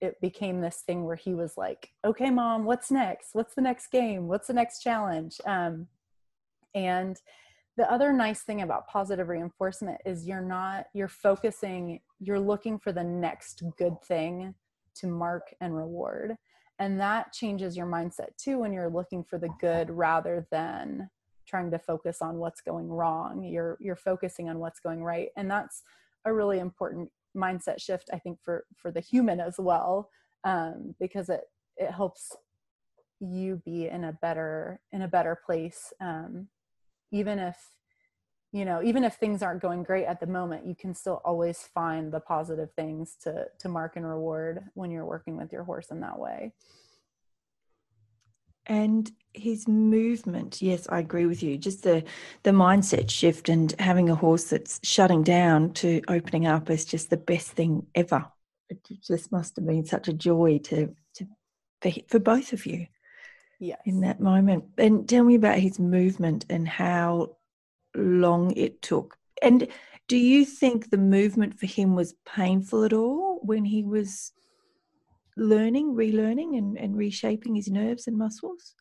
it 0.01 0.21
became 0.21 0.61
this 0.61 0.83
thing 0.85 1.05
where 1.05 1.17
he 1.17 1.35
was 1.35 1.57
like 1.57 1.91
okay 2.05 2.31
mom 2.31 2.65
what's 2.65 2.91
next? 2.91 3.31
What's 3.35 3.55
the 3.55 3.63
next 3.63 3.89
game? 3.89 4.27
What's 4.27 4.49
the 4.49 4.55
next 4.55 4.81
challenge? 4.81 5.41
Um 5.47 5.87
and 6.75 7.21
the 7.77 7.91
other 7.91 8.13
nice 8.13 8.43
thing 8.43 8.63
about 8.63 8.87
positive 8.87 9.29
reinforcement 9.29 10.01
is 10.05 10.27
you're 10.27 10.43
not 10.43 10.87
you're 10.95 11.09
focusing 11.09 12.01
you're 12.19 12.41
looking 12.41 12.79
for 12.79 12.93
the 12.93 13.05
next 13.05 13.63
good 13.79 14.01
thing 14.03 14.55
to 14.95 15.07
mark 15.07 15.55
and 15.61 15.77
reward. 15.77 16.37
And 16.79 17.01
that 17.01 17.33
changes 17.33 17.77
your 17.77 17.87
mindset 17.87 18.37
too 18.37 18.59
when 18.59 18.73
you're 18.73 18.91
looking 18.91 19.25
for 19.25 19.39
the 19.39 19.51
good 19.61 19.91
rather 19.91 20.47
than 20.51 21.09
trying 21.47 21.71
to 21.71 21.79
focus 21.79 22.21
on 22.21 22.39
what's 22.39 22.61
going 22.61 22.89
wrong. 22.89 23.43
You're 23.45 23.77
you're 23.81 23.97
focusing 23.97 24.49
on 24.49 24.59
what's 24.59 24.81
going 24.81 25.03
right. 25.03 25.29
And 25.37 25.51
that's 25.51 25.83
a 26.25 26.33
really 26.33 26.59
important 26.59 27.11
mindset 27.37 27.81
shift 27.81 28.11
i 28.13 28.19
think 28.19 28.39
for 28.43 28.65
for 28.77 28.91
the 28.91 29.01
human 29.01 29.41
as 29.41 29.57
well 29.59 30.09
um, 30.45 30.95
because 30.99 31.29
it 31.29 31.43
it 31.77 31.91
helps 31.91 32.37
you 33.21 33.63
be 33.65 33.89
in 33.89 34.05
a 34.05 34.13
better 34.13 34.81
in 34.93 35.03
a 35.03 35.09
better 35.09 35.39
place 35.47 35.93
um, 36.01 36.49
even 37.13 37.39
if 37.39 37.57
you 38.53 38.65
know 38.65 38.83
even 38.83 39.05
if 39.05 39.15
things 39.15 39.43
aren't 39.43 39.63
going 39.63 39.83
great 39.83 40.05
at 40.05 40.21
the 40.21 40.27
moment 40.27 40.67
you 40.67 40.75
can 40.75 40.95
still 40.95 41.21
always 41.25 41.69
find 41.75 42.13
the 42.13 42.21
positive 42.21 42.71
things 42.73 43.17
to 43.23 43.47
to 43.59 43.69
mark 43.69 43.97
and 43.97 44.07
reward 44.07 44.65
when 44.75 44.91
you're 44.91 45.07
working 45.07 45.37
with 45.37 45.53
your 45.53 45.65
horse 45.65 45.91
in 45.91 46.01
that 46.01 46.19
way 46.19 46.53
and 48.67 49.11
his 49.35 49.67
movement 49.67 50.61
yes 50.61 50.87
i 50.91 50.99
agree 50.99 51.27
with 51.27 51.43
you 51.43 51.57
just 51.57 51.83
the 51.83 52.05
the 52.43 52.51
mindset 52.51 53.09
shift 53.11 53.49
and 53.49 53.75
having 53.79 54.11
a 54.11 54.15
horse 54.15 54.45
that's 54.45 54.79
shutting 54.83 55.23
down 55.23 55.73
to 55.73 56.03
opening 56.09 56.47
up 56.47 56.69
is 56.69 56.85
just 56.85 57.09
the 57.11 57.17
best 57.17 57.51
thing 57.53 57.87
ever 57.95 58.27
it 58.69 58.79
just 59.01 59.33
must 59.33 59.57
have 59.57 59.67
been 59.67 59.85
such 59.85 60.09
a 60.09 60.13
joy 60.13 60.59
to 60.59 60.95
to 61.15 61.27
for, 61.81 61.91
for 62.09 62.19
both 62.19 62.53
of 62.53 62.67
you 62.67 62.87
yes. 63.63 63.81
in 63.87 64.01
that 64.01 64.21
moment 64.21 64.65
and 64.77 65.09
tell 65.09 65.25
me 65.25 65.35
about 65.35 65.59
his 65.59 65.79
movement 65.79 66.45
and 66.51 66.69
how 66.69 67.37
long 67.95 68.53
it 68.57 68.83
took. 68.83 69.17
And 69.41 69.69
do 70.09 70.17
you 70.17 70.45
think 70.45 70.91
the 70.91 70.99
movement 70.99 71.59
for 71.59 71.67
him 71.67 71.95
was 71.95 72.15
painful 72.27 72.85
at 72.85 72.93
all 72.93 73.41
when 73.43 73.65
he 73.65 73.83
was 73.83 74.33
learning, 75.37 75.95
relearning, 75.95 76.59
and, 76.59 76.79
and 76.79 76.97
reshaping 76.97 77.55
his 77.55 77.69
nerves 77.69 78.07
and 78.07 78.17
muscles? 78.17 78.75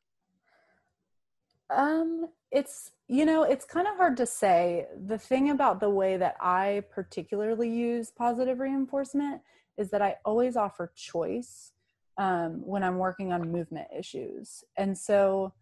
Um, 1.69 2.27
it's 2.51 2.91
you 3.07 3.25
know, 3.25 3.43
it's 3.43 3.65
kind 3.65 3.87
of 3.87 3.97
hard 3.97 4.15
to 4.17 4.25
say. 4.25 4.87
The 5.05 5.17
thing 5.17 5.49
about 5.49 5.81
the 5.81 5.89
way 5.89 6.15
that 6.15 6.37
I 6.39 6.83
particularly 6.89 7.69
use 7.69 8.09
positive 8.09 8.59
reinforcement 8.59 9.41
is 9.77 9.89
that 9.91 10.01
I 10.01 10.15
always 10.23 10.55
offer 10.55 10.93
choice 10.95 11.73
um, 12.17 12.61
when 12.65 12.83
I'm 12.83 12.97
working 12.97 13.33
on 13.33 13.51
movement 13.51 13.87
issues. 13.97 14.63
And 14.77 14.97
so 14.97 15.53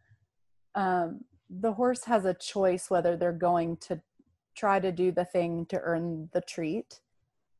um, 0.75 1.21
the 1.49 1.73
horse 1.73 2.03
has 2.03 2.25
a 2.25 2.35
choice 2.35 2.91
whether 2.91 3.17
they're 3.17 3.31
going 3.31 3.77
to 3.77 3.99
try 4.55 4.79
to 4.79 4.91
do 4.91 5.11
the 5.11 5.25
thing 5.25 5.65
to 5.67 5.79
earn 5.79 6.29
the 6.33 6.41
treat 6.41 6.99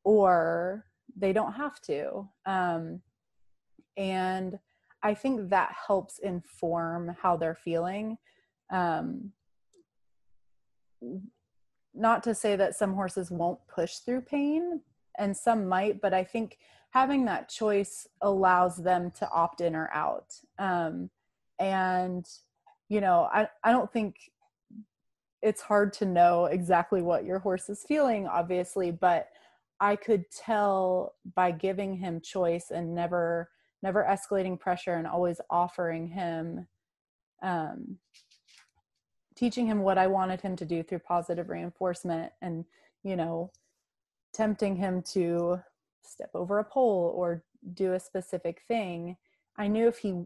or 0.04 0.86
they 1.16 1.34
don't 1.34 1.54
have 1.54 1.82
to. 1.82 2.30
Um, 2.46 3.02
and 4.00 4.58
I 5.04 5.14
think 5.14 5.50
that 5.50 5.76
helps 5.88 6.20
inform 6.20 7.16
how 7.22 7.38
they're 7.38 7.54
feeling. 7.54 8.18
Um, 8.72 9.34
not 11.94 12.24
to 12.24 12.34
say 12.34 12.56
that 12.56 12.76
some 12.76 12.94
horses 12.94 13.30
won't 13.30 13.60
push 13.68 13.98
through 13.98 14.22
pain 14.22 14.82
and 15.18 15.36
some 15.36 15.68
might, 15.68 16.02
but 16.02 16.14
I 16.14 16.24
think 16.24 16.58
having 16.92 17.26
that 17.26 17.50
choice 17.50 18.08
allows 18.22 18.78
them 18.78 19.12
to 19.20 19.30
opt 19.32 19.62
in 19.62 19.76
or 19.76 19.90
out. 19.94 20.34
Um, 20.58 21.10
and 21.60 22.26
you 22.88 23.02
know, 23.02 23.30
I, 23.32 23.48
I 23.64 23.72
don't 23.72 23.92
think 23.92 24.16
it's 25.42 25.62
hard 25.62 25.94
to 25.94 26.06
know 26.06 26.46
exactly 26.46 27.02
what 27.02 27.26
your 27.26 27.40
horse 27.40 27.70
is 27.70 27.86
feeling, 27.88 28.28
obviously, 28.28 28.92
but 28.92 29.30
I 29.80 29.96
could 29.96 30.26
tell 30.32 31.16
by 31.36 31.52
giving 31.52 31.96
him 31.96 32.20
choice 32.22 32.72
and 32.72 32.96
never 32.96 33.50
never 33.82 34.04
escalating 34.04 34.60
pressure 34.60 34.94
and 34.94 35.08
always 35.08 35.40
offering 35.50 36.08
him 36.08 36.68
um, 37.42 37.98
teaching 39.36 39.66
him 39.66 39.80
what 39.80 39.98
I 39.98 40.08
wanted 40.08 40.42
him 40.42 40.56
to 40.58 40.66
do 40.66 40.84
through 40.84 41.00
positive 41.00 41.50
reinforcement 41.50 42.32
and 42.42 42.66
you 43.04 43.16
know 43.16 43.52
tempting 44.34 44.76
him 44.76 45.02
to 45.14 45.62
step 46.04 46.30
over 46.34 46.60
a 46.60 46.64
pole 46.64 47.14
or 47.16 47.44
do 47.74 47.94
a 47.94 48.00
specific 48.00 48.62
thing. 48.68 49.16
I 49.58 49.68
knew 49.68 49.88
if 49.88 49.98
he 49.98 50.26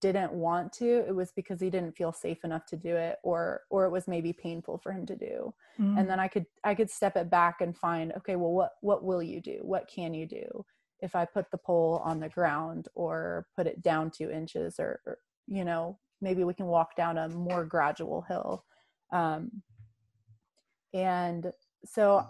didn't 0.00 0.32
want 0.32 0.72
to 0.72 1.04
it 1.06 1.14
was 1.14 1.30
because 1.32 1.60
he 1.60 1.68
didn't 1.68 1.94
feel 1.94 2.10
safe 2.10 2.42
enough 2.42 2.64
to 2.64 2.76
do 2.76 2.96
it 2.96 3.18
or 3.22 3.60
or 3.68 3.84
it 3.84 3.90
was 3.90 4.08
maybe 4.08 4.32
painful 4.32 4.78
for 4.78 4.92
him 4.92 5.04
to 5.04 5.14
do. 5.14 5.52
Mm. 5.78 5.98
and 5.98 6.08
then 6.08 6.20
i 6.20 6.28
could 6.28 6.46
i 6.62 6.74
could 6.74 6.88
step 6.88 7.16
it 7.16 7.28
back 7.28 7.60
and 7.60 7.76
find 7.76 8.12
okay 8.12 8.36
well 8.36 8.52
what 8.52 8.72
what 8.80 9.04
will 9.04 9.22
you 9.22 9.40
do? 9.40 9.58
What 9.62 9.88
can 9.88 10.14
you 10.14 10.26
do 10.26 10.64
if 11.04 11.14
i 11.14 11.24
put 11.24 11.50
the 11.50 11.58
pole 11.58 12.00
on 12.04 12.18
the 12.18 12.28
ground 12.28 12.88
or 12.94 13.46
put 13.56 13.66
it 13.66 13.82
down 13.82 14.10
two 14.10 14.30
inches 14.30 14.80
or, 14.80 15.00
or 15.06 15.18
you 15.46 15.64
know 15.64 15.98
maybe 16.20 16.42
we 16.42 16.54
can 16.54 16.66
walk 16.66 16.96
down 16.96 17.18
a 17.18 17.28
more 17.28 17.64
gradual 17.64 18.22
hill. 18.22 18.64
Um, 19.12 19.62
and 20.94 21.52
so 21.84 22.26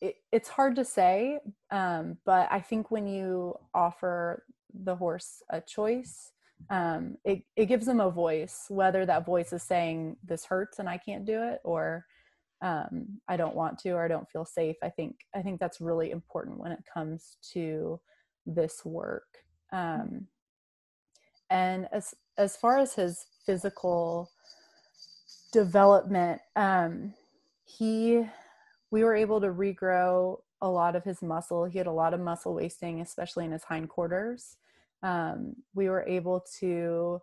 it, 0.00 0.16
it's 0.32 0.48
hard 0.48 0.74
to 0.76 0.84
say 0.84 1.38
um, 1.70 2.18
but 2.26 2.48
i 2.50 2.60
think 2.60 2.90
when 2.90 3.06
you 3.06 3.54
offer 3.74 4.42
the 4.74 4.96
horse 4.96 5.42
a 5.50 5.60
choice 5.60 6.32
um, 6.70 7.16
it, 7.24 7.42
it 7.56 7.66
gives 7.66 7.86
them 7.86 8.00
a 8.00 8.10
voice, 8.10 8.66
whether 8.68 9.04
that 9.06 9.26
voice 9.26 9.52
is 9.52 9.62
saying 9.62 10.16
this 10.24 10.44
hurts 10.44 10.78
and 10.78 10.88
I 10.88 10.98
can't 10.98 11.24
do 11.24 11.42
it, 11.42 11.60
or 11.64 12.06
um, 12.62 13.20
I 13.28 13.36
don't 13.36 13.56
want 13.56 13.78
to, 13.80 13.90
or 13.90 14.04
I 14.04 14.08
don't 14.08 14.30
feel 14.30 14.44
safe. 14.46 14.76
I 14.82 14.88
think 14.88 15.16
I 15.34 15.42
think 15.42 15.60
that's 15.60 15.80
really 15.80 16.10
important 16.10 16.58
when 16.58 16.72
it 16.72 16.84
comes 16.92 17.36
to 17.52 18.00
this 18.46 18.84
work. 18.84 19.26
Um, 19.72 20.28
and 21.52 21.86
as 21.92 22.14
as 22.38 22.56
far 22.56 22.78
as 22.78 22.94
his 22.94 23.26
physical 23.44 24.30
development 25.52 26.40
um 26.56 27.12
he 27.64 28.24
we 28.90 29.04
were 29.04 29.14
able 29.14 29.40
to 29.40 29.48
regrow 29.48 30.38
a 30.62 30.68
lot 30.68 30.96
of 30.96 31.04
his 31.04 31.20
muscle 31.20 31.66
he 31.66 31.76
had 31.78 31.86
a 31.86 31.92
lot 31.92 32.14
of 32.14 32.20
muscle 32.20 32.54
wasting 32.54 33.02
especially 33.02 33.44
in 33.44 33.52
his 33.52 33.64
hindquarters 33.64 34.56
um, 35.02 35.56
we 35.74 35.88
were 35.88 36.06
able 36.06 36.44
to 36.60 37.20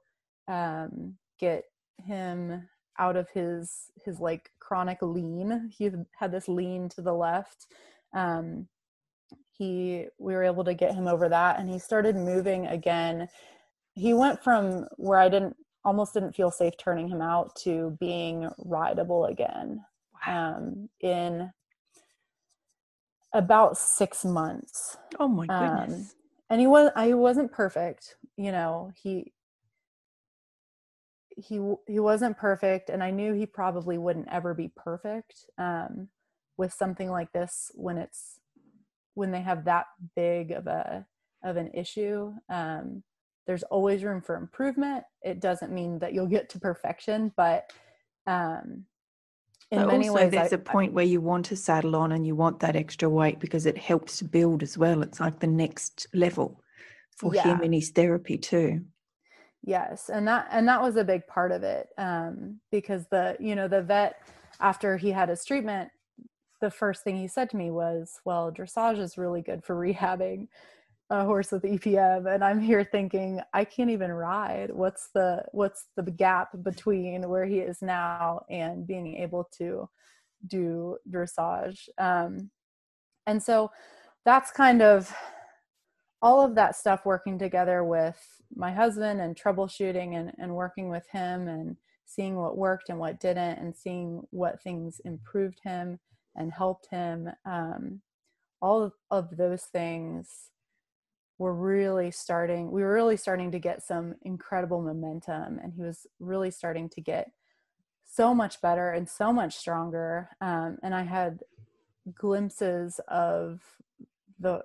um, 0.49 1.15
get 1.39 1.63
him 2.05 2.67
out 2.99 3.15
of 3.15 3.27
his 3.29 3.91
his 4.03 4.19
like 4.19 4.51
chronic 4.59 4.99
lean. 5.01 5.71
He 5.75 5.89
had 6.17 6.31
this 6.31 6.47
lean 6.47 6.89
to 6.89 7.01
the 7.01 7.13
left. 7.13 7.67
Um, 8.13 8.67
he 9.51 10.05
we 10.17 10.33
were 10.33 10.43
able 10.43 10.63
to 10.63 10.73
get 10.73 10.93
him 10.93 11.07
over 11.07 11.29
that 11.29 11.59
and 11.59 11.69
he 11.69 11.79
started 11.79 12.15
moving 12.15 12.67
again. 12.67 13.27
He 13.93 14.13
went 14.13 14.41
from 14.43 14.85
where 14.97 15.19
i 15.19 15.27
didn't 15.27 15.55
almost 15.83 16.13
didn't 16.13 16.35
feel 16.35 16.51
safe 16.51 16.73
turning 16.77 17.07
him 17.07 17.21
out 17.21 17.55
to 17.55 17.97
being 17.99 18.49
rideable 18.59 19.25
again 19.25 19.81
um, 20.27 20.89
in 20.99 21.49
about 23.33 23.77
six 23.77 24.25
months. 24.25 24.97
Oh 25.19 25.27
my 25.27 25.47
goodness. 25.47 25.93
um, 25.93 26.09
and 26.49 26.59
he 26.59 26.67
was 26.67 26.91
i 26.95 27.13
wasn't 27.13 27.51
perfect 27.51 28.15
you 28.37 28.51
know 28.51 28.91
he 29.01 29.31
he 31.39 31.59
he 31.87 31.99
wasn't 31.99 32.37
perfect 32.37 32.89
and 32.89 33.03
i 33.03 33.11
knew 33.11 33.33
he 33.33 33.45
probably 33.45 33.97
wouldn't 33.97 34.27
ever 34.31 34.53
be 34.53 34.71
perfect 34.75 35.45
um, 35.57 36.07
with 36.57 36.73
something 36.73 37.09
like 37.09 37.31
this 37.31 37.71
when 37.75 37.97
it's 37.97 38.39
when 39.13 39.31
they 39.31 39.41
have 39.41 39.65
that 39.65 39.85
big 40.15 40.51
of 40.51 40.67
a 40.67 41.05
of 41.43 41.57
an 41.57 41.71
issue 41.73 42.33
um, 42.49 43.03
there's 43.49 43.63
always 43.63 44.03
room 44.03 44.21
for 44.21 44.35
improvement. 44.35 45.03
It 45.23 45.39
doesn't 45.39 45.71
mean 45.71 45.97
that 45.99 46.13
you'll 46.13 46.27
get 46.27 46.49
to 46.49 46.59
perfection 46.59 47.33
but 47.35 47.73
um, 48.27 48.85
in 49.71 49.79
but 49.79 49.87
many 49.87 50.07
also, 50.07 50.21
ways 50.21 50.31
there's 50.31 50.53
I, 50.53 50.57
a 50.57 50.59
point 50.59 50.93
where 50.93 51.05
you 51.05 51.19
want 51.19 51.45
to 51.47 51.55
saddle 51.55 51.95
on 51.95 52.11
and 52.11 52.27
you 52.27 52.35
want 52.35 52.59
that 52.59 52.75
extra 52.75 53.09
weight 53.09 53.39
because 53.39 53.65
it 53.65 53.75
helps 53.75 54.19
to 54.19 54.25
build 54.25 54.61
as 54.61 54.77
well. 54.77 55.01
It's 55.01 55.19
like 55.19 55.39
the 55.39 55.47
next 55.47 56.05
level 56.13 56.61
for 57.17 57.33
yeah. 57.33 57.43
him 57.43 57.61
in 57.63 57.73
his 57.73 57.89
therapy 57.89 58.37
too 58.37 58.81
yes 59.63 60.09
and 60.09 60.27
that 60.27 60.47
and 60.51 60.67
that 60.67 60.81
was 60.81 60.95
a 60.95 61.03
big 61.03 61.25
part 61.27 61.51
of 61.51 61.63
it 61.63 61.89
um, 61.97 62.59
because 62.71 63.05
the 63.07 63.35
you 63.39 63.55
know 63.55 63.67
the 63.67 63.81
vet 63.81 64.21
after 64.61 64.97
he 64.97 65.11
had 65.11 65.29
his 65.29 65.43
treatment 65.43 65.89
the 66.61 66.71
first 66.71 67.03
thing 67.03 67.15
he 67.17 67.27
said 67.27 67.49
to 67.49 67.57
me 67.57 67.71
was, 67.71 68.19
Well, 68.25 68.51
dressage 68.51 68.99
is 68.99 69.17
really 69.17 69.41
good 69.41 69.63
for 69.63 69.75
rehabbing 69.79 70.47
a 71.11 71.25
horse 71.25 71.51
with 71.51 71.63
EPM. 71.63 72.33
And 72.33 72.43
I'm 72.43 72.61
here 72.61 72.83
thinking, 72.83 73.41
I 73.53 73.63
can't 73.63 73.89
even 73.89 74.11
ride. 74.11 74.69
What's 74.71 75.09
the 75.13 75.43
what's 75.51 75.85
the 75.95 76.03
gap 76.03 76.49
between 76.61 77.27
where 77.27 77.45
he 77.45 77.59
is 77.59 77.81
now 77.81 78.41
and 78.49 78.85
being 78.85 79.15
able 79.15 79.49
to 79.57 79.89
do 80.47 80.97
dressage? 81.09 81.89
Um, 81.97 82.51
and 83.25 83.41
so 83.41 83.71
that's 84.23 84.51
kind 84.51 84.81
of 84.81 85.11
all 86.21 86.45
of 86.45 86.55
that 86.55 86.75
stuff 86.75 87.05
working 87.05 87.39
together 87.39 87.83
with 87.83 88.38
my 88.59 88.71
husband 88.73 89.21
and 89.21 89.37
troubleshooting 89.37 90.15
and, 90.15 90.33
and 90.37 90.53
working 90.53 90.89
with 90.89 91.07
him 91.09 91.47
and 91.47 91.77
seeing 92.05 92.35
what 92.35 92.57
worked 92.57 92.89
and 92.89 92.99
what 92.99 93.19
didn't 93.19 93.57
and 93.57 93.75
seeing 93.75 94.21
what 94.31 94.61
things 94.61 94.99
improved 95.05 95.59
him 95.63 95.97
and 96.35 96.51
helped 96.51 96.87
him 96.91 97.29
um, 97.45 98.01
all 98.61 98.91
of, 99.09 99.37
those 99.37 99.63
things 99.63 100.49
were 101.37 101.55
really 101.55 102.11
starting 102.11 102.69
we 102.69 102.83
were 102.83 102.93
really 102.93 103.15
starting 103.15 103.49
to 103.49 103.59
get 103.59 103.81
some 103.81 104.13
incredible 104.23 104.81
momentum 104.81 105.57
and 105.63 105.73
he 105.73 105.81
was 105.81 106.05
really 106.19 106.51
starting 106.51 106.89
to 106.89 106.99
get 106.99 107.31
so 108.05 108.35
much 108.35 108.59
better 108.61 108.89
and 108.91 109.07
so 109.07 109.31
much 109.31 109.55
stronger 109.55 110.29
um, 110.41 110.77
and 110.83 110.93
i 110.93 111.03
had 111.03 111.39
glimpses 112.13 112.99
of 113.07 113.61
the 114.37 114.61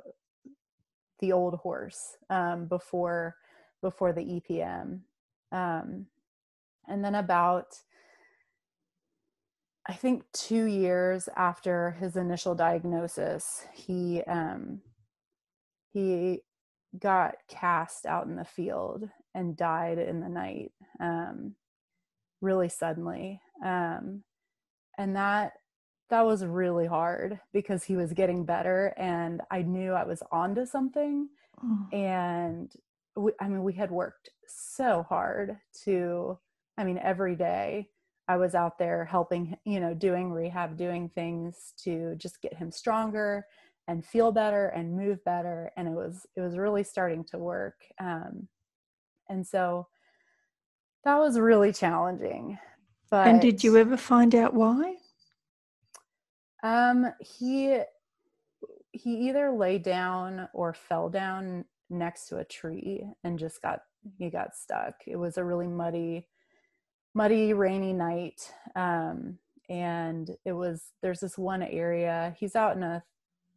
the 1.20 1.30
old 1.30 1.54
horse 1.61 2.16
um, 2.28 2.66
before 2.66 3.37
before 3.84 4.12
the 4.12 4.40
epm 4.40 5.00
um, 5.52 6.06
and 6.88 7.04
then 7.04 7.14
about 7.14 7.74
I 9.86 9.92
think 9.92 10.24
two 10.32 10.64
years 10.64 11.28
after 11.36 11.90
his 12.00 12.16
initial 12.16 12.54
diagnosis, 12.54 13.66
he 13.74 14.22
um, 14.26 14.80
he 15.92 16.40
got 16.98 17.34
cast 17.48 18.06
out 18.06 18.26
in 18.26 18.36
the 18.36 18.44
field 18.44 19.08
and 19.34 19.56
died 19.56 19.98
in 19.98 20.20
the 20.20 20.28
night, 20.28 20.72
um, 21.00 21.54
really 22.40 22.68
suddenly, 22.68 23.40
um, 23.62 24.22
and 24.96 25.14
that 25.16 25.52
that 26.08 26.24
was 26.24 26.46
really 26.46 26.86
hard 26.86 27.38
because 27.52 27.84
he 27.84 27.96
was 27.96 28.14
getting 28.14 28.46
better, 28.46 28.94
and 28.96 29.42
I 29.50 29.62
knew 29.62 29.92
I 29.92 30.04
was 30.04 30.22
onto 30.32 30.64
something, 30.64 31.28
oh. 31.62 31.88
and 31.92 32.72
we, 33.16 33.33
I 33.40 33.48
mean 33.48 33.62
we 33.62 33.72
had 33.72 33.90
worked 33.90 34.31
so 34.46 35.05
hard 35.09 35.57
to, 35.85 36.38
I 36.79 36.85
mean 36.85 36.98
every 36.98 37.37
day 37.37 37.88
I 38.27 38.37
was 38.37 38.55
out 38.55 38.79
there 38.79 39.05
helping, 39.05 39.57
you 39.64 39.81
know, 39.81 39.94
doing 39.94 40.33
rehab, 40.33 40.77
doing 40.77 41.09
things 41.09 41.74
to 41.85 42.14
just 42.16 42.40
get 42.40 42.55
him 42.55 42.70
stronger 42.70 43.46
and 43.87 44.05
feel 44.05 44.33
better 44.33 44.68
and 44.68 44.96
move 44.96 45.22
better. 45.24 45.70
And 45.77 45.87
it 45.87 45.92
was 45.92 46.27
it 46.37 46.40
was 46.40 46.57
really 46.57 46.85
starting 46.85 47.24
to 47.24 47.38
work. 47.38 47.77
Um, 48.00 48.48
and 49.29 49.46
so 49.46 49.88
that 51.05 51.18
was 51.18 51.38
really 51.38 51.72
challenging. 51.72 52.59
But 53.11 53.29
and 53.29 53.40
did 53.40 53.62
you 53.62 53.77
ever 53.77 53.96
find 53.96 54.35
out 54.35 54.55
why? 54.55 54.96
Um, 56.62 57.12
he 57.20 57.79
he 58.92 59.29
either 59.29 59.50
lay 59.50 59.79
down 59.79 60.48
or 60.55 60.72
fell 60.72 61.11
down 61.11 61.66
next 61.98 62.28
to 62.28 62.38
a 62.38 62.44
tree 62.44 63.04
and 63.22 63.38
just 63.38 63.62
got 63.62 63.80
he 64.18 64.28
got 64.28 64.54
stuck. 64.54 64.94
It 65.07 65.16
was 65.16 65.38
a 65.38 65.44
really 65.44 65.66
muddy 65.66 66.26
muddy, 67.14 67.52
rainy 67.52 67.92
night. 67.92 68.52
Um, 68.74 69.38
and 69.68 70.30
it 70.44 70.52
was, 70.52 70.92
there's 71.00 71.20
this 71.20 71.38
one 71.38 71.62
area, 71.62 72.35
he's 72.38 72.57
out 72.57 72.76
in 72.76 72.83
a 72.83 73.02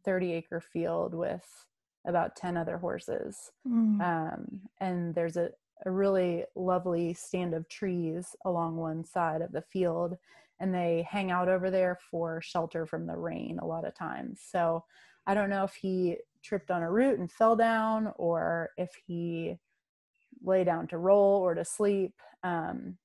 30 0.04 0.32
acre 0.32 0.60
field 0.60 1.12
with 1.12 1.66
about 2.06 2.36
10 2.36 2.56
other 2.56 2.78
horses. 2.78 3.50
Mm. 3.66 4.00
Um, 4.00 4.60
and 4.80 5.14
there's 5.14 5.36
a, 5.36 5.50
a 5.84 5.90
really 5.90 6.44
lovely 6.54 7.12
stand 7.14 7.52
of 7.52 7.68
trees 7.68 8.34
along 8.44 8.76
one 8.76 9.04
side 9.04 9.42
of 9.42 9.52
the 9.52 9.62
field 9.62 10.16
and 10.60 10.74
they 10.74 11.06
hang 11.08 11.30
out 11.30 11.48
over 11.48 11.70
there 11.70 11.96
for 12.10 12.40
shelter 12.40 12.84
from 12.84 13.06
the 13.06 13.16
rain 13.16 13.58
a 13.60 13.66
lot 13.66 13.86
of 13.86 13.94
times. 13.94 14.40
So 14.44 14.84
I 15.26 15.34
don't 15.34 15.50
know 15.50 15.62
if 15.62 15.74
he 15.74 16.16
tripped 16.42 16.70
on 16.70 16.82
a 16.82 16.90
root 16.90 17.18
and 17.18 17.30
fell 17.30 17.56
down 17.56 18.12
or 18.16 18.70
if 18.78 18.90
he 19.06 19.56
lay 20.42 20.64
down 20.64 20.86
to 20.88 20.98
roll 20.98 21.40
or 21.42 21.54
to 21.54 21.64
sleep. 21.64 22.14
Um, 22.42 22.96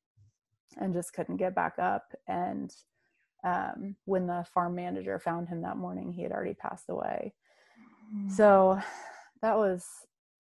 and 0.78 0.94
just 0.94 1.14
couldn't 1.14 1.38
get 1.38 1.56
back 1.56 1.76
up. 1.80 2.14
And 2.28 2.74
um, 3.44 3.96
when 4.06 4.28
the 4.28 4.46
farm 4.54 4.76
manager 4.76 5.20
found 5.20 5.48
him 5.50 5.62
that 5.62 5.78
morning, 5.78 6.12
he 6.12 6.24
had 6.24 6.32
already 6.32 6.54
passed 6.54 6.90
away. 6.90 7.34
So 8.28 8.80
that 9.42 9.58
was 9.58 9.86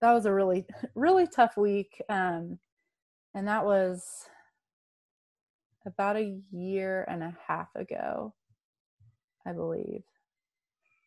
that 0.01 0.13
was 0.13 0.25
a 0.25 0.33
really 0.33 0.65
really 0.95 1.27
tough 1.27 1.57
week, 1.57 2.01
um, 2.09 2.59
and 3.33 3.47
that 3.47 3.65
was 3.65 4.05
about 5.85 6.15
a 6.15 6.39
year 6.51 7.05
and 7.09 7.23
a 7.23 7.37
half 7.47 7.75
ago, 7.75 8.33
I 9.45 9.51
believe. 9.51 10.03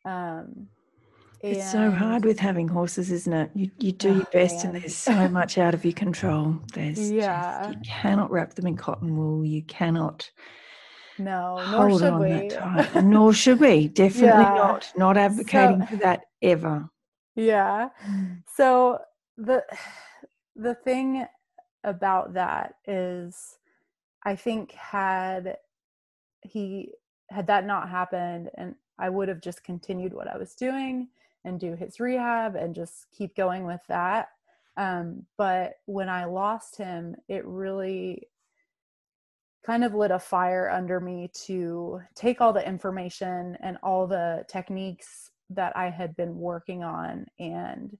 Um, 0.04 0.68
it's 1.40 1.70
so 1.70 1.90
hard 1.90 2.24
with 2.24 2.38
having 2.38 2.68
horses, 2.68 3.10
isn't 3.12 3.32
it? 3.32 3.50
You 3.54 3.70
you 3.78 3.92
do 3.92 4.14
your 4.16 4.26
best, 4.32 4.64
and 4.64 4.74
there's 4.74 4.96
so 4.96 5.28
much 5.28 5.58
out 5.58 5.74
of 5.74 5.84
your 5.84 5.92
control. 5.92 6.58
There's 6.72 7.10
yeah, 7.10 7.64
just, 7.64 7.74
you 7.74 7.80
cannot 7.84 8.30
wrap 8.30 8.54
them 8.54 8.66
in 8.66 8.76
cotton 8.76 9.16
wool. 9.16 9.44
You 9.44 9.62
cannot. 9.62 10.30
No, 11.18 11.56
nor 11.70 11.88
hold 11.88 12.00
should 12.00 12.12
on 12.12 12.20
we. 12.20 12.48
That 12.48 12.92
tight. 12.92 13.04
nor 13.04 13.32
should 13.32 13.60
we. 13.60 13.88
Definitely 14.02 14.28
yeah. 14.28 14.54
not. 14.54 14.92
Not 14.96 15.16
advocating 15.16 15.80
so, 15.80 15.86
for 15.86 15.96
that 15.96 16.22
ever. 16.42 16.88
Yeah. 17.34 17.90
Mm. 18.08 18.42
So 18.54 18.98
the 19.36 19.64
the 20.56 20.74
thing 20.74 21.26
about 21.84 22.34
that 22.34 22.74
is, 22.86 23.56
I 24.24 24.36
think 24.36 24.72
had 24.72 25.58
he 26.42 26.92
had 27.30 27.46
that 27.48 27.66
not 27.66 27.88
happened, 27.90 28.50
and 28.56 28.74
I 28.98 29.10
would 29.10 29.28
have 29.28 29.42
just 29.42 29.64
continued 29.64 30.14
what 30.14 30.28
I 30.28 30.38
was 30.38 30.54
doing 30.54 31.08
and 31.46 31.60
do 31.60 31.74
his 31.74 32.00
rehab 32.00 32.56
and 32.56 32.74
just 32.74 33.06
keep 33.16 33.34
going 33.36 33.64
with 33.64 33.80
that. 33.88 34.28
Um, 34.76 35.24
but 35.38 35.74
when 35.86 36.08
I 36.08 36.26
lost 36.26 36.76
him, 36.76 37.16
it 37.28 37.46
really 37.46 38.28
kind 39.64 39.84
of 39.84 39.94
lit 39.94 40.10
a 40.10 40.18
fire 40.18 40.70
under 40.70 41.00
me 41.00 41.30
to 41.46 42.00
take 42.14 42.40
all 42.40 42.52
the 42.52 42.66
information 42.66 43.56
and 43.62 43.78
all 43.82 44.06
the 44.06 44.44
techniques 44.48 45.30
that 45.50 45.76
I 45.76 45.88
had 45.88 46.14
been 46.16 46.36
working 46.36 46.84
on. 46.84 47.26
And 47.38 47.96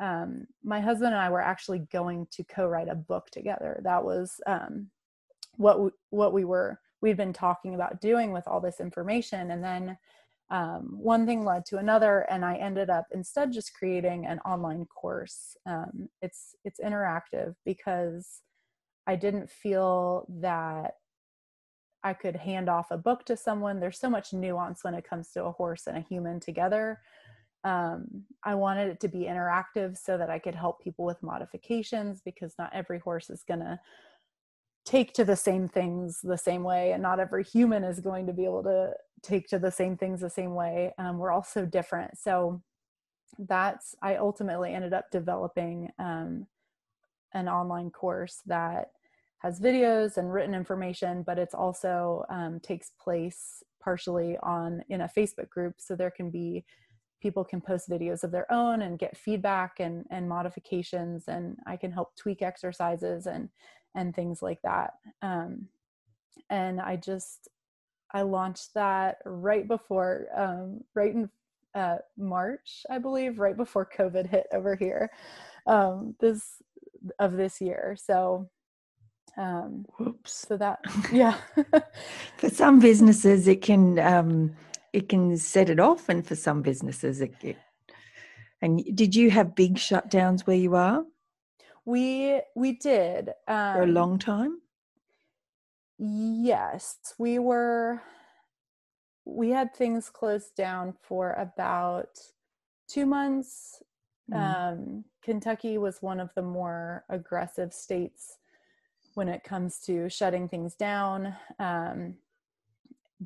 um, 0.00 0.46
my 0.62 0.80
husband 0.80 1.14
and 1.14 1.22
I 1.22 1.30
were 1.30 1.40
actually 1.40 1.80
going 1.92 2.26
to 2.32 2.44
co 2.44 2.66
write 2.66 2.88
a 2.88 2.94
book 2.94 3.30
together. 3.30 3.80
That 3.84 4.04
was 4.04 4.40
um, 4.46 4.88
what 5.56 5.80
we, 5.80 5.90
what 6.10 6.32
we 6.32 6.44
were 6.44 6.80
we'd 7.00 7.16
been 7.16 7.32
talking 7.32 7.74
about 7.74 8.00
doing 8.00 8.32
with 8.32 8.48
all 8.48 8.60
this 8.60 8.80
information 8.80 9.50
and 9.50 9.62
then 9.62 9.96
um, 10.50 10.96
one 10.98 11.26
thing 11.26 11.44
led 11.44 11.64
to 11.66 11.78
another 11.78 12.26
and 12.30 12.44
i 12.44 12.56
ended 12.56 12.90
up 12.90 13.06
instead 13.12 13.52
just 13.52 13.74
creating 13.74 14.26
an 14.26 14.38
online 14.40 14.84
course. 14.86 15.56
Um, 15.66 16.08
it's 16.20 16.54
it's 16.64 16.80
interactive 16.80 17.54
because 17.64 18.42
i 19.06 19.16
didn't 19.16 19.50
feel 19.50 20.26
that 20.40 20.94
i 22.02 22.12
could 22.12 22.36
hand 22.36 22.68
off 22.68 22.90
a 22.90 22.98
book 22.98 23.24
to 23.26 23.36
someone. 23.36 23.80
There's 23.80 23.98
so 23.98 24.10
much 24.10 24.32
nuance 24.32 24.84
when 24.84 24.94
it 24.94 25.08
comes 25.08 25.30
to 25.32 25.44
a 25.44 25.52
horse 25.52 25.86
and 25.86 25.96
a 25.96 26.00
human 26.00 26.40
together. 26.40 27.00
Um, 27.64 28.24
i 28.44 28.54
wanted 28.54 28.88
it 28.88 29.00
to 29.00 29.08
be 29.08 29.20
interactive 29.20 29.96
so 29.96 30.18
that 30.18 30.28
i 30.28 30.38
could 30.38 30.54
help 30.54 30.82
people 30.82 31.06
with 31.06 31.22
modifications 31.22 32.20
because 32.22 32.54
not 32.58 32.70
every 32.74 32.98
horse 32.98 33.30
is 33.30 33.42
going 33.42 33.60
to 33.60 33.80
take 34.84 35.12
to 35.14 35.24
the 35.24 35.36
same 35.36 35.68
things 35.68 36.20
the 36.22 36.36
same 36.36 36.62
way 36.62 36.92
and 36.92 37.02
not 37.02 37.18
every 37.18 37.42
human 37.42 37.84
is 37.84 38.00
going 38.00 38.26
to 38.26 38.32
be 38.32 38.44
able 38.44 38.62
to 38.62 38.92
take 39.22 39.48
to 39.48 39.58
the 39.58 39.70
same 39.70 39.96
things 39.96 40.20
the 40.20 40.28
same 40.28 40.54
way 40.54 40.92
um, 40.98 41.18
we're 41.18 41.30
all 41.30 41.42
so 41.42 41.64
different. 41.64 42.18
So 42.18 42.62
that's 43.38 43.94
i 44.02 44.16
ultimately 44.16 44.72
ended 44.72 44.92
up 44.92 45.10
developing 45.10 45.88
um, 45.98 46.46
an 47.32 47.48
online 47.48 47.90
course 47.90 48.40
that 48.46 48.90
has 49.38 49.60
videos 49.60 50.16
and 50.16 50.32
written 50.32 50.54
information 50.54 51.22
but 51.26 51.38
it's 51.38 51.54
also 51.54 52.24
um, 52.30 52.60
takes 52.60 52.92
place 53.02 53.62
partially 53.82 54.36
on 54.42 54.82
in 54.88 55.02
a 55.02 55.10
facebook 55.16 55.48
group 55.48 55.74
so 55.78 55.94
there 55.94 56.10
can 56.10 56.30
be 56.30 56.64
people 57.20 57.44
can 57.44 57.60
post 57.60 57.88
videos 57.88 58.22
of 58.22 58.30
their 58.30 58.50
own 58.52 58.82
and 58.82 58.98
get 58.98 59.16
feedback 59.16 59.80
and 59.80 60.04
and 60.10 60.28
modifications 60.28 61.24
and 61.28 61.56
i 61.66 61.76
can 61.76 61.90
help 61.90 62.14
tweak 62.16 62.42
exercises 62.42 63.26
and 63.26 63.48
and 63.94 64.14
things 64.14 64.42
like 64.42 64.60
that 64.62 64.94
um, 65.22 65.68
and 66.50 66.80
i 66.80 66.96
just 66.96 67.48
I 68.14 68.22
launched 68.22 68.74
that 68.74 69.18
right 69.26 69.66
before, 69.66 70.28
um, 70.34 70.84
right 70.94 71.12
in 71.12 71.28
uh, 71.74 71.96
March, 72.16 72.86
I 72.88 72.98
believe, 72.98 73.40
right 73.40 73.56
before 73.56 73.90
COVID 73.98 74.30
hit 74.30 74.46
over 74.52 74.76
here, 74.76 75.10
um, 75.66 76.14
this 76.20 76.62
of 77.18 77.32
this 77.32 77.60
year. 77.60 77.96
So, 78.00 78.48
um, 79.36 79.84
whoops. 79.98 80.46
So 80.48 80.56
that, 80.56 80.78
yeah. 81.12 81.36
for 82.36 82.48
some 82.48 82.78
businesses, 82.78 83.48
it 83.48 83.62
can 83.62 83.98
um, 83.98 84.54
it 84.92 85.08
can 85.08 85.36
set 85.36 85.68
it 85.68 85.80
off, 85.80 86.08
and 86.08 86.24
for 86.24 86.36
some 86.36 86.62
businesses, 86.62 87.20
it, 87.20 87.34
it. 87.42 87.56
And 88.62 88.96
did 88.96 89.16
you 89.16 89.32
have 89.32 89.56
big 89.56 89.74
shutdowns 89.74 90.42
where 90.42 90.56
you 90.56 90.76
are? 90.76 91.04
We 91.84 92.40
we 92.54 92.72
did 92.72 93.30
um, 93.46 93.74
for 93.74 93.82
a 93.82 93.86
long 93.86 94.18
time. 94.18 94.60
Yes, 95.98 97.14
we 97.18 97.38
were 97.38 98.02
we 99.24 99.50
had 99.50 99.74
things 99.74 100.10
closed 100.10 100.54
down 100.56 100.94
for 101.02 101.32
about 101.32 102.18
2 102.88 103.06
months. 103.06 103.82
Mm. 104.30 104.72
Um, 104.72 105.04
Kentucky 105.22 105.78
was 105.78 106.02
one 106.02 106.20
of 106.20 106.30
the 106.34 106.42
more 106.42 107.04
aggressive 107.08 107.72
states 107.72 108.38
when 109.14 109.28
it 109.28 109.44
comes 109.44 109.78
to 109.86 110.08
shutting 110.08 110.48
things 110.48 110.74
down. 110.74 111.34
Um, 111.58 112.16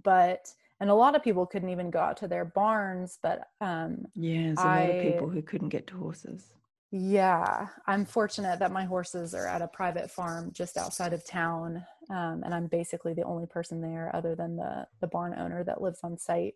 but 0.02 0.52
and 0.80 0.90
a 0.90 0.94
lot 0.94 1.16
of 1.16 1.22
people 1.22 1.46
couldn't 1.46 1.70
even 1.70 1.90
go 1.90 1.98
out 1.98 2.16
to 2.18 2.28
their 2.28 2.44
barns 2.44 3.18
but 3.22 3.48
um 3.60 4.04
yeah 4.14 4.42
there's 4.42 4.58
a 4.58 4.62
I, 4.62 4.86
lot 4.86 4.96
of 4.96 5.02
people 5.02 5.28
who 5.28 5.42
couldn't 5.42 5.70
get 5.70 5.86
to 5.88 5.96
horses 5.96 6.44
yeah, 6.90 7.68
I'm 7.86 8.06
fortunate 8.06 8.58
that 8.60 8.72
my 8.72 8.84
horses 8.84 9.34
are 9.34 9.46
at 9.46 9.60
a 9.60 9.68
private 9.68 10.10
farm 10.10 10.50
just 10.52 10.78
outside 10.78 11.12
of 11.12 11.24
town, 11.24 11.84
um, 12.08 12.42
and 12.44 12.54
I'm 12.54 12.66
basically 12.66 13.12
the 13.12 13.24
only 13.24 13.46
person 13.46 13.82
there 13.82 14.10
other 14.14 14.34
than 14.34 14.56
the 14.56 14.86
the 15.00 15.06
barn 15.06 15.34
owner 15.38 15.62
that 15.64 15.82
lives 15.82 16.00
on 16.02 16.16
site. 16.16 16.54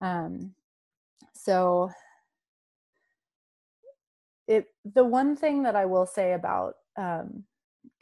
Um, 0.00 0.54
so, 1.32 1.92
it 4.48 4.66
the 4.84 5.04
one 5.04 5.36
thing 5.36 5.62
that 5.62 5.76
I 5.76 5.86
will 5.86 6.06
say 6.06 6.32
about 6.32 6.74
um, 6.96 7.44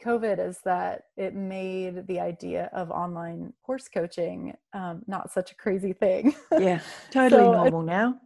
COVID 0.03 0.45
is 0.45 0.61
that 0.65 1.03
it 1.15 1.35
made 1.35 2.07
the 2.07 2.19
idea 2.19 2.71
of 2.73 2.89
online 2.89 3.53
horse 3.61 3.87
coaching 3.87 4.57
um, 4.73 5.03
not 5.05 5.31
such 5.31 5.51
a 5.51 5.55
crazy 5.55 5.93
thing. 5.93 6.33
yeah, 6.57 6.79
totally 7.11 7.43
so 7.43 7.53
normal 7.53 7.83
now. 7.83 8.19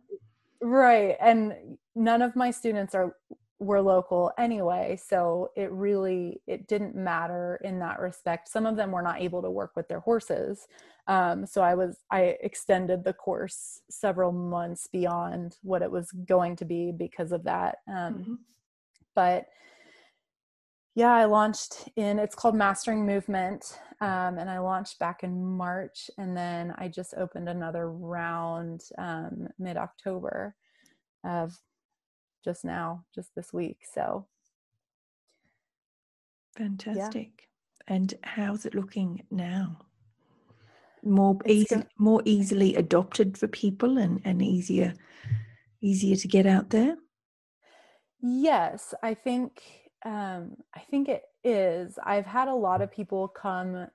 Right, 0.62 1.17
and 1.19 1.78
none 1.95 2.21
of 2.21 2.36
my 2.36 2.51
students 2.51 2.93
are 2.93 3.15
were 3.60 3.81
local 3.81 4.31
anyway 4.38 4.97
so 5.01 5.49
it 5.55 5.71
really 5.71 6.41
it 6.45 6.67
didn't 6.67 6.93
matter 6.93 7.58
in 7.63 7.79
that 7.79 7.99
respect 8.01 8.49
some 8.49 8.65
of 8.65 8.75
them 8.75 8.91
were 8.91 9.01
not 9.01 9.21
able 9.21 9.41
to 9.41 9.49
work 9.49 9.71
with 9.77 9.88
their 9.88 10.01
horses 10.01 10.67
um, 11.08 11.45
so 11.45 11.62
i 11.62 11.73
was 11.73 11.99
i 12.12 12.36
extended 12.43 13.03
the 13.03 13.13
course 13.13 13.81
several 13.89 14.34
months 14.34 14.88
beyond 14.91 15.55
what 15.62 15.81
it 15.81 15.89
was 15.89 16.12
going 16.27 16.55
to 16.55 16.65
be 16.65 16.91
because 16.91 17.31
of 17.31 17.43
that 17.45 17.77
um, 17.88 18.15
mm-hmm. 18.15 18.34
but 19.15 19.45
yeah 20.95 21.13
i 21.13 21.23
launched 21.23 21.88
in 21.95 22.19
it's 22.19 22.36
called 22.36 22.55
mastering 22.55 23.05
movement 23.05 23.79
um, 24.01 24.38
and 24.38 24.49
i 24.49 24.60
launched 24.60 24.99
back 24.99 25.23
in 25.23 25.45
march 25.45 26.10
and 26.17 26.36
then 26.36 26.73
i 26.77 26.89
just 26.89 27.13
opened 27.15 27.47
another 27.47 27.89
round 27.89 28.81
um, 28.97 29.47
mid-october 29.58 30.53
of 31.23 31.58
just 32.45 32.63
now, 32.63 33.03
just 33.13 33.36
this 33.36 33.51
week. 33.51 33.79
So 33.93 34.27
fantastic. 36.55 37.31
Yeah. 37.38 37.95
And 37.95 38.13
how's 38.23 38.65
it 38.65 38.75
looking 38.75 39.23
now? 39.29 39.79
More 41.03 41.38
easy, 41.45 41.84
more 41.97 42.21
easily 42.25 42.75
adopted 42.75 43.38
for 43.38 43.47
people 43.47 43.97
and, 43.97 44.21
and 44.23 44.41
easier 44.41 44.93
easier 45.81 46.15
to 46.15 46.27
get 46.27 46.45
out 46.45 46.69
there? 46.71 46.97
Yes, 48.21 48.93
I 49.03 49.13
think 49.13 49.62
um, 50.03 50.55
I 50.75 50.81
think 50.89 51.10
it 51.10 51.23
is. 51.43 51.97
I've 52.03 52.25
had 52.25 52.47
a 52.47 52.55
lot 52.55 52.81
of 52.81 52.91
people 52.91 53.27
come 53.27 53.88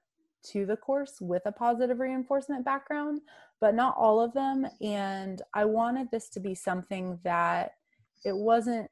to 0.52 0.66
the 0.66 0.76
course 0.76 1.18
with 1.20 1.42
a 1.46 1.52
positive 1.52 2.00
reinforcement 2.00 2.64
background, 2.64 3.20
but 3.60 3.74
not 3.74 3.96
all 3.96 4.20
of 4.20 4.32
them. 4.32 4.66
And 4.80 5.42
I 5.54 5.64
wanted 5.64 6.10
this 6.10 6.28
to 6.30 6.40
be 6.40 6.54
something 6.54 7.18
that 7.24 7.72
it 8.24 8.36
wasn't 8.36 8.90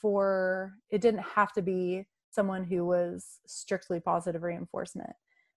for 0.00 0.74
it 0.90 1.00
didn't 1.00 1.22
have 1.22 1.52
to 1.52 1.62
be 1.62 2.06
someone 2.30 2.64
who 2.64 2.86
was 2.86 3.40
strictly 3.46 4.00
positive 4.00 4.42
reinforcement. 4.42 5.12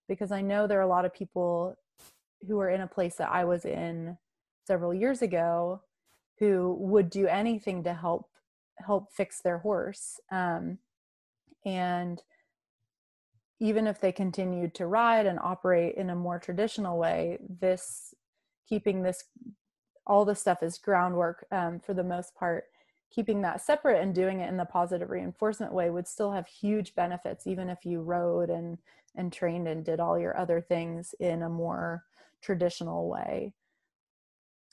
Because 0.08 0.30
i 0.32 0.42
know 0.42 0.66
there 0.66 0.78
are 0.78 0.82
a 0.82 0.86
lot 0.86 1.06
of 1.06 1.14
people 1.14 1.76
who 2.46 2.60
are 2.60 2.68
in 2.68 2.82
a 2.82 2.86
place 2.86 3.14
that 3.16 3.30
i 3.30 3.44
was 3.44 3.64
in 3.64 4.18
several 4.66 4.92
years 4.92 5.22
ago 5.22 5.80
who 6.38 6.76
would 6.78 7.10
do 7.10 7.26
anything 7.26 7.82
to 7.84 7.94
help 7.94 8.28
help 8.78 9.12
fix 9.12 9.40
their 9.40 9.58
horse 9.58 10.20
um, 10.32 10.78
and 11.64 12.22
even 13.60 13.86
if 13.86 14.00
they 14.00 14.12
continued 14.12 14.74
to 14.74 14.86
ride 14.86 15.26
and 15.26 15.38
operate 15.38 15.94
in 15.96 16.10
a 16.10 16.16
more 16.16 16.38
traditional 16.38 16.98
way 16.98 17.38
this 17.60 18.14
keeping 18.68 19.02
this 19.02 19.24
all 20.06 20.24
the 20.24 20.34
stuff 20.34 20.62
is 20.62 20.76
groundwork 20.76 21.46
um, 21.52 21.80
for 21.80 21.94
the 21.94 22.04
most 22.04 22.34
part 22.34 22.64
keeping 23.14 23.42
that 23.42 23.60
separate 23.60 24.02
and 24.02 24.14
doing 24.14 24.40
it 24.40 24.48
in 24.48 24.56
the 24.56 24.64
positive 24.64 25.10
reinforcement 25.10 25.72
way 25.72 25.90
would 25.90 26.08
still 26.08 26.32
have 26.32 26.46
huge 26.46 26.94
benefits 26.94 27.46
even 27.46 27.68
if 27.68 27.84
you 27.84 28.00
rode 28.00 28.50
and 28.50 28.78
and 29.16 29.32
trained 29.32 29.68
and 29.68 29.84
did 29.84 30.00
all 30.00 30.18
your 30.18 30.36
other 30.36 30.60
things 30.60 31.14
in 31.20 31.42
a 31.42 31.48
more 31.48 32.02
traditional 32.42 33.08
way. 33.08 33.52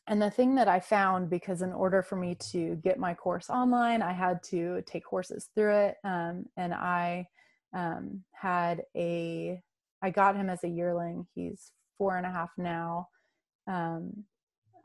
And 0.08 0.20
the 0.22 0.32
thing 0.32 0.56
that 0.56 0.68
i 0.68 0.80
found 0.80 1.30
because 1.30 1.62
in 1.62 1.72
order 1.72 2.02
for 2.02 2.16
me 2.16 2.36
to 2.52 2.76
get 2.84 2.98
my 3.00 3.14
course 3.14 3.50
online 3.50 4.02
i 4.02 4.12
had 4.12 4.42
to 4.44 4.82
take 4.88 5.06
courses 5.06 5.50
through 5.54 5.76
it 5.76 5.98
um, 6.04 6.46
and 6.58 6.74
i 6.74 7.28
um, 7.74 8.24
had 8.32 8.82
a 8.96 9.62
i 10.02 10.10
got 10.10 10.36
him 10.36 10.50
as 10.50 10.64
a 10.64 10.68
yearling. 10.68 11.28
He's 11.36 11.72
four 11.98 12.18
and 12.18 12.26
a 12.26 12.32
half 12.32 12.50
now. 12.58 13.08
Um, 13.68 14.26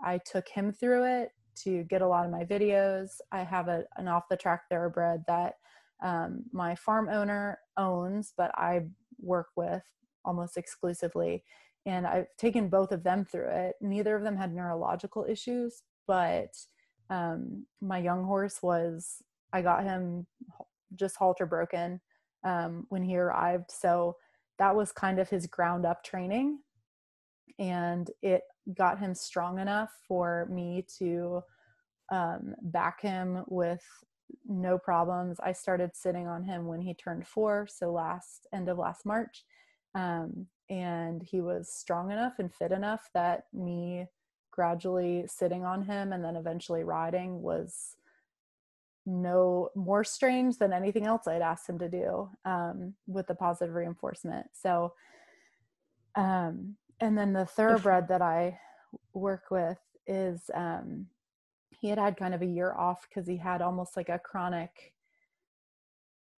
i 0.05 0.19
took 0.19 0.49
him 0.49 0.73
through 0.73 1.05
it 1.05 1.31
to 1.65 1.85
get 1.85 2.03
a 2.03 2.07
lot 2.07 2.25
of 2.25 2.31
my 2.31 2.45
videos. 2.45 3.11
I 3.33 3.43
have 3.43 3.69
a, 3.69 3.85
an 3.97 4.09
off 4.09 4.25
the 4.29 4.37
track 4.37 4.63
thoroughbred 4.71 5.25
that 5.27 5.55
um, 6.03 6.45
my 6.53 6.75
farm 6.75 7.09
owner 7.09 7.59
owns, 7.77 8.33
but 8.37 8.51
I 8.55 8.83
work 9.21 9.49
with 9.57 9.83
almost 10.25 10.57
exclusively. 10.57 11.45
And 11.87 12.07
I've 12.07 12.27
taken 12.37 12.69
both 12.69 12.93
of 12.93 13.05
them 13.05 13.25
through 13.25 13.49
it. 13.49 13.77
Neither 13.81 14.17
of 14.17 14.25
them 14.25 14.37
had 14.37 14.53
neurological 14.53 15.25
issues, 15.29 15.83
but 16.07 16.57
um, 17.11 17.67
my 17.81 17.99
young 17.99 18.25
horse 18.25 18.61
was, 18.63 19.23
I 19.53 19.63
got 19.63 19.85
him 19.85 20.27
just 20.97 21.17
halter 21.17 21.47
broken 21.47 22.01
um, 22.45 22.87
when 22.89 23.03
he 23.03 23.17
arrived. 23.17 23.71
So 23.71 24.17
that 24.59 24.75
was 24.75 24.91
kind 24.93 25.19
of 25.19 25.29
his 25.29 25.47
ground 25.47 25.87
up 25.87 26.03
training. 26.03 26.59
And 27.59 28.11
it 28.23 28.43
got 28.75 28.99
him 28.99 29.15
strong 29.15 29.59
enough 29.59 29.91
for 30.07 30.47
me 30.51 30.85
to 30.99 31.43
um, 32.11 32.55
back 32.63 33.01
him 33.01 33.45
with 33.49 33.83
no 34.47 34.79
problems. 34.79 35.39
I 35.41 35.53
started 35.53 35.91
sitting 35.95 36.27
on 36.27 36.43
him 36.43 36.67
when 36.67 36.81
he 36.81 36.95
turned 36.95 37.27
four, 37.27 37.67
so 37.71 37.93
last 37.93 38.47
end 38.53 38.69
of 38.69 38.79
last 38.79 39.07
March. 39.07 39.45
Um, 39.95 40.47
and 40.69 41.23
he 41.23 41.41
was 41.41 41.73
strong 41.73 42.11
enough 42.11 42.35
and 42.39 42.53
fit 42.53 42.73
enough 42.73 43.09
that 43.15 43.45
me 43.53 44.07
gradually 44.51 45.25
sitting 45.29 45.65
on 45.65 45.83
him 45.83 46.13
and 46.13 46.25
then 46.25 46.37
eventually 46.37 46.83
riding 46.83 47.41
was 47.41 47.97
no 49.05 49.69
more 49.77 50.03
strange 50.03 50.59
than 50.59 50.73
anything 50.73 51.07
else 51.07 51.29
I'd 51.29 51.43
asked 51.43 51.69
him 51.69 51.79
to 51.79 51.89
do 51.89 52.29
um, 52.45 52.95
with 53.07 53.29
the 53.29 53.35
positive 53.35 53.75
reinforcement. 53.75 54.49
So, 54.53 54.95
um, 56.17 56.77
and 57.01 57.17
then 57.17 57.33
the 57.33 57.47
thoroughbred 57.47 58.09
that 58.09 58.23
I 58.23 58.59
work 59.13 59.51
with 59.51 59.79
is 60.07 60.51
um, 60.55 61.07
he 61.71 61.89
had 61.89 61.99
had 61.99 62.17
kind 62.17 62.35
of 62.35 62.43
a 62.43 62.47
year 62.47 62.73
off 62.73 63.07
because 63.09 63.29
he 63.29 63.37
had 63.37 63.63
almost 63.63 63.97
like 63.97 64.09
a 64.09 64.19
chronic 64.19 64.95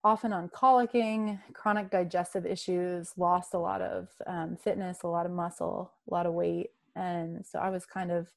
often 0.05 0.33
on 0.33 0.49
colicking, 0.49 1.41
chronic 1.53 1.91
digestive 1.91 2.47
issues, 2.47 3.13
lost 3.17 3.55
a 3.55 3.59
lot 3.59 3.83
of 3.83 4.09
um, 4.27 4.57
fitness, 4.57 5.03
a 5.03 5.09
lot 5.09 5.27
of 5.27 5.33
muscle, 5.33 5.93
a 6.09 6.15
lot 6.15 6.27
of 6.27 6.33
weight, 6.33 6.71
and 6.95 7.45
so 7.45 7.59
I 7.59 7.71
was 7.71 7.85
kind 7.85 8.11
of 8.11 8.29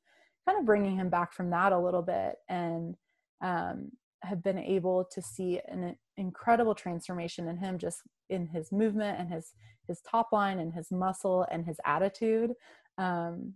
kind 0.46 0.60
of 0.60 0.66
bringing 0.66 0.96
him 0.96 1.10
back 1.10 1.34
from 1.34 1.50
that 1.52 1.72
a 1.72 1.80
little 1.80 2.02
bit, 2.02 2.38
and 2.50 2.96
um, 3.42 3.92
have 4.24 4.44
been 4.44 4.58
able 4.58 5.06
to 5.12 5.22
see 5.22 5.60
an 5.68 5.96
incredible 6.22 6.76
transformation 6.76 7.48
in 7.48 7.58
him, 7.58 7.78
just 7.78 8.04
in 8.30 8.48
his 8.48 8.72
movement 8.72 9.20
and 9.20 9.30
his 9.30 9.54
his 9.88 10.00
top 10.02 10.32
line 10.32 10.60
and 10.60 10.74
his 10.74 10.92
muscle 10.92 11.46
and 11.52 11.66
his 11.66 11.80
attitude 11.86 12.54
um, 12.98 13.52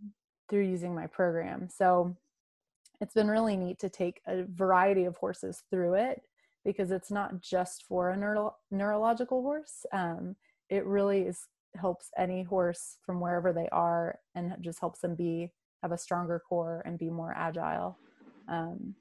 through 0.49 0.63
using 0.63 0.93
my 0.93 1.07
program. 1.07 1.69
So 1.69 2.17
it's 2.99 3.13
been 3.13 3.29
really 3.29 3.55
neat 3.55 3.79
to 3.79 3.89
take 3.89 4.21
a 4.27 4.43
variety 4.43 5.05
of 5.05 5.15
horses 5.17 5.63
through 5.69 5.93
it 5.93 6.23
because 6.65 6.89
it's 6.91 7.11
not 7.11 7.41
just 7.41 7.83
for 7.83 8.09
a 8.09 8.17
neuro- 8.17 8.55
neurological 8.71 9.43
horse. 9.43 9.85
Um, 9.93 10.35
it 10.69 10.85
really 10.85 11.21
is 11.21 11.47
helps 11.75 12.09
any 12.17 12.41
horse 12.41 12.97
from 13.05 13.19
wherever 13.19 13.53
they 13.53 13.67
are 13.71 14.17
and 14.33 14.55
just 14.61 14.79
helps 14.79 15.01
them 15.01 15.13
be 15.13 15.51
have 15.83 15.91
a 15.91 15.97
stronger 15.97 16.41
core 16.49 16.81
and 16.85 16.97
be 16.97 17.09
more 17.09 17.33
agile. 17.37 17.99
Um, 18.47 18.95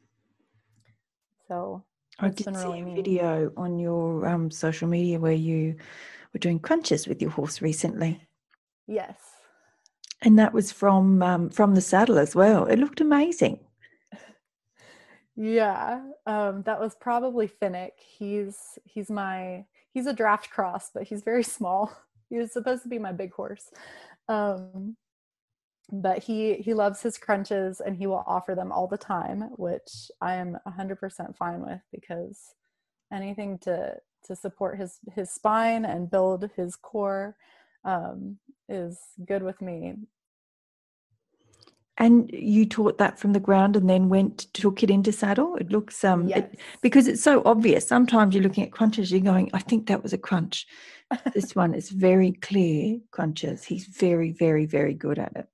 so 1.48 1.84
I 2.18 2.28
did 2.28 2.46
really 2.46 2.58
see 2.60 2.78
a 2.78 2.84
neat. 2.84 2.96
video 2.96 3.52
on 3.56 3.78
your 3.78 4.26
um, 4.26 4.50
social 4.50 4.88
media 4.88 5.18
where 5.18 5.32
you 5.32 5.76
were 6.32 6.38
doing 6.40 6.58
crunches 6.58 7.06
with 7.08 7.20
your 7.20 7.30
horse 7.30 7.60
recently. 7.60 8.22
Yes, 8.86 9.16
and 10.22 10.38
that 10.38 10.52
was 10.52 10.72
from 10.72 11.22
um, 11.22 11.50
from 11.50 11.74
the 11.74 11.80
saddle 11.80 12.18
as 12.18 12.34
well. 12.34 12.66
It 12.66 12.78
looked 12.78 13.00
amazing. 13.00 13.60
Yeah, 15.36 16.00
um, 16.26 16.62
that 16.62 16.78
was 16.78 16.94
probably 16.94 17.48
Finnick. 17.48 17.98
He's 17.98 18.78
he's 18.84 19.10
my 19.10 19.64
he's 19.92 20.06
a 20.06 20.12
draft 20.12 20.50
cross, 20.50 20.90
but 20.94 21.04
he's 21.04 21.22
very 21.22 21.42
small. 21.56 21.90
He 22.30 22.38
was 22.38 22.52
supposed 22.52 22.84
to 22.84 22.88
be 22.88 23.00
my 23.00 23.10
big 23.10 23.32
horse, 23.32 23.70
um, 24.28 24.96
but 25.92 26.22
he 26.22 26.54
he 26.54 26.74
loves 26.74 27.02
his 27.02 27.18
crunches 27.18 27.80
and 27.80 27.96
he 27.96 28.06
will 28.06 28.24
offer 28.26 28.54
them 28.54 28.72
all 28.72 28.86
the 28.86 28.98
time, 28.98 29.42
which 29.56 30.10
I 30.20 30.34
am 30.34 30.58
hundred 30.66 30.96
percent 30.98 31.36
fine 31.36 31.60
with 31.60 31.80
because 31.92 32.54
anything 33.12 33.58
to 33.60 33.96
to 34.26 34.36
support 34.36 34.78
his 34.78 34.98
his 35.14 35.30
spine 35.30 35.84
and 35.84 36.10
build 36.10 36.50
his 36.56 36.76
core 36.76 37.36
um, 37.84 38.38
is 38.68 38.98
good 39.26 39.42
with 39.42 39.60
me. 39.60 39.94
And 41.96 42.28
you 42.32 42.66
taught 42.66 42.98
that 42.98 43.20
from 43.20 43.34
the 43.34 43.40
ground 43.40 43.76
and 43.76 43.88
then 43.88 44.08
went 44.08 44.52
took 44.52 44.82
it 44.82 44.90
into 44.90 45.12
saddle. 45.12 45.54
It 45.56 45.70
looks 45.70 46.02
um 46.02 46.28
yes. 46.28 46.38
it, 46.38 46.58
because 46.80 47.06
it's 47.06 47.22
so 47.22 47.42
obvious. 47.44 47.86
Sometimes 47.86 48.34
you're 48.34 48.42
looking 48.42 48.64
at 48.64 48.72
crunches, 48.72 49.12
you're 49.12 49.20
going, 49.20 49.50
I 49.52 49.60
think 49.60 49.86
that 49.86 50.02
was 50.02 50.12
a 50.12 50.18
crunch. 50.18 50.66
this 51.34 51.54
one 51.54 51.74
is 51.74 51.90
very 51.90 52.32
clear 52.32 52.98
crunches. 53.10 53.64
He's 53.64 53.86
very, 53.86 54.32
very, 54.32 54.66
very 54.66 54.94
good 54.94 55.18
at 55.18 55.36
it. 55.36 55.48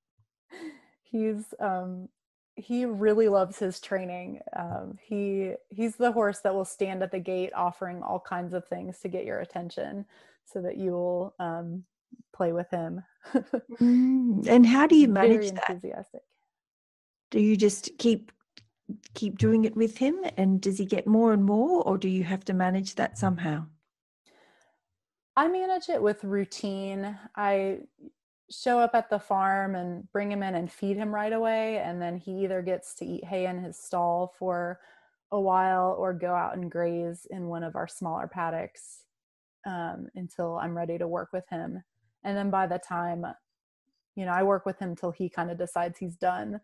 He's 1.11 1.55
um 1.59 2.09
he 2.57 2.85
really 2.85 3.29
loves 3.29 3.59
his 3.59 3.81
training. 3.81 4.41
Um, 4.55 4.99
he 5.03 5.55
he's 5.69 5.97
the 5.97 6.13
horse 6.13 6.41
that 6.41 6.55
will 6.55 6.65
stand 6.65 7.03
at 7.03 7.11
the 7.11 7.19
gate 7.19 7.53
offering 7.55 8.03
all 8.03 8.21
kinds 8.21 8.55
of 8.55 8.67
things 8.67 8.99
to 9.01 9.09
get 9.09 9.25
your 9.25 9.41
attention, 9.41 10.05
so 10.45 10.61
that 10.63 10.77
you 10.77 10.93
will 10.93 11.35
um, 11.39 11.85
play 12.33 12.53
with 12.53 12.71
him. 12.71 13.03
mm, 13.35 14.47
and 14.47 14.67
how 14.67 14.87
do 14.87 14.97
you 14.97 15.09
manage 15.09 15.53
that? 15.53 15.81
Do 17.31 17.41
you 17.41 17.57
just 17.57 17.91
keep 17.99 18.33
keep 19.15 19.39
doing 19.39 19.65
it 19.65 19.77
with 19.77 19.99
him 19.99 20.17
and 20.37 20.61
does 20.61 20.79
he 20.79 20.85
get 20.85 21.07
more 21.07 21.33
and 21.33 21.45
more 21.45 21.81
or 21.85 21.97
do 21.97 22.09
you 22.09 22.25
have 22.25 22.45
to 22.45 22.53
manage 22.53 22.97
that 22.97 23.17
somehow? 23.17 23.65
I 25.37 25.47
manage 25.47 25.89
it 25.89 26.03
with 26.03 26.25
routine. 26.25 27.17
I 27.37 27.79
show 28.51 28.79
up 28.79 28.95
at 28.95 29.09
the 29.11 29.19
farm 29.19 29.75
and 29.75 30.11
bring 30.13 30.31
him 30.31 30.43
in 30.43 30.55
and 30.55 30.71
feed 30.71 30.97
him 30.97 31.15
right 31.15 31.33
away 31.33 31.79
and 31.79 32.03
then 32.03 32.17
he 32.17 32.43
either 32.43 32.63
gets 32.63 32.95
to 32.95 33.05
eat 33.05 33.25
hay 33.25 33.47
in 33.47 33.63
his 33.63 33.79
stall 33.79 34.35
for 34.39 34.81
a 35.33 35.41
while 35.41 35.95
or 35.99 36.13
go 36.13 36.35
out 36.35 36.57
and 36.57 36.71
graze 36.71 37.27
in 37.31 37.47
one 37.47 37.63
of 37.63 37.77
our 37.77 37.87
smaller 37.87 38.27
paddocks 38.27 39.05
um, 39.67 40.09
until 40.17 40.59
I'm 40.59 40.77
ready 40.77 40.99
to 40.99 41.07
work 41.07 41.29
with 41.33 41.49
him. 41.49 41.83
And 42.25 42.37
then 42.37 42.51
by 42.51 42.67
the 42.67 42.79
time 42.79 43.25
you 44.17 44.27
know 44.27 44.33
i 44.33 44.43
work 44.43 44.67
with 44.67 44.79
him 44.79 44.95
till 44.95 45.13
he 45.13 45.29
kind 45.29 45.51
of 45.51 45.59
decides 45.59 45.99
he's 45.99 46.17
done 46.17 46.61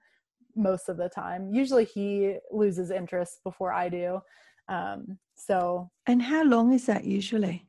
most 0.54 0.88
of 0.88 0.96
the 0.96 1.08
time. 1.08 1.52
Usually 1.52 1.84
he 1.84 2.36
loses 2.50 2.90
interest 2.90 3.40
before 3.44 3.72
i 3.72 3.88
do 3.88 4.20
um, 4.68 5.18
so 5.36 5.90
and 6.06 6.22
how 6.22 6.42
long 6.44 6.72
is 6.72 6.86
that 6.86 7.04
usually 7.04 7.66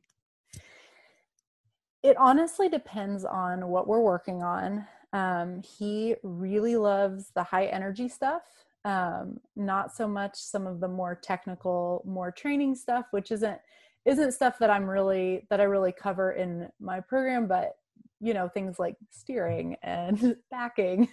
it 2.02 2.16
honestly 2.16 2.68
depends 2.68 3.24
on 3.24 3.68
what 3.68 3.86
we're 3.86 4.00
working 4.02 4.42
on 4.42 4.86
um, 5.12 5.62
he 5.62 6.14
really 6.22 6.76
loves 6.76 7.30
the 7.34 7.42
high 7.42 7.66
energy 7.66 8.08
stuff 8.08 8.42
um, 8.84 9.38
not 9.56 9.94
so 9.94 10.06
much 10.06 10.36
some 10.36 10.66
of 10.66 10.80
the 10.80 10.88
more 10.88 11.14
technical 11.14 12.02
more 12.06 12.30
training 12.30 12.74
stuff 12.74 13.06
which 13.10 13.30
isn't 13.30 13.60
isn't 14.08 14.32
stuff 14.32 14.58
that 14.58 14.70
I'm 14.70 14.88
really 14.88 15.46
that 15.50 15.60
I 15.60 15.64
really 15.64 15.92
cover 15.92 16.32
in 16.32 16.68
my 16.80 17.00
program, 17.00 17.46
but 17.46 17.72
you 18.20 18.34
know 18.34 18.48
things 18.48 18.78
like 18.78 18.96
steering 19.10 19.76
and 19.82 20.36
backing, 20.50 21.08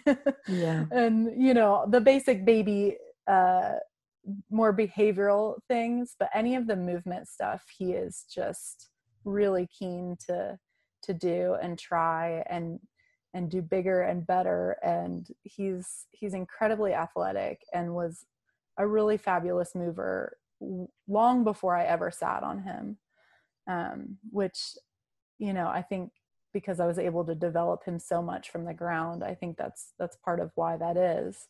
yeah, 0.47 0.85
and 0.91 1.29
you 1.41 1.53
know 1.53 1.85
the 1.89 2.01
basic 2.01 2.45
baby 2.45 2.97
uh, 3.27 3.73
more 4.49 4.75
behavioral 4.75 5.57
things. 5.67 6.15
But 6.17 6.29
any 6.33 6.55
of 6.55 6.67
the 6.67 6.75
movement 6.75 7.27
stuff, 7.27 7.63
he 7.77 7.91
is 7.91 8.25
just 8.33 8.89
really 9.25 9.67
keen 9.77 10.15
to 10.27 10.57
to 11.05 11.13
do 11.13 11.55
and 11.61 11.77
try 11.77 12.43
and 12.49 12.79
and 13.33 13.51
do 13.51 13.61
bigger 13.61 14.01
and 14.01 14.25
better 14.25 14.77
and 14.81 15.27
he's 15.43 16.05
he's 16.11 16.33
incredibly 16.33 16.93
athletic 16.93 17.61
and 17.73 17.93
was 17.93 18.25
a 18.77 18.87
really 18.87 19.17
fabulous 19.17 19.75
mover 19.75 20.37
long 21.07 21.43
before 21.43 21.75
I 21.75 21.85
ever 21.85 22.11
sat 22.11 22.43
on 22.43 22.63
him, 22.63 22.97
um, 23.67 24.17
which, 24.31 24.77
you 25.37 25.53
know, 25.53 25.67
I 25.67 25.81
think 25.81 26.11
because 26.53 26.79
I 26.79 26.85
was 26.85 26.99
able 26.99 27.25
to 27.25 27.35
develop 27.35 27.83
him 27.83 27.99
so 27.99 28.21
much 28.21 28.49
from 28.49 28.65
the 28.65 28.73
ground, 28.73 29.23
I 29.23 29.35
think 29.35 29.57
that's 29.57 29.93
that's 29.99 30.17
part 30.17 30.39
of 30.39 30.51
why 30.55 30.77
that 30.77 30.97
is. 30.97 31.47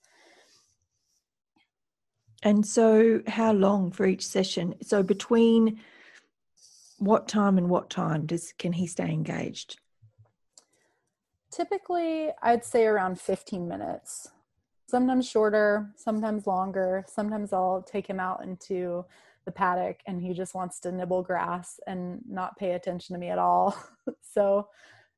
And 2.43 2.65
so, 2.65 3.21
how 3.27 3.53
long 3.53 3.91
for 3.91 4.05
each 4.05 4.25
session? 4.25 4.75
So 4.81 5.03
between 5.03 5.79
what 6.97 7.27
time 7.27 7.57
and 7.57 7.69
what 7.69 7.89
time 7.89 8.25
does 8.25 8.53
can 8.57 8.73
he 8.73 8.87
stay 8.87 9.09
engaged? 9.09 9.79
Typically, 11.51 12.29
I'd 12.41 12.65
say 12.65 12.85
around 12.85 13.19
15 13.19 13.67
minutes 13.67 14.29
sometimes 14.87 15.27
shorter, 15.27 15.91
sometimes 15.95 16.47
longer. 16.47 17.05
Sometimes 17.07 17.53
I'll 17.53 17.81
take 17.81 18.07
him 18.07 18.19
out 18.19 18.43
into 18.43 19.05
the 19.45 19.51
paddock 19.51 19.99
and 20.07 20.21
he 20.21 20.33
just 20.33 20.55
wants 20.55 20.79
to 20.81 20.91
nibble 20.91 21.23
grass 21.23 21.79
and 21.87 22.21
not 22.27 22.57
pay 22.57 22.71
attention 22.73 23.13
to 23.13 23.19
me 23.19 23.29
at 23.29 23.39
all. 23.39 23.77
so, 24.21 24.67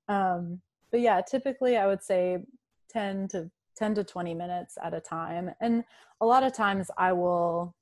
um, 0.07 0.61
but 0.91 1.01
yeah, 1.01 1.21
typically 1.21 1.77
I 1.77 1.87
would 1.87 2.03
say 2.03 2.39
10 2.89 3.27
to 3.29 3.49
10 3.75 3.93
to 3.95 4.03
20 4.03 4.33
minutes 4.33 4.77
at 4.83 4.95
a 4.95 4.99
time. 4.99 5.51
And 5.61 5.83
a 6.19 6.25
lot 6.25 6.43
of 6.43 6.53
times 6.53 6.89
I 6.97 7.13
will 7.13 7.75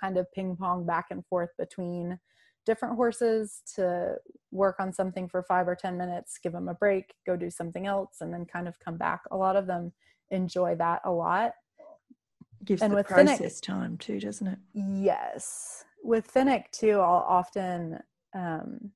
kind 0.00 0.16
of 0.16 0.32
ping 0.32 0.56
pong 0.56 0.86
back 0.86 1.06
and 1.10 1.24
forth 1.26 1.50
between 1.58 2.18
different 2.64 2.96
horses 2.96 3.62
to 3.74 4.16
work 4.50 4.76
on 4.78 4.92
something 4.92 5.28
for 5.28 5.42
five 5.42 5.68
or 5.68 5.74
10 5.74 5.96
minutes, 5.96 6.38
give 6.42 6.52
them 6.52 6.68
a 6.68 6.74
break, 6.74 7.14
go 7.26 7.36
do 7.36 7.50
something 7.50 7.86
else, 7.86 8.16
and 8.20 8.32
then 8.32 8.44
kind 8.44 8.68
of 8.68 8.78
come 8.78 8.96
back. 8.96 9.22
A 9.30 9.36
lot 9.36 9.56
of 9.56 9.66
them 9.66 9.92
enjoy 10.30 10.74
that 10.76 11.00
a 11.04 11.10
lot. 11.10 11.52
Gives 12.64 12.82
and 12.82 12.92
the 12.92 12.96
with 12.96 13.06
process 13.06 13.40
Finnick, 13.40 13.62
time 13.62 13.98
too, 13.98 14.20
doesn't 14.20 14.46
it? 14.46 14.58
Yes. 14.72 15.84
With 16.04 16.32
Finnick 16.32 16.70
too, 16.70 17.00
I'll 17.00 17.26
often 17.28 17.98
um, 18.34 18.92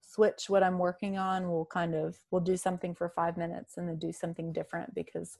switch 0.00 0.48
what 0.48 0.62
I'm 0.62 0.78
working 0.78 1.18
on. 1.18 1.50
We'll 1.50 1.66
kind 1.66 1.94
of 1.94 2.16
we'll 2.30 2.40
do 2.40 2.56
something 2.56 2.94
for 2.94 3.10
five 3.10 3.36
minutes 3.36 3.76
and 3.76 3.88
then 3.88 3.98
do 3.98 4.12
something 4.12 4.52
different 4.52 4.94
because 4.94 5.38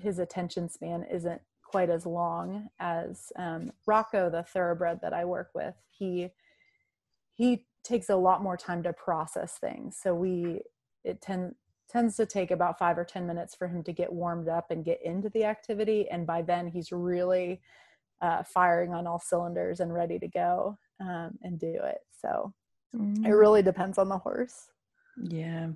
his 0.00 0.18
attention 0.18 0.68
span 0.68 1.04
isn't 1.10 1.42
quite 1.62 1.90
as 1.90 2.06
long 2.06 2.68
as 2.80 3.32
um, 3.36 3.70
Rocco, 3.86 4.30
the 4.30 4.42
thoroughbred 4.42 5.00
that 5.02 5.12
I 5.12 5.24
work 5.24 5.50
with. 5.54 5.74
He 5.90 6.30
he 7.38 7.64
takes 7.84 8.10
a 8.10 8.16
lot 8.16 8.42
more 8.42 8.56
time 8.56 8.82
to 8.82 8.92
process 8.92 9.58
things. 9.58 9.96
So 10.02 10.14
we 10.14 10.60
it 11.04 11.22
tend, 11.22 11.54
tends 11.88 12.16
to 12.16 12.26
take 12.26 12.50
about 12.50 12.78
five 12.78 12.98
or 12.98 13.04
ten 13.04 13.26
minutes 13.26 13.54
for 13.54 13.68
him 13.68 13.82
to 13.84 13.92
get 13.92 14.12
warmed 14.12 14.48
up 14.48 14.70
and 14.70 14.84
get 14.84 15.00
into 15.02 15.30
the 15.30 15.44
activity, 15.44 16.08
and 16.10 16.26
by 16.26 16.42
then 16.42 16.66
he's 16.66 16.90
really 16.92 17.62
uh, 18.20 18.42
firing 18.42 18.92
on 18.92 19.06
all 19.06 19.20
cylinders 19.20 19.78
and 19.78 19.94
ready 19.94 20.18
to 20.18 20.26
go 20.26 20.76
um, 21.00 21.38
and 21.42 21.60
do 21.60 21.72
it. 21.84 22.00
So 22.20 22.52
mm. 22.94 23.24
it 23.24 23.32
really 23.32 23.62
depends 23.62 23.96
on 23.96 24.08
the 24.08 24.18
horse. 24.18 24.66
Yeah. 25.22 25.68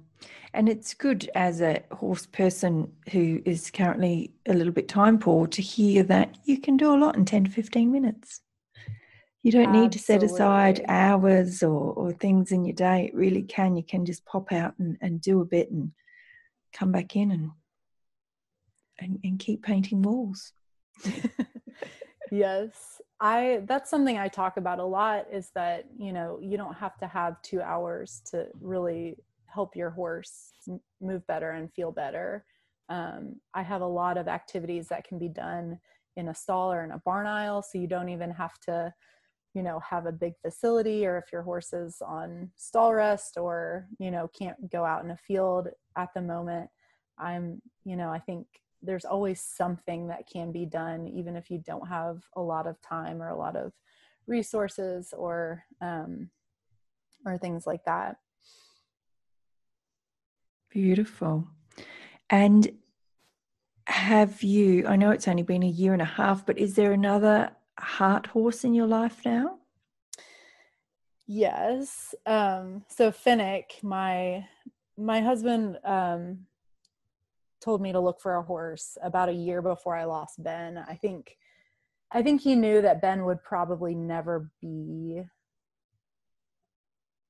And 0.52 0.68
it's 0.68 0.94
good 0.94 1.30
as 1.36 1.60
a 1.60 1.82
horse 1.92 2.26
person 2.26 2.92
who 3.12 3.40
is 3.44 3.70
currently 3.70 4.32
a 4.46 4.54
little 4.54 4.72
bit 4.72 4.88
time 4.88 5.18
poor 5.18 5.46
to 5.46 5.62
hear 5.62 6.02
that 6.04 6.36
you 6.44 6.60
can 6.60 6.76
do 6.76 6.92
a 6.92 6.98
lot 6.98 7.16
in 7.16 7.24
10 7.24 7.44
to 7.44 7.50
15 7.50 7.90
minutes. 7.90 8.40
You 9.42 9.50
don't 9.50 9.62
Absolutely. 9.62 9.80
need 9.80 9.92
to 9.92 9.98
set 9.98 10.22
aside 10.22 10.84
hours 10.88 11.62
or, 11.62 11.92
or 11.94 12.12
things 12.12 12.52
in 12.52 12.64
your 12.64 12.74
day. 12.74 13.06
It 13.06 13.14
really 13.14 13.42
can. 13.42 13.76
You 13.76 13.82
can 13.82 14.04
just 14.04 14.24
pop 14.24 14.52
out 14.52 14.74
and, 14.78 14.96
and 15.00 15.20
do 15.20 15.40
a 15.40 15.44
bit 15.44 15.70
and 15.70 15.92
come 16.72 16.92
back 16.92 17.16
in 17.16 17.30
and 17.30 17.50
and, 18.98 19.18
and 19.24 19.38
keep 19.38 19.62
painting 19.62 20.02
walls. 20.02 20.52
yes. 22.30 23.00
I 23.20 23.62
that's 23.66 23.90
something 23.90 24.18
I 24.18 24.28
talk 24.28 24.56
about 24.56 24.78
a 24.78 24.84
lot 24.84 25.26
is 25.32 25.50
that, 25.54 25.86
you 25.96 26.12
know, 26.12 26.38
you 26.40 26.56
don't 26.56 26.74
have 26.74 26.96
to 26.98 27.06
have 27.06 27.40
2 27.42 27.60
hours 27.60 28.22
to 28.30 28.46
really 28.60 29.16
help 29.46 29.76
your 29.76 29.90
horse 29.90 30.52
move 31.00 31.26
better 31.26 31.50
and 31.50 31.72
feel 31.72 31.92
better. 31.92 32.44
Um, 32.88 33.36
I 33.54 33.62
have 33.62 33.80
a 33.80 33.86
lot 33.86 34.18
of 34.18 34.28
activities 34.28 34.88
that 34.88 35.04
can 35.04 35.18
be 35.18 35.28
done 35.28 35.78
in 36.16 36.28
a 36.28 36.34
stall 36.34 36.72
or 36.72 36.84
in 36.84 36.90
a 36.90 36.98
barn 37.04 37.26
aisle, 37.26 37.62
so 37.62 37.78
you 37.78 37.86
don't 37.86 38.08
even 38.08 38.30
have 38.30 38.58
to, 38.66 38.92
you 39.54 39.62
know, 39.62 39.80
have 39.80 40.06
a 40.06 40.12
big 40.12 40.34
facility 40.40 41.06
or 41.06 41.18
if 41.18 41.32
your 41.32 41.42
horse 41.42 41.72
is 41.72 42.00
on 42.00 42.50
stall 42.56 42.94
rest 42.94 43.36
or, 43.36 43.86
you 43.98 44.10
know, 44.10 44.28
can't 44.36 44.70
go 44.70 44.84
out 44.84 45.04
in 45.04 45.10
a 45.10 45.16
field 45.16 45.68
at 45.96 46.08
the 46.14 46.22
moment. 46.22 46.70
I'm, 47.18 47.60
you 47.84 47.96
know, 47.96 48.08
I 48.08 48.18
think 48.18 48.46
there's 48.82 49.04
always 49.04 49.40
something 49.40 50.08
that 50.08 50.28
can 50.30 50.52
be 50.52 50.64
done, 50.64 51.06
even 51.06 51.36
if 51.36 51.50
you 51.50 51.58
don't 51.58 51.86
have 51.86 52.22
a 52.34 52.40
lot 52.40 52.66
of 52.66 52.80
time 52.80 53.22
or 53.22 53.28
a 53.28 53.36
lot 53.36 53.56
of 53.56 53.72
resources 54.26 55.12
or, 55.16 55.62
um, 55.80 56.30
or 57.26 57.38
things 57.38 57.66
like 57.66 57.84
that. 57.84 58.16
Beautiful. 60.70 61.46
And 62.30 62.72
have 63.86 64.42
you, 64.42 64.86
I 64.86 64.96
know 64.96 65.10
it's 65.10 65.28
only 65.28 65.42
been 65.42 65.62
a 65.62 65.68
year 65.68 65.92
and 65.92 66.02
a 66.02 66.06
half, 66.06 66.46
but 66.46 66.58
is 66.58 66.74
there 66.74 66.92
another 66.92 67.50
heart 67.78 68.26
horse 68.28 68.64
in 68.64 68.74
your 68.74 68.86
life 68.86 69.22
now? 69.24 69.58
Yes. 71.26 72.14
Um, 72.26 72.84
so 72.88 73.10
Finnick, 73.10 73.82
my 73.82 74.46
my 74.98 75.20
husband 75.20 75.78
um, 75.84 76.46
told 77.60 77.80
me 77.80 77.92
to 77.92 78.00
look 78.00 78.20
for 78.20 78.34
a 78.34 78.42
horse 78.42 78.98
about 79.02 79.28
a 79.28 79.32
year 79.32 79.62
before 79.62 79.96
I 79.96 80.04
lost 80.04 80.42
Ben. 80.42 80.76
I 80.86 80.94
think 80.94 81.36
I 82.10 82.22
think 82.22 82.42
he 82.42 82.54
knew 82.54 82.82
that 82.82 83.00
Ben 83.00 83.24
would 83.24 83.42
probably 83.42 83.94
never 83.94 84.50
be 84.60 85.22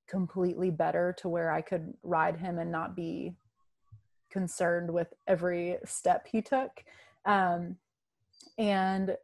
completely 0.08 0.70
better 0.70 1.14
to 1.18 1.28
where 1.28 1.50
I 1.50 1.62
could 1.62 1.94
ride 2.02 2.36
him 2.36 2.58
and 2.58 2.72
not 2.72 2.96
be 2.96 3.34
concerned 4.30 4.92
with 4.92 5.12
every 5.26 5.78
step 5.84 6.26
he 6.26 6.42
took. 6.42 6.84
Um, 7.24 7.76
and 8.58 9.16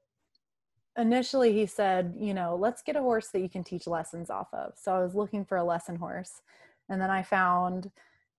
initially 0.98 1.52
he 1.52 1.64
said, 1.64 2.14
you 2.18 2.34
know, 2.34 2.56
let's 2.56 2.82
get 2.82 2.96
a 2.96 3.00
horse 3.00 3.28
that 3.28 3.40
you 3.40 3.48
can 3.48 3.64
teach 3.64 3.86
lessons 3.86 4.30
off 4.30 4.52
of. 4.52 4.72
So 4.76 4.92
I 4.92 5.02
was 5.02 5.14
looking 5.14 5.44
for 5.44 5.56
a 5.56 5.64
lesson 5.64 5.96
horse. 5.96 6.42
And 6.88 7.00
then 7.00 7.10
I 7.10 7.22
found 7.22 7.90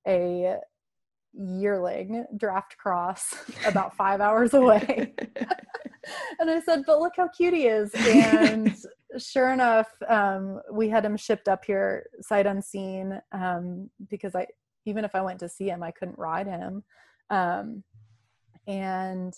a 0.07 0.57
yearling 1.33 2.25
draft 2.35 2.77
cross 2.77 3.33
about 3.65 3.95
five 3.95 4.21
hours 4.21 4.53
away. 4.53 5.13
and 6.39 6.49
I 6.49 6.59
said, 6.59 6.83
but 6.85 6.99
look 6.99 7.13
how 7.15 7.29
cute 7.29 7.53
he 7.53 7.67
is. 7.67 7.91
And 7.95 8.75
sure 9.17 9.53
enough, 9.53 9.89
um, 10.07 10.61
we 10.71 10.89
had 10.89 11.05
him 11.05 11.17
shipped 11.17 11.47
up 11.47 11.63
here 11.63 12.07
sight 12.21 12.45
unseen 12.45 13.21
um, 13.31 13.89
because 14.09 14.35
I, 14.35 14.47
even 14.85 15.05
if 15.05 15.15
I 15.15 15.21
went 15.21 15.39
to 15.39 15.49
see 15.49 15.69
him, 15.69 15.83
I 15.83 15.91
couldn't 15.91 16.17
ride 16.17 16.47
him. 16.47 16.83
Um, 17.29 17.83
and 18.67 19.33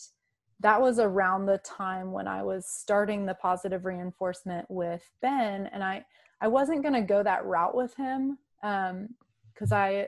that 0.61 0.81
was 0.81 0.99
around 0.99 1.45
the 1.45 1.57
time 1.59 2.11
when 2.11 2.27
I 2.27 2.43
was 2.43 2.65
starting 2.67 3.25
the 3.25 3.33
positive 3.33 3.85
reinforcement 3.85 4.67
with 4.69 5.03
Ben. 5.21 5.67
And 5.73 5.83
I, 5.83 6.05
I 6.39 6.47
wasn't 6.47 6.83
going 6.83 6.93
to 6.93 7.01
go 7.01 7.23
that 7.23 7.45
route 7.45 7.75
with 7.75 7.95
him 7.95 8.37
because 8.61 9.71
um, 9.71 9.73
I 9.73 10.07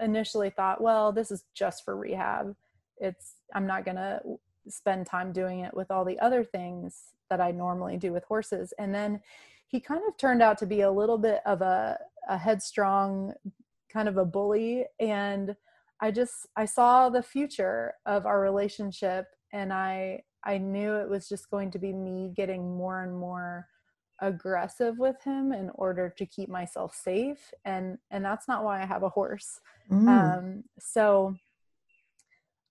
initially 0.00 0.50
thought, 0.50 0.80
well, 0.80 1.12
this 1.12 1.30
is 1.30 1.44
just 1.54 1.84
for 1.84 1.96
rehab. 1.96 2.54
It's, 2.98 3.34
I'm 3.54 3.66
not 3.66 3.84
going 3.84 3.96
to 3.96 4.20
spend 4.68 5.06
time 5.06 5.32
doing 5.32 5.60
it 5.60 5.74
with 5.74 5.90
all 5.90 6.04
the 6.04 6.18
other 6.18 6.42
things 6.42 7.12
that 7.30 7.40
I 7.40 7.52
normally 7.52 7.96
do 7.96 8.12
with 8.12 8.24
horses. 8.24 8.74
And 8.78 8.92
then 8.92 9.20
he 9.68 9.78
kind 9.78 10.02
of 10.08 10.16
turned 10.16 10.42
out 10.42 10.58
to 10.58 10.66
be 10.66 10.80
a 10.80 10.90
little 10.90 11.18
bit 11.18 11.40
of 11.46 11.62
a, 11.62 11.98
a 12.28 12.36
headstrong, 12.36 13.34
kind 13.88 14.08
of 14.08 14.16
a 14.16 14.24
bully. 14.24 14.84
And 14.98 15.54
I 16.00 16.10
just, 16.10 16.48
I 16.56 16.64
saw 16.64 17.08
the 17.08 17.22
future 17.22 17.94
of 18.04 18.26
our 18.26 18.40
relationship 18.40 19.26
and 19.56 19.72
I, 19.72 20.22
I 20.44 20.58
knew 20.58 20.94
it 20.94 21.08
was 21.08 21.28
just 21.28 21.50
going 21.50 21.70
to 21.72 21.78
be 21.78 21.92
me 21.92 22.32
getting 22.36 22.76
more 22.76 23.02
and 23.02 23.16
more 23.16 23.66
aggressive 24.20 24.98
with 24.98 25.22
him 25.24 25.52
in 25.52 25.70
order 25.74 26.08
to 26.16 26.24
keep 26.24 26.48
myself 26.48 26.94
safe 26.94 27.52
and 27.66 27.98
and 28.10 28.24
that's 28.24 28.48
not 28.48 28.64
why 28.64 28.80
i 28.82 28.86
have 28.86 29.02
a 29.02 29.10
horse 29.10 29.60
mm. 29.92 30.08
um 30.08 30.64
so 30.78 31.36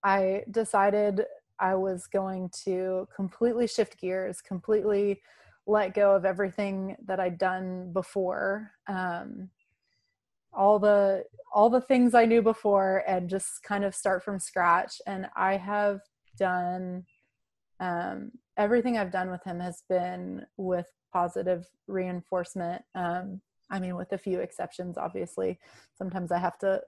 i 0.04 0.42
decided 0.50 1.24
I 1.60 1.76
was 1.76 2.08
going 2.08 2.50
to 2.66 3.08
completely 3.16 3.68
shift 3.68 4.00
gears, 4.00 4.42
completely 4.42 5.22
let 5.68 5.94
go 5.94 6.16
of 6.16 6.26
everything 6.26 6.96
that 7.06 7.20
I'd 7.20 7.38
done 7.38 7.92
before. 7.94 8.72
Um, 8.88 9.50
all 10.54 10.80
the 10.80 11.24
all 11.54 11.70
the 11.70 11.82
things 11.82 12.14
I 12.14 12.26
knew 12.26 12.42
before 12.42 13.04
and 13.08 13.30
just 13.30 13.64
kind 13.64 13.84
of 13.84 13.96
start 13.96 14.24
from 14.24 14.40
scratch. 14.40 15.02
And 15.06 15.28
I 15.36 15.58
have 15.58 16.02
done 16.38 17.06
um, 17.80 18.32
everything 18.58 18.98
I've 18.98 19.12
done 19.12 19.30
with 19.30 19.44
him 19.44 19.60
has 19.60 19.84
been 19.90 20.46
with 20.58 20.88
positive 21.12 21.68
reinforcement. 21.88 22.84
Um, 22.94 23.42
I 23.70 23.80
mean, 23.80 23.96
with 23.96 24.12
a 24.14 24.18
few 24.18 24.40
exceptions, 24.40 24.98
obviously. 24.98 25.60
Sometimes 25.98 26.32
I 26.32 26.38
have 26.38 26.58
to 26.60 26.82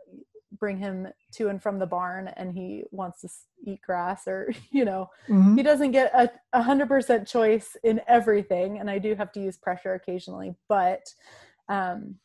bring 0.60 0.78
him 0.78 1.08
to 1.34 1.50
and 1.50 1.62
from 1.62 1.78
the 1.78 1.86
barn 1.86 2.30
and 2.38 2.54
he 2.54 2.84
wants 2.92 3.20
to 3.20 3.30
eat 3.70 3.82
grass 3.82 4.30
or 4.30 4.50
you 4.72 4.86
know 4.86 5.10
mm-hmm. 5.28 5.58
he 5.58 5.62
doesn't 5.62 5.92
get 5.92 6.10
a, 6.14 6.32
a 6.54 6.62
hundred 6.62 6.88
percent 6.88 7.28
choice 7.28 7.76
in 7.84 8.00
everything 8.08 8.80
and 8.80 8.90
i 8.90 8.98
do 8.98 9.14
have 9.14 9.30
to 9.30 9.42
use 9.42 9.58
pressure 9.58 9.94
occasionally 9.94 10.56
but 10.70 11.14
um, 11.68 12.16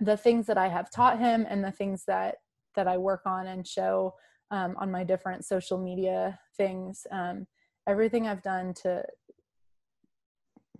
the 0.00 0.16
things 0.16 0.46
that 0.46 0.58
i 0.58 0.66
have 0.66 0.90
taught 0.90 1.20
him 1.20 1.46
and 1.48 1.62
the 1.62 1.70
things 1.70 2.04
that 2.04 2.38
that 2.74 2.88
i 2.88 2.98
work 2.98 3.22
on 3.26 3.46
and 3.46 3.64
show 3.64 4.12
um, 4.52 4.76
on 4.78 4.90
my 4.90 5.02
different 5.02 5.44
social 5.44 5.78
media 5.78 6.38
things 6.56 7.06
um, 7.10 7.46
everything 7.88 8.28
i've 8.28 8.42
done 8.42 8.72
to 8.72 9.02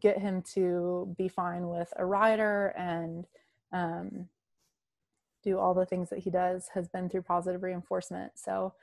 get 0.00 0.18
him 0.18 0.42
to 0.54 1.14
be 1.16 1.28
fine 1.28 1.68
with 1.68 1.92
a 1.96 2.04
rider 2.04 2.74
and 2.76 3.24
um, 3.72 4.28
do 5.42 5.58
all 5.58 5.74
the 5.74 5.86
things 5.86 6.10
that 6.10 6.20
he 6.20 6.30
does 6.30 6.68
has 6.74 6.88
been 6.88 7.08
through 7.08 7.22
positive 7.22 7.62
reinforcement. 7.62 8.32
So, 8.34 8.74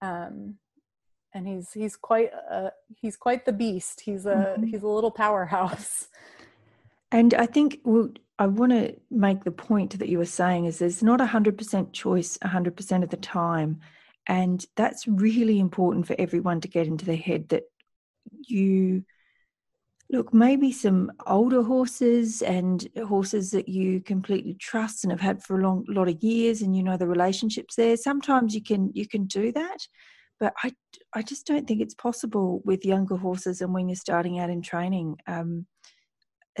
um, 0.00 0.56
and 1.34 1.46
he's 1.46 1.72
he's 1.72 1.96
quite 1.96 2.32
a, 2.32 2.72
he's 2.96 3.16
quite 3.16 3.44
the 3.44 3.52
beast. 3.52 4.00
He's 4.00 4.26
a 4.26 4.34
mm-hmm. 4.34 4.64
he's 4.64 4.82
a 4.82 4.88
little 4.88 5.10
powerhouse. 5.10 6.08
And 7.12 7.34
I 7.34 7.46
think 7.46 7.80
well, 7.82 8.10
I 8.38 8.46
want 8.46 8.70
to 8.70 8.94
make 9.10 9.42
the 9.42 9.50
point 9.50 9.98
that 9.98 10.08
you 10.08 10.18
were 10.18 10.24
saying 10.24 10.66
is 10.66 10.78
there's 10.78 11.02
not 11.02 11.20
a 11.20 11.26
hundred 11.26 11.58
percent 11.58 11.92
choice 11.92 12.38
a 12.40 12.46
hundred 12.46 12.76
percent 12.76 13.02
of 13.02 13.10
the 13.10 13.16
time, 13.16 13.80
and 14.26 14.64
that's 14.76 15.06
really 15.06 15.58
important 15.58 16.06
for 16.06 16.16
everyone 16.18 16.60
to 16.60 16.68
get 16.68 16.86
into 16.86 17.04
their 17.04 17.16
head 17.16 17.48
that 17.48 17.64
you 18.46 19.04
Look, 20.12 20.34
maybe 20.34 20.72
some 20.72 21.12
older 21.24 21.62
horses 21.62 22.42
and 22.42 22.88
horses 23.06 23.52
that 23.52 23.68
you 23.68 24.00
completely 24.00 24.54
trust 24.54 25.04
and 25.04 25.12
have 25.12 25.20
had 25.20 25.40
for 25.40 25.60
a 25.60 25.62
long 25.62 25.84
lot 25.88 26.08
of 26.08 26.20
years, 26.20 26.62
and 26.62 26.76
you 26.76 26.82
know 26.82 26.96
the 26.96 27.06
relationships 27.06 27.76
there. 27.76 27.96
Sometimes 27.96 28.52
you 28.52 28.62
can 28.62 28.90
you 28.92 29.06
can 29.06 29.26
do 29.26 29.52
that, 29.52 29.86
but 30.40 30.52
I 30.64 30.72
I 31.14 31.22
just 31.22 31.46
don't 31.46 31.68
think 31.68 31.80
it's 31.80 31.94
possible 31.94 32.60
with 32.64 32.84
younger 32.84 33.16
horses 33.16 33.60
and 33.60 33.72
when 33.72 33.88
you're 33.88 33.94
starting 33.94 34.40
out 34.40 34.50
in 34.50 34.62
training. 34.62 35.16
Um, 35.28 35.66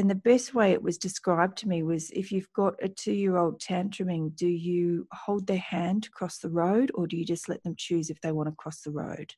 and 0.00 0.10
the 0.10 0.14
best 0.14 0.54
way 0.54 0.72
it 0.72 0.82
was 0.82 0.98
described 0.98 1.58
to 1.58 1.68
me 1.68 1.82
was 1.82 2.10
if 2.10 2.32
you've 2.32 2.52
got 2.54 2.74
a 2.82 2.88
two 2.88 3.12
year 3.12 3.36
old 3.36 3.60
tantruming, 3.60 4.34
do 4.34 4.48
you 4.48 5.06
hold 5.12 5.46
their 5.46 5.58
hand 5.58 6.04
to 6.04 6.10
cross 6.10 6.38
the 6.38 6.50
road 6.50 6.90
or 6.94 7.06
do 7.06 7.16
you 7.16 7.24
just 7.24 7.48
let 7.48 7.62
them 7.62 7.74
choose 7.76 8.10
if 8.10 8.20
they 8.20 8.32
want 8.32 8.48
to 8.48 8.54
cross 8.54 8.80
the 8.80 8.90
road? 8.90 9.34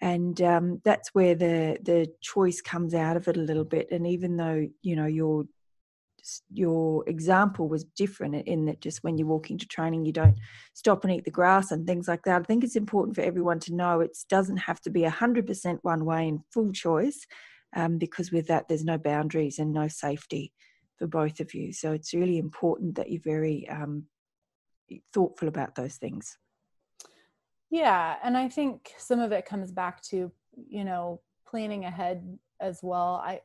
and 0.00 0.42
um, 0.42 0.80
that's 0.84 1.14
where 1.14 1.34
the 1.34 1.78
the 1.82 2.06
choice 2.20 2.60
comes 2.60 2.94
out 2.94 3.16
of 3.16 3.28
it 3.28 3.36
a 3.36 3.40
little 3.40 3.64
bit 3.64 3.88
and 3.90 4.06
even 4.06 4.36
though 4.36 4.66
you 4.82 4.96
know 4.96 5.06
you're 5.06 5.46
your 6.52 7.08
example 7.08 7.68
was 7.68 7.84
different 7.96 8.34
in 8.34 8.64
that 8.64 8.80
just 8.80 9.04
when 9.04 9.16
you're 9.16 9.28
walking 9.28 9.56
to 9.56 9.66
training 9.66 10.04
you 10.04 10.12
don't 10.12 10.36
stop 10.74 11.04
and 11.04 11.12
eat 11.12 11.24
the 11.24 11.30
grass 11.30 11.70
and 11.70 11.86
things 11.86 12.08
like 12.08 12.22
that 12.24 12.40
i 12.40 12.44
think 12.44 12.64
it's 12.64 12.74
important 12.76 13.14
for 13.14 13.22
everyone 13.22 13.60
to 13.60 13.74
know 13.74 14.00
it 14.00 14.16
doesn't 14.28 14.56
have 14.56 14.80
to 14.80 14.90
be 14.90 15.02
100% 15.02 15.78
one 15.82 16.04
way 16.04 16.28
and 16.28 16.40
full 16.52 16.72
choice 16.72 17.26
um, 17.74 17.98
because 17.98 18.30
with 18.30 18.46
that 18.48 18.68
there's 18.68 18.84
no 18.84 18.98
boundaries 18.98 19.58
and 19.58 19.72
no 19.72 19.88
safety 19.88 20.52
for 20.98 21.06
both 21.06 21.40
of 21.40 21.54
you. 21.54 21.72
So 21.72 21.92
it's 21.92 22.14
really 22.14 22.38
important 22.38 22.96
that 22.96 23.10
you're 23.10 23.20
very 23.22 23.68
um, 23.68 24.04
thoughtful 25.12 25.48
about 25.48 25.74
those 25.74 25.96
things. 25.96 26.38
Yeah 27.68 28.14
and 28.22 28.36
i 28.36 28.48
think 28.48 28.92
some 28.96 29.18
of 29.18 29.32
it 29.32 29.44
comes 29.44 29.72
back 29.72 30.00
to 30.00 30.30
you 30.68 30.84
know 30.84 31.20
planning 31.46 31.84
ahead 31.84 32.38
as 32.60 32.80
well. 32.82 33.22
I 33.24 33.40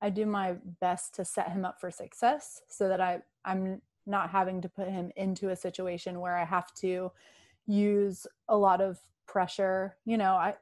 I 0.00 0.10
do 0.10 0.26
my 0.26 0.54
best 0.80 1.14
to 1.16 1.24
set 1.24 1.50
him 1.50 1.64
up 1.64 1.80
for 1.80 1.90
success 1.90 2.62
so 2.68 2.88
that 2.88 3.00
I 3.00 3.20
I'm 3.44 3.82
not 4.06 4.30
having 4.30 4.62
to 4.62 4.68
put 4.68 4.88
him 4.88 5.10
into 5.16 5.50
a 5.50 5.56
situation 5.56 6.20
where 6.20 6.36
I 6.36 6.44
have 6.44 6.72
to 6.74 7.10
use 7.66 8.26
a 8.48 8.56
lot 8.56 8.80
of 8.80 8.98
pressure. 9.26 9.96
You 10.04 10.18
know, 10.18 10.32
I 10.32 10.54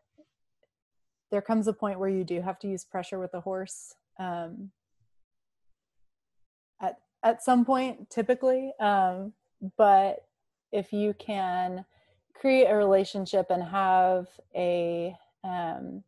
there 1.30 1.42
comes 1.42 1.66
a 1.66 1.72
point 1.72 1.98
where 1.98 2.08
you 2.08 2.24
do 2.24 2.40
have 2.40 2.58
to 2.60 2.68
use 2.68 2.84
pressure 2.84 3.18
with 3.18 3.34
a 3.34 3.40
horse. 3.40 3.94
Um, 4.18 4.70
at 6.80 6.96
at 7.22 7.42
some 7.42 7.64
point, 7.64 8.10
typically, 8.10 8.72
um, 8.80 9.32
but 9.76 10.26
if 10.72 10.92
you 10.92 11.14
can 11.14 11.84
create 12.34 12.66
a 12.66 12.76
relationship 12.76 13.46
and 13.50 13.62
have 13.62 14.28
a 14.54 15.16
um, 15.44 16.02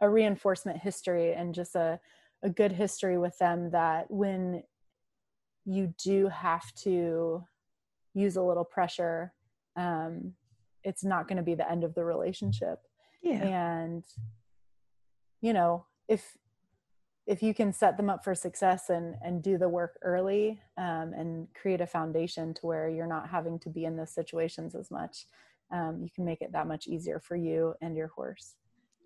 a 0.00 0.08
reinforcement 0.08 0.78
history 0.78 1.32
and 1.34 1.54
just 1.54 1.74
a 1.74 2.00
a 2.42 2.50
good 2.50 2.72
history 2.72 3.18
with 3.18 3.36
them 3.38 3.70
that 3.70 4.10
when 4.10 4.62
you 5.64 5.92
do 6.02 6.28
have 6.28 6.72
to 6.74 7.44
use 8.14 8.36
a 8.36 8.42
little 8.42 8.64
pressure 8.64 9.32
um, 9.76 10.32
it's 10.84 11.04
not 11.04 11.26
going 11.26 11.36
to 11.36 11.42
be 11.42 11.54
the 11.54 11.68
end 11.70 11.84
of 11.84 11.94
the 11.94 12.04
relationship 12.04 12.80
yeah 13.22 13.42
and 13.42 14.04
you 15.40 15.52
know 15.52 15.86
if 16.08 16.36
if 17.26 17.42
you 17.42 17.52
can 17.52 17.72
set 17.72 17.96
them 17.96 18.08
up 18.08 18.24
for 18.24 18.34
success 18.34 18.90
and 18.90 19.14
and 19.22 19.42
do 19.42 19.58
the 19.58 19.68
work 19.68 19.98
early 20.02 20.60
um, 20.76 21.12
and 21.16 21.48
create 21.54 21.80
a 21.80 21.86
foundation 21.86 22.54
to 22.54 22.66
where 22.66 22.88
you're 22.88 23.06
not 23.06 23.28
having 23.28 23.58
to 23.58 23.68
be 23.68 23.84
in 23.84 23.96
those 23.96 24.14
situations 24.14 24.74
as 24.74 24.90
much 24.90 25.26
um, 25.70 26.00
you 26.02 26.08
can 26.14 26.24
make 26.24 26.40
it 26.40 26.52
that 26.52 26.66
much 26.66 26.86
easier 26.86 27.20
for 27.20 27.36
you 27.36 27.74
and 27.80 27.96
your 27.96 28.08
horse 28.08 28.54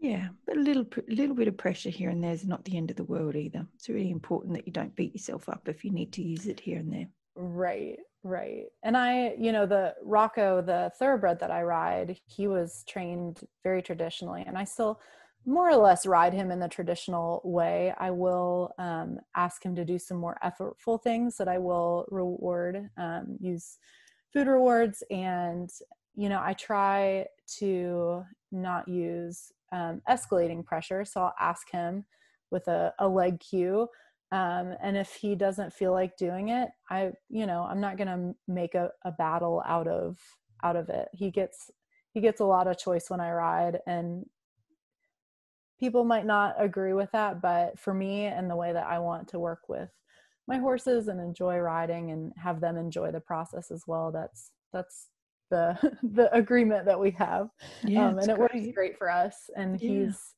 yeah, 0.02 0.30
but 0.46 0.56
a 0.56 0.60
little 0.60 0.84
a 1.08 1.14
little 1.14 1.36
bit 1.36 1.46
of 1.46 1.56
pressure 1.56 1.88
here 1.88 2.10
and 2.10 2.22
there 2.22 2.32
is 2.32 2.44
not 2.44 2.64
the 2.64 2.76
end 2.76 2.90
of 2.90 2.96
the 2.96 3.04
world 3.04 3.36
either. 3.36 3.64
It's 3.76 3.88
really 3.88 4.10
important 4.10 4.52
that 4.54 4.66
you 4.66 4.72
don't 4.72 4.94
beat 4.96 5.14
yourself 5.14 5.48
up 5.48 5.68
if 5.68 5.84
you 5.84 5.92
need 5.92 6.12
to 6.14 6.22
use 6.22 6.48
it 6.48 6.58
here 6.58 6.80
and 6.80 6.92
there. 6.92 7.06
Right, 7.36 8.00
right. 8.24 8.64
And 8.82 8.96
I, 8.96 9.36
you 9.38 9.52
know, 9.52 9.64
the 9.64 9.94
Rocco, 10.02 10.60
the 10.60 10.90
thoroughbred 10.98 11.38
that 11.38 11.52
I 11.52 11.62
ride, 11.62 12.18
he 12.26 12.48
was 12.48 12.82
trained 12.88 13.42
very 13.62 13.80
traditionally, 13.80 14.42
and 14.44 14.58
I 14.58 14.64
still 14.64 15.00
more 15.44 15.68
or 15.68 15.76
less 15.76 16.06
ride 16.06 16.32
him 16.32 16.50
in 16.50 16.60
the 16.60 16.68
traditional 16.68 17.40
way. 17.44 17.92
I 17.98 18.10
will 18.10 18.74
um, 18.78 19.18
ask 19.34 19.64
him 19.64 19.74
to 19.74 19.84
do 19.84 19.98
some 19.98 20.16
more 20.16 20.38
effortful 20.44 21.02
things 21.02 21.36
that 21.36 21.48
I 21.48 21.58
will 21.58 22.06
reward, 22.10 22.88
um, 22.96 23.36
use 23.40 23.78
food 24.32 24.46
rewards, 24.46 25.02
and 25.10 25.70
you 26.14 26.28
know, 26.28 26.40
I 26.42 26.52
try 26.52 27.26
to 27.58 28.22
not 28.50 28.86
use 28.86 29.50
um, 29.72 30.02
escalating 30.08 30.64
pressure. 30.64 31.04
So 31.04 31.22
I'll 31.22 31.34
ask 31.40 31.70
him 31.70 32.04
with 32.50 32.68
a, 32.68 32.92
a 32.98 33.08
leg 33.08 33.40
cue. 33.40 33.88
Um, 34.30 34.74
and 34.82 34.96
if 34.96 35.14
he 35.14 35.34
doesn't 35.34 35.72
feel 35.72 35.92
like 35.92 36.16
doing 36.16 36.50
it, 36.50 36.68
I, 36.90 37.12
you 37.28 37.46
know, 37.46 37.66
I'm 37.68 37.80
not 37.80 37.96
going 37.96 38.08
to 38.08 38.34
make 38.46 38.74
a, 38.74 38.90
a 39.04 39.12
battle 39.12 39.62
out 39.66 39.88
of, 39.88 40.18
out 40.62 40.76
of 40.76 40.88
it. 40.88 41.08
He 41.12 41.30
gets, 41.30 41.70
he 42.12 42.20
gets 42.20 42.40
a 42.40 42.44
lot 42.44 42.66
of 42.66 42.78
choice 42.78 43.08
when 43.08 43.20
I 43.20 43.32
ride 43.32 43.78
and 43.86 44.24
people 45.82 46.04
might 46.04 46.24
not 46.24 46.54
agree 46.60 46.92
with 46.92 47.10
that, 47.10 47.42
but 47.42 47.76
for 47.76 47.92
me 47.92 48.26
and 48.26 48.48
the 48.48 48.54
way 48.54 48.72
that 48.72 48.86
I 48.86 49.00
want 49.00 49.26
to 49.28 49.40
work 49.40 49.62
with 49.68 49.90
my 50.46 50.56
horses 50.58 51.08
and 51.08 51.20
enjoy 51.20 51.58
riding 51.58 52.12
and 52.12 52.32
have 52.36 52.60
them 52.60 52.76
enjoy 52.76 53.10
the 53.10 53.18
process 53.18 53.72
as 53.72 53.82
well, 53.88 54.12
that's, 54.12 54.52
that's 54.72 55.08
the 55.50 55.76
the 56.14 56.32
agreement 56.32 56.86
that 56.86 56.98
we 56.98 57.10
have 57.10 57.48
yeah, 57.84 58.06
um, 58.06 58.18
and 58.18 58.30
it 58.30 58.36
great. 58.36 58.54
works 58.54 58.74
great 58.74 58.96
for 58.96 59.10
us 59.10 59.50
and 59.54 59.80
yeah. 59.80 59.88
he's 59.88 60.34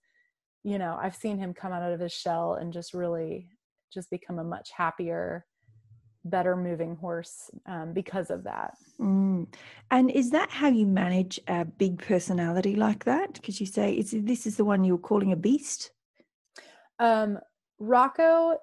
you 0.64 0.76
know 0.76 0.98
i've 1.00 1.14
seen 1.14 1.38
him 1.38 1.54
come 1.54 1.72
out 1.72 1.92
of 1.92 2.00
his 2.00 2.12
shell 2.12 2.54
and 2.54 2.72
just 2.72 2.92
really 2.92 3.48
just 3.92 4.10
become 4.10 4.40
a 4.40 4.44
much 4.44 4.70
happier 4.76 5.46
better 6.24 6.56
moving 6.56 6.96
horse 6.96 7.50
um, 7.66 7.92
because 7.92 8.30
of 8.30 8.44
that 8.44 8.74
mm. 9.00 9.46
and 9.90 10.10
is 10.10 10.30
that 10.30 10.50
how 10.50 10.68
you 10.68 10.86
manage 10.86 11.38
a 11.48 11.64
big 11.64 11.98
personality 11.98 12.76
like 12.76 13.04
that 13.04 13.34
because 13.34 13.60
you 13.60 13.66
say 13.66 13.92
is 13.92 14.14
this 14.22 14.46
is 14.46 14.56
the 14.56 14.64
one 14.64 14.84
you're 14.84 14.98
calling 14.98 15.32
a 15.32 15.36
beast 15.36 15.90
um 16.98 17.38
rocco 17.78 18.56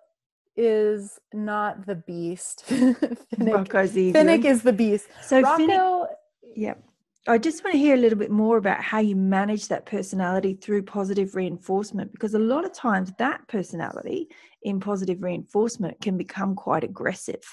is 0.56 1.20
not 1.34 1.86
the 1.86 1.96
beast. 1.96 2.64
Finnick, 2.68 3.54
Rocco's 3.54 3.92
Finnick 3.92 4.46
is 4.46 4.64
the 4.64 4.74
beast. 4.74 5.08
So 5.24 5.42
Rocco 5.42 5.64
Finnick, 5.64 6.08
yeah. 6.56 6.74
I 7.28 7.38
just 7.38 7.64
want 7.64 7.74
to 7.74 7.80
hear 7.80 7.94
a 7.94 8.00
little 8.00 8.18
bit 8.18 8.32
more 8.32 8.58
about 8.58 8.82
how 8.82 9.00
you 9.00 9.16
manage 9.16 9.68
that 9.68 9.86
personality 9.86 10.56
through 10.56 10.84
positive 10.84 11.36
reinforcement 11.36 12.12
because 12.12 12.34
a 12.34 12.40
lot 12.40 12.66
of 12.66 12.74
times 12.74 13.14
that 13.20 13.48
personality 13.48 14.28
in 14.64 14.80
positive 14.80 15.22
reinforcement 15.22 16.02
can 16.02 16.18
become 16.18 16.56
quite 16.56 16.84
aggressive. 16.84 17.44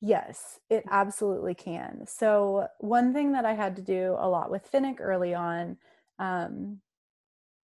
Yes, 0.00 0.60
it 0.70 0.84
absolutely 0.88 1.54
can. 1.54 2.04
So, 2.06 2.68
one 2.78 3.12
thing 3.12 3.32
that 3.32 3.44
I 3.44 3.52
had 3.52 3.76
to 3.76 3.82
do 3.82 4.16
a 4.18 4.28
lot 4.28 4.50
with 4.50 4.70
Finnick 4.70 5.00
early 5.00 5.34
on 5.34 5.76
um, 6.18 6.80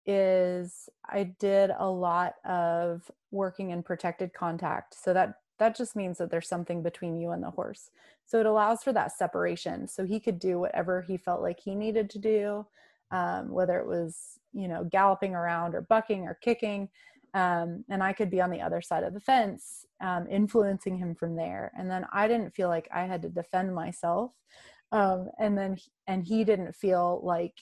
is 0.04 0.88
I 1.04 1.34
did 1.40 1.70
a 1.76 1.88
lot 1.88 2.34
of 2.44 3.10
working 3.30 3.70
in 3.70 3.82
protected 3.82 4.34
contact. 4.34 4.94
So, 5.02 5.14
that 5.14 5.36
that 5.58 5.76
just 5.76 5.96
means 5.96 6.18
that 6.18 6.30
there's 6.30 6.48
something 6.48 6.82
between 6.82 7.16
you 7.16 7.30
and 7.30 7.42
the 7.42 7.50
horse. 7.50 7.90
So 8.32 8.40
it 8.40 8.46
allows 8.46 8.82
for 8.82 8.94
that 8.94 9.12
separation. 9.12 9.86
So 9.86 10.06
he 10.06 10.18
could 10.18 10.38
do 10.38 10.58
whatever 10.58 11.02
he 11.02 11.18
felt 11.18 11.42
like 11.42 11.60
he 11.60 11.74
needed 11.74 12.08
to 12.08 12.18
do, 12.18 12.66
um, 13.10 13.50
whether 13.50 13.78
it 13.78 13.86
was, 13.86 14.38
you 14.54 14.68
know, 14.68 14.84
galloping 14.84 15.34
around 15.34 15.74
or 15.74 15.82
bucking 15.82 16.22
or 16.22 16.38
kicking. 16.42 16.88
Um, 17.34 17.84
and 17.90 18.02
I 18.02 18.14
could 18.14 18.30
be 18.30 18.40
on 18.40 18.48
the 18.48 18.62
other 18.62 18.80
side 18.80 19.02
of 19.02 19.12
the 19.12 19.20
fence, 19.20 19.84
um, 20.00 20.26
influencing 20.30 20.96
him 20.96 21.14
from 21.14 21.36
there. 21.36 21.72
And 21.76 21.90
then 21.90 22.06
I 22.10 22.26
didn't 22.26 22.54
feel 22.54 22.68
like 22.68 22.88
I 22.90 23.04
had 23.04 23.20
to 23.20 23.28
defend 23.28 23.74
myself. 23.74 24.32
Um, 24.92 25.28
and 25.38 25.58
then, 25.58 25.76
and 26.06 26.24
he 26.24 26.42
didn't 26.42 26.74
feel 26.74 27.20
like 27.22 27.60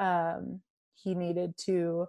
um, 0.00 0.60
he 0.96 1.14
needed 1.14 1.56
to 1.66 2.08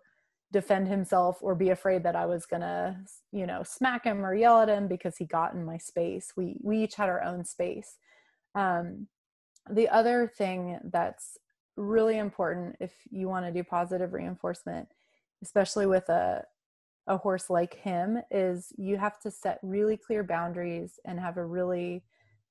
defend 0.52 0.88
himself 0.88 1.38
or 1.42 1.56
be 1.56 1.70
afraid 1.70 2.04
that 2.04 2.16
I 2.16 2.26
was 2.26 2.46
gonna, 2.46 3.04
you 3.32 3.46
know, 3.46 3.64
smack 3.64 4.06
him 4.06 4.26
or 4.26 4.34
yell 4.34 4.62
at 4.62 4.70
him 4.70 4.88
because 4.88 5.18
he 5.18 5.26
got 5.26 5.54
in 5.54 5.64
my 5.64 5.78
space. 5.78 6.34
We 6.36 6.58
we 6.62 6.84
each 6.84 6.96
had 6.96 7.10
our 7.10 7.24
own 7.24 7.46
space. 7.46 7.98
Um, 8.56 9.08
the 9.70 9.88
other 9.90 10.32
thing 10.38 10.80
that's 10.92 11.38
really 11.78 12.18
important 12.18 12.76
if 12.80 12.94
you 13.12 13.28
want 13.30 13.46
to 13.46 13.52
do 13.52 13.64
positive 13.64 14.14
reinforcement, 14.14 14.88
especially 15.44 15.86
with 15.86 16.10
a 16.10 16.44
a 17.08 17.18
horse 17.18 17.50
like 17.50 17.76
him, 17.76 18.20
is 18.30 18.72
you 18.78 18.98
have 18.98 19.20
to 19.20 19.32
set 19.32 19.60
really 19.64 19.98
clear 19.98 20.24
boundaries 20.24 21.00
and 21.06 21.20
have 21.20 21.38
a 21.38 21.46
really 21.46 22.04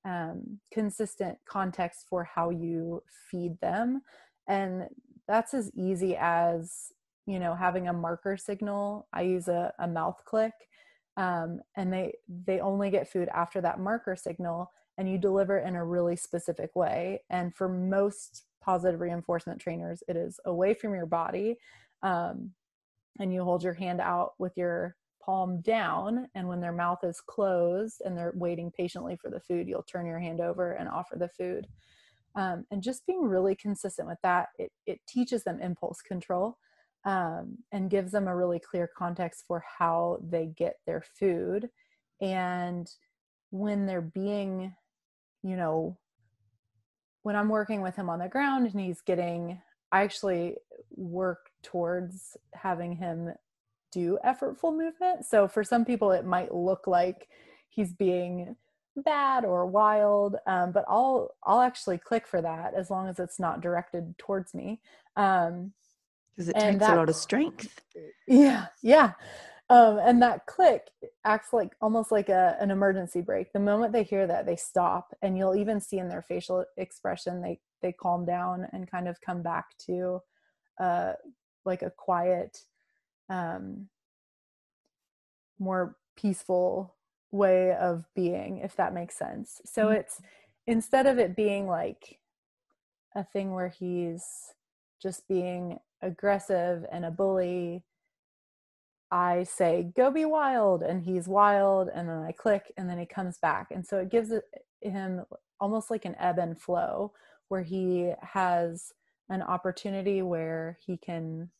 um, 0.05 0.59
consistent 0.73 1.39
context 1.47 2.07
for 2.09 2.25
how 2.25 2.51
you 2.51 3.03
feed 3.31 3.61
them. 3.61 4.03
And 4.49 4.89
that's 5.29 5.55
as 5.55 5.71
easy 5.77 6.17
as 6.17 6.93
you 7.29 7.39
know 7.39 7.55
having 7.55 7.89
a 7.89 7.93
marker 7.93 8.37
signal 8.37 9.07
i 9.13 9.21
use 9.21 9.49
a, 9.49 9.73
a 9.79 9.87
mouth 9.87 10.21
click 10.25 10.55
um, 11.19 11.61
and 11.77 11.93
they 11.93 12.15
they 12.47 12.59
only 12.59 12.91
get 12.91 13.11
food 13.11 13.29
after 13.35 13.61
that 13.61 13.79
marker 13.79 14.17
signal 14.17 14.73
and 14.97 15.09
you 15.09 15.19
deliver 15.19 15.59
in 15.59 15.77
a 15.77 15.85
really 15.85 16.17
specific 16.17 16.75
way 16.75 17.21
and 17.31 17.55
for 17.55 17.69
most 17.69 18.47
positive 18.63 19.01
reinforcement 19.01 19.61
trainers 19.61 20.03
it 20.09 20.17
is 20.17 20.41
away 20.47 20.73
from 20.73 20.95
your 20.95 21.07
body 21.07 21.57
um, 22.03 22.51
and 23.21 23.33
you 23.33 23.45
hold 23.45 23.63
your 23.63 23.75
hand 23.75 24.01
out 24.01 24.33
with 24.39 24.57
your 24.57 24.97
palm 25.23 25.61
down 25.61 26.27
and 26.35 26.49
when 26.49 26.61
their 26.61 26.73
mouth 26.73 27.01
is 27.03 27.21
closed 27.21 28.01
and 28.07 28.17
they're 28.17 28.33
waiting 28.35 28.71
patiently 28.71 29.17
for 29.21 29.29
the 29.29 29.41
food 29.41 29.69
you'll 29.69 29.83
turn 29.83 30.07
your 30.07 30.19
hand 30.19 30.41
over 30.41 30.73
and 30.73 30.89
offer 30.89 31.17
the 31.17 31.29
food. 31.29 31.67
Um, 32.35 32.65
and 32.71 32.83
just 32.83 33.07
being 33.07 33.23
really 33.23 33.55
consistent 33.55 34.09
with 34.09 34.19
that 34.23 34.49
it, 34.59 34.73
it 34.87 35.01
teaches 35.07 35.45
them 35.45 35.61
impulse 35.61 36.01
control 36.01 36.57
um, 37.05 37.59
and 37.73 37.91
gives 37.91 38.13
them 38.13 38.29
a 38.29 38.37
really 38.37 38.59
clear 38.59 38.89
context 38.97 39.45
for 39.47 39.65
how 39.79 40.19
they 40.23 40.47
get 40.47 40.77
their 40.87 41.03
food. 41.19 41.71
And 42.21 42.91
when 43.51 43.87
they're 43.87 44.01
being, 44.01 44.75
you 45.43 45.57
know, 45.57 45.97
when 47.23 47.37
I'm 47.37 47.49
working 47.49 47.83
with 47.83 47.97
him 47.97 48.11
on 48.11 48.19
the 48.19 48.29
ground 48.29 48.67
and 48.67 48.81
he's 48.81 49.01
getting, 49.01 49.61
I 49.93 50.03
actually 50.03 50.57
work 50.97 51.51
towards 51.63 52.37
having 52.55 52.97
him 52.97 53.33
do 53.93 54.19
effortful 54.25 54.77
movement. 54.77 55.25
So 55.25 55.49
for 55.49 55.65
some 55.65 55.85
people, 55.85 56.13
it 56.13 56.25
might 56.25 56.55
look 56.55 56.87
like 56.87 57.29
he's 57.69 57.93
being 57.93 58.57
bad 58.97 59.45
or 59.45 59.67
wild, 59.67 60.37
um, 60.47 60.73
but 60.73 60.85
I'll 60.89 61.31
I'll 61.45 61.61
actually 61.61 61.99
click 61.99 62.27
for 62.27 62.43
that 62.43 62.75
as 62.75 62.91
long 62.91 63.09
as 63.09 63.19
it's 63.19 63.39
not 63.39 63.61
directed 63.61 64.17
towards 64.19 64.55
me. 64.55 64.81
Um, 65.17 65.73
because 66.39 66.51
it 66.51 66.55
takes 66.55 66.79
that, 66.79 66.95
a 66.95 66.97
lot 66.97 67.09
of 67.09 67.17
strength. 67.17 67.83
Yeah, 68.29 68.67
yeah. 68.81 69.15
Um, 69.71 69.99
and 69.99 70.23
that 70.23 70.47
click 70.47 70.83
acts 71.25 71.53
like 71.53 71.73
almost 71.81 72.13
like 72.13 72.29
a, 72.29 72.57
an 72.61 72.71
emergency 72.71 73.21
brake. 73.21 73.53
The 73.53 73.59
moment 73.59 73.93
they 73.93 74.05
hear 74.05 74.25
that, 74.29 74.47
they 74.47 74.55
stop, 74.55 75.13
and 75.21 75.37
you'll 75.37 75.57
even 75.57 75.81
see 75.81 75.99
in 75.99 76.09
their 76.09 76.23
facial 76.23 76.65
expression 76.77 77.43
they 77.43 77.59
they 77.83 77.93
calm 77.93 78.25
down 78.25 78.69
and 78.73 78.91
kind 78.91 79.09
of 79.09 79.21
come 79.21 79.43
back 79.43 79.67
to 79.87 80.21
uh, 80.81 81.15
like 81.65 81.83
a 81.83 81.91
quiet, 81.91 82.59
um, 83.29 83.89
more 85.59 85.97
peaceful 86.17 86.95
way 87.33 87.75
of 87.75 88.05
being, 88.15 88.59
if 88.59 88.77
that 88.77 88.95
makes 88.95 89.19
sense. 89.19 89.61
So 89.67 89.87
mm-hmm. 89.87 89.97
it's 89.97 90.23
instead 90.69 91.07
of 91.07 91.19
it 91.19 91.35
being 91.35 91.67
like 91.67 92.21
a 93.17 93.25
thing 93.25 93.53
where 93.53 93.69
he's 93.69 94.25
just 95.03 95.27
being 95.27 95.79
aggressive 96.03 96.85
and 96.91 97.05
a 97.05 97.11
bully 97.11 97.85
I 99.11 99.45
say, 99.45 99.91
go 99.97 100.11
be 100.11 100.25
wild, 100.25 100.83
and 100.83 101.03
he's 101.03 101.27
wild, 101.27 101.89
and 101.95 102.09
then 102.09 102.19
I 102.19 102.33
click, 102.33 102.73
and 102.77 102.89
then 102.89 102.99
he 102.99 103.07
comes 103.07 103.39
back. 103.39 103.69
And 103.71 103.87
so 103.87 103.99
it 103.99 104.11
gives 104.11 104.33
him 104.83 105.25
almost 105.61 105.91
like 105.91 106.05
an 106.05 106.15
ebb 106.19 106.39
and 106.39 106.61
flow 106.61 107.13
where 107.49 107.63
he 107.63 108.13
has 108.21 108.93
an 109.31 109.43
opportunity 109.43 110.23
where 110.23 110.79
he 110.85 110.97
can 110.97 111.51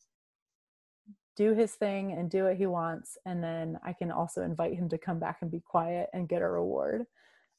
do 1.35 1.53
his 1.53 1.73
thing 1.73 2.11
and 2.11 2.29
do 2.29 2.43
what 2.43 2.57
he 2.57 2.65
wants. 2.65 3.17
And 3.25 3.43
then 3.43 3.79
I 3.83 3.93
can 3.93 4.11
also 4.11 4.43
invite 4.43 4.75
him 4.75 4.89
to 4.89 4.97
come 4.97 5.19
back 5.19 5.37
and 5.41 5.49
be 5.49 5.61
quiet 5.61 6.09
and 6.13 6.29
get 6.29 6.41
a 6.41 6.47
reward. 6.47 7.05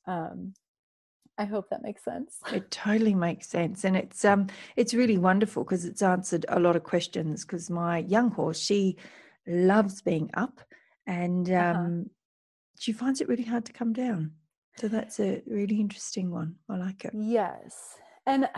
Um, 0.07 0.55
I 1.41 1.45
hope 1.45 1.71
that 1.71 1.83
makes 1.83 2.05
sense. 2.05 2.39
It 2.53 2.71
totally 2.71 3.15
makes 3.15 3.49
sense, 3.49 3.85
and 3.85 3.97
it's 3.97 4.25
um 4.25 4.49
it's 4.77 4.93
really 4.95 5.19
wonderful 5.19 5.65
because 5.65 5.85
it's 5.87 6.03
answered 6.03 6.45
a 6.49 6.61
lot 6.61 6.77
of 6.77 6.83
questions. 6.83 7.45
Because 7.45 7.71
my 7.71 7.99
young 7.99 8.31
horse, 8.31 8.61
she 8.61 8.97
loves 9.47 10.03
being 10.03 10.31
up 10.35 10.61
and 11.07 11.51
uh-huh. 11.51 11.81
um, 11.81 11.87
uh-huh. 11.87 12.09
she 12.79 12.93
finds 12.93 13.21
it 13.21 13.29
really 13.29 13.45
hard 13.45 13.65
to 13.65 13.73
come 13.73 13.93
down. 13.93 14.33
So 14.77 14.89
that's 14.89 15.19
a 15.21 15.43
really 15.47 15.81
interesting 15.81 16.31
one. 16.31 16.57
I 16.69 16.77
like 16.77 17.05
it. 17.05 17.13
Yes. 17.15 17.97
And 18.27 18.49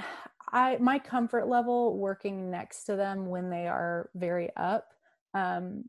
I 0.51 0.77
my 0.79 0.99
comfort 0.99 1.49
level 1.49 1.97
working 1.97 2.51
next 2.51 2.85
to 2.85 2.97
them 2.97 3.27
when 3.27 3.49
they 3.49 3.67
are 3.69 4.11
very 4.15 4.51
up, 4.57 4.89
um, 5.35 5.85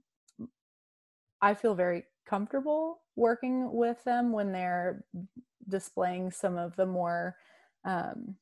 I 1.42 1.54
feel 1.54 1.76
very 1.76 2.06
comfortable 2.26 3.02
working 3.16 3.72
with 3.74 4.04
them 4.04 4.32
when 4.32 4.52
they're 4.52 5.04
displaying 5.68 6.32
some 6.32 6.58
of 6.58 6.76
the 6.76 6.86
more 6.86 7.36
um, 7.86 8.36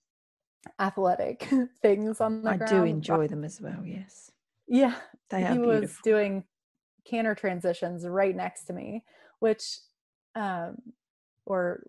athletic 0.80 1.48
things 1.82 2.22
on 2.22 2.44
the 2.44 2.52
I 2.52 2.58
ground. 2.58 2.86
do 2.86 2.86
enjoy 2.86 3.28
them 3.28 3.44
as 3.44 3.62
well. 3.62 3.84
Yes. 3.86 4.32
Yeah, 4.68 4.96
they 5.30 5.44
are 5.44 5.54
he 5.54 5.60
was 5.60 5.98
doing 6.04 6.46
canter 7.06 7.36
transitions 7.36 8.08
right 8.08 8.36
next 8.36 8.66
to 8.66 8.74
me, 8.74 9.04
which, 9.40 9.80
um, 10.36 10.78
or 11.46 11.84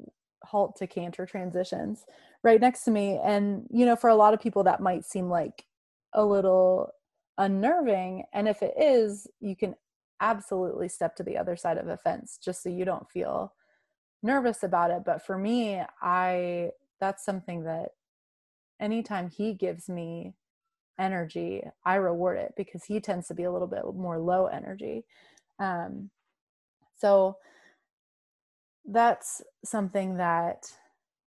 halt 0.44 0.76
to 0.76 0.86
canter 0.86 1.26
transitions 1.26 2.04
right 2.42 2.60
next 2.60 2.84
to 2.84 2.90
me. 2.90 3.20
And, 3.22 3.66
you 3.70 3.86
know, 3.86 3.94
for 3.94 4.10
a 4.10 4.16
lot 4.16 4.34
of 4.34 4.40
people, 4.40 4.64
that 4.64 4.80
might 4.80 5.04
seem 5.04 5.28
like 5.28 5.64
a 6.12 6.24
little 6.24 6.90
unnerving. 7.38 8.24
And 8.32 8.48
if 8.48 8.62
it 8.62 8.74
is, 8.76 9.28
you 9.40 9.54
can 9.54 9.74
absolutely 10.22 10.88
step 10.88 11.16
to 11.16 11.22
the 11.22 11.36
other 11.36 11.56
side 11.56 11.76
of 11.76 11.88
a 11.88 11.98
fence 11.98 12.38
just 12.42 12.62
so 12.62 12.70
you 12.70 12.86
don't 12.86 13.10
feel 13.10 13.52
nervous 14.22 14.62
about 14.62 14.90
it. 14.90 15.02
But 15.04 15.26
for 15.26 15.36
me, 15.36 15.82
I, 16.00 16.70
that's 17.00 17.24
something 17.24 17.64
that 17.64 17.88
anytime 18.80 19.28
he 19.28 19.52
gives 19.52 19.88
me 19.88 20.34
energy, 20.98 21.62
I 21.84 21.96
reward 21.96 22.38
it 22.38 22.54
because 22.56 22.84
he 22.84 23.00
tends 23.00 23.26
to 23.28 23.34
be 23.34 23.42
a 23.42 23.52
little 23.52 23.68
bit 23.68 23.82
more 23.94 24.18
low 24.18 24.46
energy. 24.46 25.04
Um, 25.58 26.10
so 26.96 27.36
that's 28.84 29.42
something 29.64 30.16
that 30.16 30.64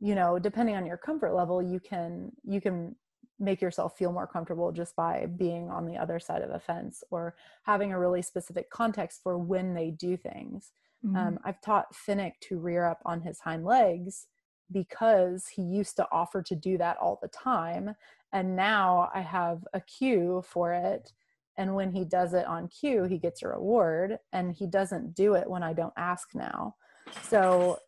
you 0.01 0.15
know 0.15 0.41
depending 0.41 0.75
on 0.75 0.85
your 0.85 0.97
comfort 0.97 1.35
level 1.35 1.63
you 1.63 1.79
can 1.79 2.33
you 2.43 2.61
can 2.61 2.97
make 3.39 3.61
yourself 3.61 3.97
feel 3.97 4.13
more 4.13 4.27
comfortable 4.27 4.71
just 4.71 4.95
by 4.95 5.27
being 5.37 5.69
on 5.69 5.87
the 5.87 5.97
other 5.97 6.21
side 6.21 6.43
of 6.43 6.51
a 6.51 6.61
fence 6.61 7.03
or 7.11 7.35
having 7.65 7.93
a 7.93 7.99
really 7.99 8.23
specific 8.23 8.71
context 8.71 9.21
for 9.23 9.37
when 9.37 9.75
they 9.75 9.91
do 9.91 10.17
things 10.17 10.71
mm-hmm. 11.05 11.17
um, 11.17 11.39
i've 11.45 11.61
taught 11.61 11.95
finnick 11.95 12.33
to 12.41 12.59
rear 12.59 12.85
up 12.85 13.01
on 13.05 13.21
his 13.21 13.41
hind 13.41 13.65
legs 13.65 14.27
because 14.73 15.47
he 15.49 15.63
used 15.63 15.97
to 15.97 16.07
offer 16.11 16.43
to 16.43 16.55
do 16.55 16.79
that 16.79 16.97
all 16.99 17.19
the 17.21 17.29
time 17.29 17.95
and 18.33 18.55
now 18.55 19.11
i 19.15 19.21
have 19.21 19.65
a 19.75 19.81
cue 19.81 20.43
for 20.47 20.73
it 20.73 21.13
and 21.57 21.75
when 21.75 21.91
he 21.91 22.05
does 22.05 22.35
it 22.35 22.47
on 22.47 22.69
cue 22.69 23.05
he 23.05 23.19
gets 23.19 23.43
a 23.43 23.49
reward 23.49 24.19
and 24.33 24.55
he 24.55 24.67
doesn't 24.67 25.15
do 25.15 25.35
it 25.35 25.51
when 25.51 25.63
i 25.63 25.73
don't 25.73 25.95
ask 25.97 26.35
now 26.35 26.75
so 27.23 27.79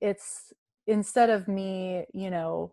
it's 0.00 0.52
instead 0.86 1.30
of 1.30 1.48
me 1.48 2.04
you 2.12 2.30
know 2.30 2.72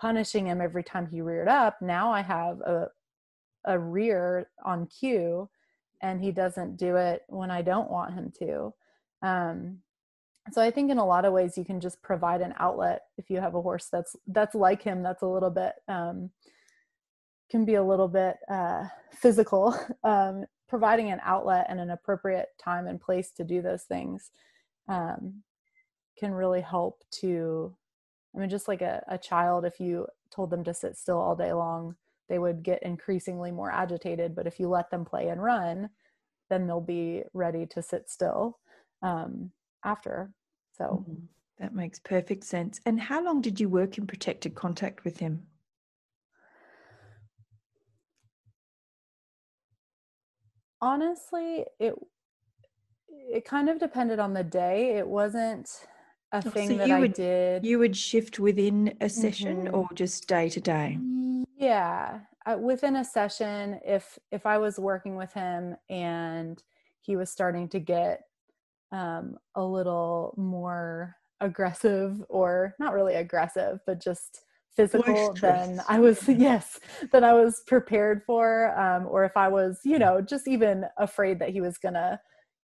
punishing 0.00 0.46
him 0.46 0.60
every 0.60 0.82
time 0.82 1.06
he 1.06 1.20
reared 1.20 1.48
up 1.48 1.76
now 1.82 2.10
i 2.10 2.22
have 2.22 2.60
a 2.60 2.86
a 3.66 3.78
rear 3.78 4.48
on 4.64 4.86
cue 4.86 5.48
and 6.02 6.22
he 6.22 6.32
doesn't 6.32 6.76
do 6.76 6.96
it 6.96 7.22
when 7.28 7.50
i 7.50 7.60
don't 7.60 7.90
want 7.90 8.14
him 8.14 8.32
to. 8.38 8.72
Um, 9.22 9.78
so 10.52 10.62
i 10.62 10.70
think 10.70 10.90
in 10.90 10.98
a 10.98 11.04
lot 11.04 11.26
of 11.26 11.34
ways 11.34 11.58
you 11.58 11.64
can 11.64 11.80
just 11.80 12.02
provide 12.02 12.40
an 12.40 12.54
outlet 12.58 13.02
if 13.18 13.28
you 13.28 13.38
have 13.38 13.54
a 13.54 13.60
horse 13.60 13.88
that's 13.92 14.16
that's 14.28 14.54
like 14.54 14.82
him 14.82 15.02
that's 15.02 15.22
a 15.22 15.26
little 15.26 15.50
bit 15.50 15.74
um, 15.88 16.30
can 17.50 17.64
be 17.64 17.74
a 17.74 17.84
little 17.84 18.08
bit 18.08 18.36
uh, 18.48 18.84
physical 19.12 19.78
um, 20.04 20.44
providing 20.68 21.10
an 21.10 21.20
outlet 21.24 21.66
and 21.68 21.80
an 21.80 21.90
appropriate 21.90 22.48
time 22.62 22.86
and 22.86 23.00
place 23.00 23.32
to 23.32 23.44
do 23.44 23.60
those 23.60 23.82
things 23.82 24.30
um, 24.88 25.42
can 26.18 26.32
really 26.32 26.60
help 26.60 27.02
to 27.10 27.74
i 28.34 28.38
mean 28.38 28.48
just 28.48 28.68
like 28.68 28.82
a, 28.82 29.02
a 29.08 29.18
child 29.18 29.64
if 29.64 29.80
you 29.80 30.06
told 30.30 30.50
them 30.50 30.64
to 30.64 30.74
sit 30.74 30.96
still 30.96 31.18
all 31.18 31.36
day 31.36 31.52
long 31.52 31.94
they 32.28 32.38
would 32.38 32.62
get 32.62 32.82
increasingly 32.82 33.50
more 33.50 33.70
agitated 33.70 34.34
but 34.34 34.46
if 34.46 34.60
you 34.60 34.68
let 34.68 34.90
them 34.90 35.04
play 35.04 35.28
and 35.28 35.42
run 35.42 35.90
then 36.48 36.66
they'll 36.66 36.80
be 36.80 37.22
ready 37.32 37.66
to 37.66 37.82
sit 37.82 38.08
still 38.08 38.58
um, 39.02 39.50
after 39.84 40.30
so 40.80 41.04
mm-hmm. 41.06 41.24
that 41.58 41.74
makes 41.74 41.98
perfect 41.98 42.44
sense. 42.44 42.80
And 42.86 42.98
how 42.98 43.22
long 43.22 43.42
did 43.42 43.60
you 43.60 43.68
work 43.68 43.98
in 43.98 44.06
protected 44.06 44.54
contact 44.54 45.04
with 45.04 45.18
him? 45.18 45.46
Honestly, 50.80 51.66
it 51.78 51.94
it 53.08 53.44
kind 53.44 53.68
of 53.68 53.78
depended 53.78 54.18
on 54.18 54.32
the 54.32 54.42
day. 54.42 54.96
It 54.96 55.06
wasn't 55.06 55.68
a 56.32 56.42
oh, 56.44 56.50
thing 56.50 56.68
so 56.68 56.76
that 56.76 56.90
I 56.90 57.00
would, 57.00 57.14
did. 57.14 57.64
You 57.64 57.78
would 57.78 57.96
shift 57.96 58.38
within 58.38 58.94
a 59.00 59.08
session 59.08 59.64
mm-hmm. 59.64 59.74
or 59.74 59.88
just 59.94 60.28
day 60.28 60.48
to 60.48 60.60
day? 60.60 60.98
Yeah, 61.56 62.20
uh, 62.46 62.56
within 62.58 62.96
a 62.96 63.04
session 63.04 63.80
if 63.84 64.18
if 64.30 64.46
I 64.46 64.58
was 64.58 64.78
working 64.78 65.16
with 65.16 65.32
him 65.32 65.76
and 65.88 66.62
he 67.02 67.16
was 67.16 67.30
starting 67.30 67.68
to 67.70 67.78
get 67.78 68.22
um, 68.92 69.36
a 69.54 69.64
little 69.64 70.34
more 70.36 71.16
aggressive 71.40 72.22
or 72.28 72.74
not 72.78 72.92
really 72.92 73.14
aggressive 73.14 73.80
but 73.86 74.00
just 74.00 74.42
physical 74.76 75.32
than 75.40 75.80
i 75.88 75.98
was 75.98 76.28
yes 76.28 76.78
than 77.12 77.24
i 77.24 77.32
was 77.32 77.62
prepared 77.66 78.22
for 78.24 78.78
um, 78.78 79.06
or 79.06 79.24
if 79.24 79.36
i 79.36 79.48
was 79.48 79.80
you 79.84 79.98
know 79.98 80.20
just 80.20 80.46
even 80.46 80.84
afraid 80.98 81.38
that 81.38 81.48
he 81.48 81.60
was 81.60 81.78
gonna 81.78 82.20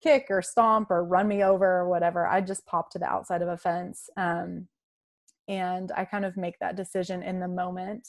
kick 0.07 0.27
or 0.31 0.43
stomp 0.43 0.91
or 0.91 1.05
run 1.05 1.27
me 1.27 1.43
over 1.43 1.81
or 1.81 1.89
whatever 1.89 2.27
i 2.27 2.41
just 2.41 2.67
pop 2.67 2.91
to 2.91 2.99
the 2.99 3.07
outside 3.07 3.43
of 3.43 3.49
a 3.49 3.57
fence 3.57 4.09
um, 4.17 4.67
and 5.49 5.93
i 5.97 6.05
kind 6.05 6.25
of 6.25 6.37
make 6.37 6.59
that 6.59 6.77
decision 6.77 7.23
in 7.23 7.41
the 7.41 7.49
moment 7.49 8.09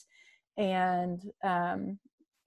and 0.58 1.24
um, 1.44 2.00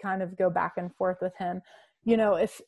kind 0.03 0.22
of 0.22 0.36
go 0.36 0.51
back 0.51 0.74
and 0.76 0.94
forth 0.94 1.18
with 1.20 1.36
him 1.36 1.61
you 2.05 2.16
know 2.16 2.34
if 2.34 2.61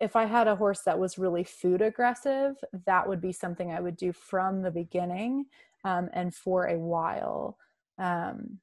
if 0.00 0.16
I 0.16 0.24
had 0.24 0.48
a 0.48 0.56
horse 0.56 0.80
that 0.86 0.98
was 0.98 1.18
really 1.18 1.44
food 1.44 1.82
aggressive, 1.82 2.56
that 2.86 3.06
would 3.06 3.20
be 3.20 3.32
something 3.32 3.70
I 3.70 3.80
would 3.80 3.96
do 3.96 4.12
from 4.12 4.62
the 4.62 4.70
beginning 4.70 5.44
um, 5.84 6.08
and 6.14 6.34
for 6.34 6.66
a 6.66 6.78
while. 6.78 7.58
Um, 7.98 8.58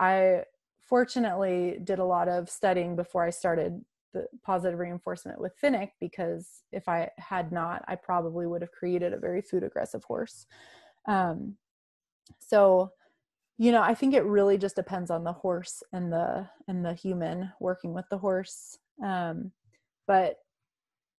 I 0.00 0.42
fortunately 0.88 1.78
did 1.84 2.00
a 2.00 2.04
lot 2.04 2.28
of 2.28 2.50
studying 2.50 2.96
before 2.96 3.24
I 3.24 3.30
started 3.30 3.80
the 4.12 4.26
positive 4.42 4.78
reinforcement 4.78 5.40
with 5.40 5.52
Finnick 5.60 5.90
because 6.00 6.62
if 6.72 6.88
I 6.88 7.10
had 7.18 7.52
not, 7.52 7.84
I 7.88 7.96
probably 7.96 8.46
would 8.46 8.62
have 8.62 8.72
created 8.72 9.12
a 9.12 9.18
very 9.18 9.40
food 9.40 9.62
aggressive 9.62 10.04
horse. 10.04 10.46
Um, 11.06 11.56
so, 12.38 12.92
you 13.58 13.72
know, 13.72 13.82
I 13.82 13.94
think 13.94 14.14
it 14.14 14.24
really 14.24 14.58
just 14.58 14.76
depends 14.76 15.10
on 15.10 15.24
the 15.24 15.32
horse 15.32 15.82
and 15.92 16.12
the 16.12 16.48
and 16.68 16.84
the 16.84 16.94
human 16.94 17.52
working 17.60 17.92
with 17.92 18.08
the 18.10 18.18
horse. 18.18 18.78
Um, 19.04 19.52
but 20.06 20.38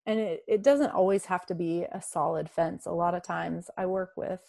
and 0.06 0.18
it, 0.18 0.42
it 0.48 0.62
doesn't 0.62 0.90
always 0.90 1.24
have 1.26 1.46
to 1.46 1.54
be 1.54 1.84
a 1.92 2.02
solid 2.02 2.50
fence. 2.50 2.86
A 2.86 2.90
lot 2.90 3.14
of 3.14 3.22
times 3.22 3.70
I 3.76 3.86
work 3.86 4.10
with 4.16 4.42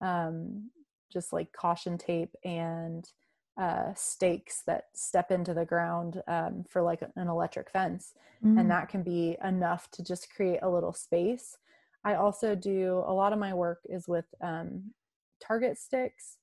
um, 0.00 0.70
just 1.12 1.32
like 1.32 1.52
caution 1.52 1.98
tape 1.98 2.34
and 2.44 3.06
uh, 3.58 3.94
stakes 3.94 4.62
that 4.66 4.84
step 4.94 5.30
into 5.30 5.54
the 5.54 5.64
ground 5.64 6.22
um, 6.28 6.64
for 6.68 6.82
like 6.82 7.02
an 7.02 7.28
electric 7.28 7.70
fence. 7.70 8.14
Mm. 8.44 8.60
And 8.60 8.70
that 8.70 8.88
can 8.88 9.02
be 9.02 9.36
enough 9.42 9.90
to 9.92 10.04
just 10.04 10.32
create 10.34 10.60
a 10.62 10.68
little 10.68 10.92
space. 10.92 11.56
I 12.04 12.14
also 12.14 12.54
do 12.54 13.02
a 13.06 13.12
lot 13.12 13.32
of 13.32 13.38
my 13.38 13.54
work 13.54 13.80
is 13.88 14.06
with 14.06 14.26
um, 14.42 14.92
target 15.44 15.78
sticks. 15.78 16.36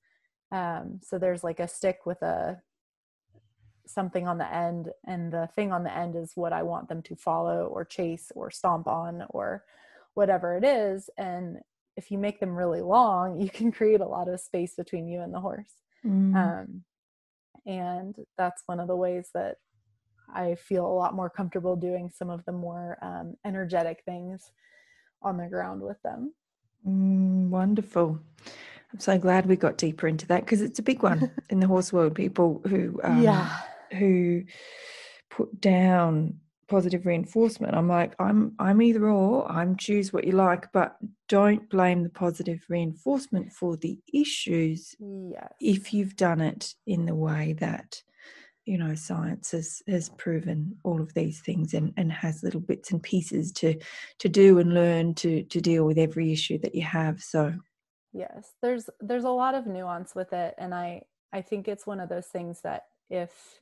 Um, 0.51 0.99
so 1.01 1.17
there's 1.17 1.43
like 1.43 1.59
a 1.59 1.67
stick 1.67 2.05
with 2.05 2.21
a 2.21 2.61
something 3.85 4.27
on 4.27 4.37
the 4.37 4.53
end 4.53 4.89
and 5.05 5.31
the 5.31 5.47
thing 5.55 5.71
on 5.71 5.83
the 5.83 5.95
end 5.95 6.15
is 6.15 6.31
what 6.35 6.53
I 6.53 6.63
want 6.63 6.87
them 6.87 7.01
to 7.03 7.15
follow 7.15 7.67
or 7.67 7.83
chase 7.83 8.31
or 8.35 8.49
stomp 8.49 8.87
on 8.87 9.25
or 9.29 9.63
whatever 10.13 10.55
it 10.55 10.63
is 10.63 11.09
and 11.17 11.57
if 11.97 12.09
you 12.09 12.17
make 12.17 12.39
them 12.39 12.55
really 12.55 12.81
long 12.81 13.37
you 13.41 13.49
can 13.49 13.71
create 13.71 13.99
a 13.99 14.07
lot 14.07 14.29
of 14.29 14.39
space 14.39 14.75
between 14.75 15.07
you 15.07 15.21
and 15.21 15.33
the 15.33 15.39
horse 15.39 15.73
mm. 16.05 16.35
um, 16.35 16.83
and 17.65 18.15
that's 18.37 18.63
one 18.65 18.79
of 18.79 18.87
the 18.87 18.95
ways 18.95 19.29
that 19.33 19.57
I 20.33 20.55
feel 20.55 20.85
a 20.85 20.93
lot 20.93 21.13
more 21.13 21.29
comfortable 21.29 21.75
doing 21.75 22.09
some 22.09 22.29
of 22.29 22.43
the 22.45 22.51
more 22.51 22.97
um, 23.01 23.35
energetic 23.45 24.03
things 24.05 24.51
on 25.21 25.37
the 25.37 25.47
ground 25.47 25.81
with 25.81 26.01
them. 26.03 26.33
Mm, 26.87 27.49
wonderful. 27.49 28.19
I'm 28.91 28.99
so 28.99 29.17
glad 29.17 29.45
we 29.45 29.55
got 29.55 29.77
deeper 29.77 30.07
into 30.07 30.27
that 30.27 30.41
because 30.45 30.61
it's 30.61 30.79
a 30.79 30.83
big 30.83 31.01
one 31.01 31.31
in 31.49 31.59
the 31.59 31.67
horse 31.67 31.91
world. 31.91 32.15
People 32.15 32.61
who 32.67 32.99
um, 33.03 33.21
yeah 33.21 33.57
who 33.93 34.43
put 35.29 35.59
down 35.59 36.39
positive 36.73 37.05
reinforcement 37.05 37.75
i'm 37.75 37.87
like 37.87 38.15
i'm 38.17 38.51
i'm 38.57 38.81
either 38.81 39.07
or 39.07 39.47
i'm 39.51 39.75
choose 39.75 40.11
what 40.11 40.23
you 40.23 40.31
like 40.31 40.65
but 40.71 40.97
don't 41.29 41.69
blame 41.69 42.01
the 42.01 42.09
positive 42.09 42.65
reinforcement 42.67 43.51
for 43.51 43.77
the 43.77 43.99
issues 44.11 44.95
yes. 44.99 45.53
if 45.61 45.93
you've 45.93 46.15
done 46.15 46.41
it 46.41 46.73
in 46.87 47.05
the 47.05 47.13
way 47.13 47.53
that 47.59 48.01
you 48.65 48.75
know 48.75 48.95
science 48.95 49.51
has 49.51 49.83
has 49.87 50.09
proven 50.17 50.75
all 50.83 50.99
of 50.99 51.13
these 51.13 51.41
things 51.41 51.75
and 51.75 51.93
and 51.95 52.11
has 52.11 52.41
little 52.41 52.59
bits 52.59 52.89
and 52.91 53.03
pieces 53.03 53.51
to 53.51 53.75
to 54.17 54.27
do 54.27 54.57
and 54.57 54.73
learn 54.73 55.13
to 55.13 55.43
to 55.43 55.61
deal 55.61 55.85
with 55.85 55.99
every 55.99 56.31
issue 56.33 56.57
that 56.57 56.73
you 56.73 56.81
have 56.81 57.21
so 57.21 57.53
yes 58.13 58.53
there's 58.63 58.89
there's 58.99 59.25
a 59.25 59.29
lot 59.29 59.53
of 59.53 59.67
nuance 59.67 60.15
with 60.15 60.33
it 60.33 60.55
and 60.57 60.73
i 60.73 60.99
i 61.31 61.39
think 61.39 61.67
it's 61.67 61.85
one 61.85 61.99
of 61.99 62.09
those 62.09 62.27
things 62.27 62.61
that 62.61 62.85
if 63.11 63.59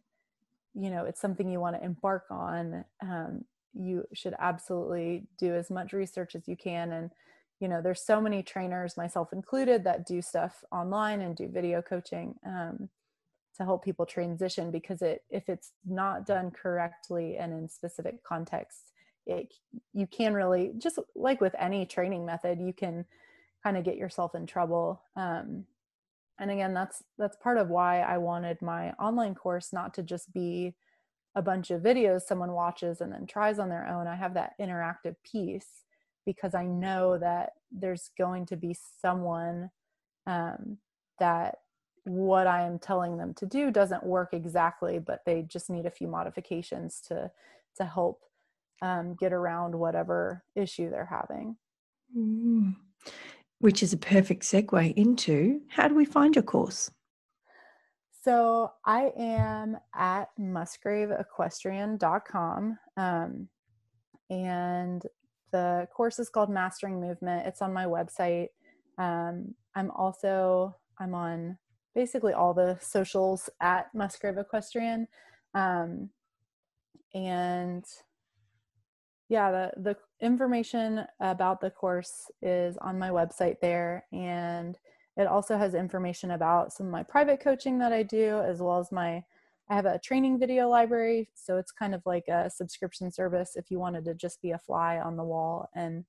you 0.73 0.89
know 0.89 1.05
it's 1.05 1.21
something 1.21 1.49
you 1.49 1.59
want 1.59 1.75
to 1.75 1.83
embark 1.83 2.25
on 2.29 2.85
um, 3.01 3.43
you 3.73 4.03
should 4.13 4.35
absolutely 4.39 5.23
do 5.37 5.53
as 5.55 5.69
much 5.69 5.93
research 5.93 6.35
as 6.35 6.47
you 6.47 6.55
can 6.55 6.91
and 6.91 7.11
you 7.59 7.67
know 7.67 7.81
there's 7.81 8.03
so 8.03 8.19
many 8.19 8.41
trainers 8.41 8.97
myself 8.97 9.33
included 9.33 9.83
that 9.83 10.05
do 10.05 10.21
stuff 10.21 10.63
online 10.71 11.21
and 11.21 11.35
do 11.35 11.47
video 11.47 11.81
coaching 11.81 12.35
um, 12.45 12.89
to 13.55 13.63
help 13.63 13.83
people 13.83 14.05
transition 14.05 14.71
because 14.71 15.01
it 15.01 15.23
if 15.29 15.47
it's 15.49 15.71
not 15.85 16.25
done 16.25 16.51
correctly 16.51 17.37
and 17.37 17.53
in 17.53 17.67
specific 17.67 18.23
contexts 18.23 18.91
it 19.25 19.53
you 19.93 20.07
can 20.07 20.33
really 20.33 20.71
just 20.77 20.97
like 21.15 21.39
with 21.41 21.55
any 21.59 21.85
training 21.85 22.25
method 22.25 22.59
you 22.59 22.73
can 22.73 23.05
kind 23.63 23.77
of 23.77 23.83
get 23.83 23.97
yourself 23.97 24.33
in 24.35 24.45
trouble 24.45 25.01
um, 25.15 25.65
and 26.41 26.51
again 26.51 26.73
that's 26.73 27.03
that's 27.17 27.37
part 27.37 27.57
of 27.57 27.69
why 27.69 28.01
i 28.01 28.17
wanted 28.17 28.61
my 28.61 28.91
online 28.93 29.33
course 29.33 29.71
not 29.71 29.93
to 29.93 30.03
just 30.03 30.33
be 30.33 30.75
a 31.35 31.41
bunch 31.41 31.71
of 31.71 31.81
videos 31.81 32.23
someone 32.23 32.51
watches 32.51 32.99
and 32.99 33.13
then 33.13 33.25
tries 33.25 33.57
on 33.57 33.69
their 33.69 33.87
own. 33.87 34.05
I 34.05 34.15
have 34.15 34.33
that 34.33 34.51
interactive 34.59 35.15
piece 35.23 35.85
because 36.25 36.53
i 36.53 36.65
know 36.65 37.17
that 37.17 37.51
there's 37.71 38.09
going 38.17 38.45
to 38.47 38.57
be 38.57 38.75
someone 39.01 39.69
um, 40.27 40.77
that 41.19 41.59
what 42.03 42.47
i 42.47 42.63
am 42.63 42.79
telling 42.79 43.15
them 43.17 43.33
to 43.35 43.45
do 43.45 43.71
doesn't 43.71 44.03
work 44.03 44.33
exactly 44.33 44.99
but 44.99 45.21
they 45.25 45.43
just 45.43 45.69
need 45.69 45.85
a 45.85 45.91
few 45.91 46.07
modifications 46.07 46.99
to 47.07 47.31
to 47.77 47.85
help 47.85 48.23
um, 48.81 49.15
get 49.19 49.31
around 49.31 49.75
whatever 49.75 50.43
issue 50.55 50.89
they're 50.89 51.05
having. 51.05 51.55
Mm 52.17 52.75
which 53.61 53.81
is 53.81 53.93
a 53.93 53.97
perfect 53.97 54.43
segue 54.43 54.93
into 54.95 55.61
how 55.69 55.87
do 55.87 55.95
we 55.95 56.05
find 56.05 56.35
your 56.35 56.43
course? 56.43 56.91
So 58.23 58.71
I 58.85 59.11
am 59.17 59.77
at 59.95 60.29
musgraveequestrian.com. 60.39 62.77
Um, 62.97 63.47
and 64.29 65.01
the 65.51 65.87
course 65.95 66.19
is 66.19 66.29
called 66.29 66.49
Mastering 66.49 66.99
Movement. 67.01 67.47
It's 67.47 67.61
on 67.61 67.73
my 67.73 67.85
website. 67.85 68.47
Um, 68.97 69.55
I'm 69.75 69.91
also 69.91 70.75
I'm 70.99 71.15
on 71.15 71.57
basically 71.95 72.33
all 72.33 72.53
the 72.53 72.77
socials 72.79 73.49
at 73.59 73.87
Musgrave 73.93 74.37
Equestrian. 74.37 75.07
Um, 75.53 76.09
and 77.13 77.83
yeah 79.31 79.49
the 79.49 79.71
the 79.81 79.95
information 80.19 81.05
about 81.21 81.61
the 81.61 81.71
course 81.71 82.29
is 82.41 82.77
on 82.77 82.99
my 82.99 83.09
website 83.09 83.55
there 83.61 84.05
and 84.11 84.77
it 85.15 85.25
also 85.25 85.57
has 85.57 85.73
information 85.73 86.31
about 86.31 86.73
some 86.73 86.85
of 86.85 86.91
my 86.91 87.01
private 87.01 87.39
coaching 87.39 87.79
that 87.79 87.93
i 87.93 88.03
do 88.03 88.41
as 88.41 88.59
well 88.59 88.77
as 88.77 88.91
my 88.91 89.23
i 89.69 89.75
have 89.75 89.85
a 89.85 89.97
training 89.99 90.37
video 90.37 90.67
library 90.67 91.29
so 91.33 91.57
it's 91.57 91.71
kind 91.71 91.95
of 91.95 92.01
like 92.05 92.27
a 92.27 92.49
subscription 92.49 93.09
service 93.09 93.53
if 93.55 93.71
you 93.71 93.79
wanted 93.79 94.03
to 94.03 94.13
just 94.13 94.41
be 94.41 94.51
a 94.51 94.57
fly 94.57 94.99
on 94.99 95.15
the 95.15 95.23
wall 95.23 95.69
and 95.75 96.03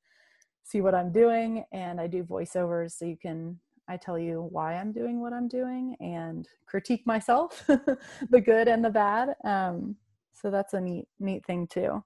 see 0.64 0.80
what 0.80 0.94
i'm 0.94 1.12
doing 1.12 1.64
and 1.72 2.00
i 2.00 2.08
do 2.08 2.24
voiceovers 2.24 2.90
so 2.90 3.04
you 3.04 3.16
can 3.16 3.56
i 3.88 3.96
tell 3.96 4.18
you 4.18 4.48
why 4.50 4.74
i'm 4.74 4.90
doing 4.90 5.20
what 5.20 5.32
i'm 5.32 5.46
doing 5.46 5.94
and 6.00 6.48
critique 6.66 7.06
myself 7.06 7.64
the 8.30 8.40
good 8.40 8.66
and 8.66 8.84
the 8.84 8.90
bad 8.90 9.36
um, 9.44 9.94
so 10.32 10.50
that's 10.50 10.74
a 10.74 10.80
neat 10.80 11.06
neat 11.20 11.46
thing 11.46 11.68
too 11.68 12.02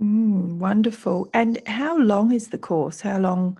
Mm, 0.00 0.56
wonderful. 0.58 1.28
And 1.34 1.60
how 1.66 1.98
long 1.98 2.32
is 2.32 2.48
the 2.48 2.58
course? 2.58 3.02
How 3.02 3.18
long, 3.18 3.58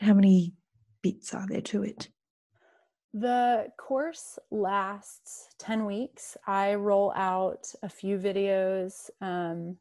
how 0.00 0.14
many 0.14 0.54
bits 1.02 1.34
are 1.34 1.46
there 1.46 1.60
to 1.60 1.82
it? 1.82 2.08
The 3.12 3.68
course 3.76 4.38
lasts 4.50 5.48
10 5.58 5.84
weeks. 5.84 6.36
I 6.46 6.74
roll 6.74 7.12
out 7.16 7.72
a 7.82 7.88
few 7.88 8.18
videos. 8.18 9.10
Um, 9.20 9.76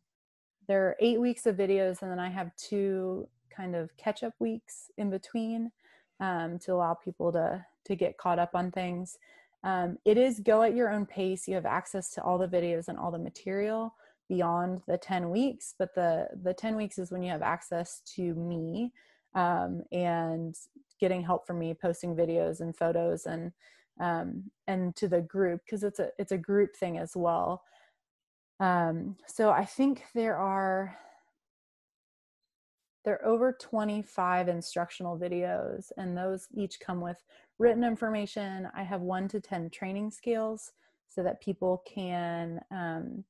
there 0.68 0.86
are 0.88 0.98
eight 1.00 1.20
weeks 1.20 1.46
of 1.46 1.56
videos, 1.56 2.02
and 2.02 2.12
then 2.12 2.20
I 2.20 2.30
have 2.30 2.56
two 2.58 3.28
kind 3.56 3.76
of 3.76 3.96
catch 3.98 4.24
up 4.24 4.34
weeks 4.40 4.92
in 4.98 5.10
between 5.10 5.72
um, 6.20 6.60
to 6.60 6.74
allow 6.74 6.94
people 6.94 7.32
to, 7.32 7.66
to 7.86 7.96
get 7.96 8.18
caught 8.18 8.40
up 8.40 8.56
on 8.56 8.72
things. 8.72 9.18
Um, 9.64 9.98
it 10.06 10.18
is 10.18 10.40
go 10.42 10.64
at 10.64 10.76
your 10.76 10.90
own 10.90 11.06
pace. 11.06 11.48
You 11.48 11.56
have 11.56 11.66
access 11.66 12.10
to 12.12 12.24
all 12.24 12.38
the 12.38 12.48
videos 12.48 12.88
and 12.90 12.98
all 12.98 13.12
the 13.12 13.18
material 13.18 13.94
beyond 14.28 14.82
the 14.88 14.98
10 14.98 15.30
weeks 15.30 15.74
but 15.78 15.94
the 15.96 16.28
the 16.44 16.54
10 16.54 16.76
weeks 16.76 16.98
is 16.98 17.12
when 17.12 17.24
you 17.24 17.32
have 17.32 17.42
access 17.42 18.02
to 18.06 18.34
me 18.36 18.92
um, 19.36 19.84
and 19.92 20.56
getting 21.00 21.22
help 21.22 21.46
from 21.46 21.60
me 21.60 21.74
posting 21.74 22.16
videos 22.16 22.60
and 22.60 22.76
photos 22.76 23.26
and 23.26 23.52
um, 24.00 24.44
and 24.68 24.96
to 24.96 25.08
the 25.08 25.22
group 25.22 25.62
because 25.66 25.84
it's 25.84 26.00
a 26.00 26.10
it's 26.18 26.32
a 26.32 26.38
group 26.38 26.76
thing 26.76 26.98
as 26.98 27.16
well. 27.16 27.64
Um, 28.60 29.18
so 29.28 29.52
i 29.52 29.64
think 29.64 30.04
there 30.16 30.36
are 30.36 30.98
there 33.06 33.22
are 33.22 33.26
over 33.26 33.54
25 33.54 34.50
instructional 34.50 35.18
videos 35.18 35.92
and 35.96 36.18
those 36.18 36.48
each 36.54 36.80
come 36.82 37.00
with 37.00 37.24
written 37.58 37.84
information. 37.84 38.68
I 38.76 38.84
have 38.84 39.00
one 39.00 39.30
to 39.30 39.40
10 39.40 39.70
training 39.70 40.12
scales 40.12 40.74
so 41.08 41.24
that 41.24 41.40
people 41.40 41.84
can 41.88 42.60
um, 42.70 43.24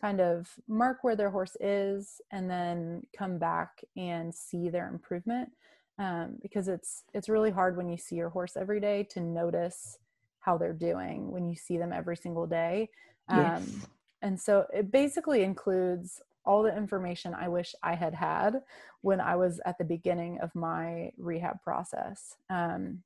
kind 0.00 0.20
of 0.20 0.48
mark 0.68 0.98
where 1.02 1.16
their 1.16 1.30
horse 1.30 1.56
is 1.60 2.20
and 2.30 2.50
then 2.50 3.02
come 3.16 3.38
back 3.38 3.82
and 3.96 4.34
see 4.34 4.68
their 4.68 4.88
improvement 4.88 5.50
um, 5.98 6.38
because 6.42 6.68
it's 6.68 7.04
it's 7.12 7.28
really 7.28 7.50
hard 7.50 7.76
when 7.76 7.88
you 7.88 7.98
see 7.98 8.16
your 8.16 8.30
horse 8.30 8.56
every 8.56 8.80
day 8.80 9.06
to 9.10 9.20
notice 9.20 9.98
how 10.40 10.56
they're 10.56 10.72
doing 10.72 11.30
when 11.30 11.48
you 11.48 11.54
see 11.54 11.76
them 11.76 11.92
every 11.92 12.16
single 12.16 12.46
day 12.46 12.88
um, 13.28 13.38
yes. 13.38 13.86
and 14.22 14.40
so 14.40 14.66
it 14.72 14.90
basically 14.90 15.42
includes 15.42 16.20
all 16.46 16.62
the 16.62 16.74
information 16.74 17.34
i 17.34 17.46
wish 17.46 17.74
i 17.82 17.94
had 17.94 18.14
had 18.14 18.62
when 19.02 19.20
i 19.20 19.36
was 19.36 19.60
at 19.66 19.76
the 19.76 19.84
beginning 19.84 20.38
of 20.40 20.54
my 20.54 21.10
rehab 21.18 21.60
process 21.62 22.36
um, 22.48 23.02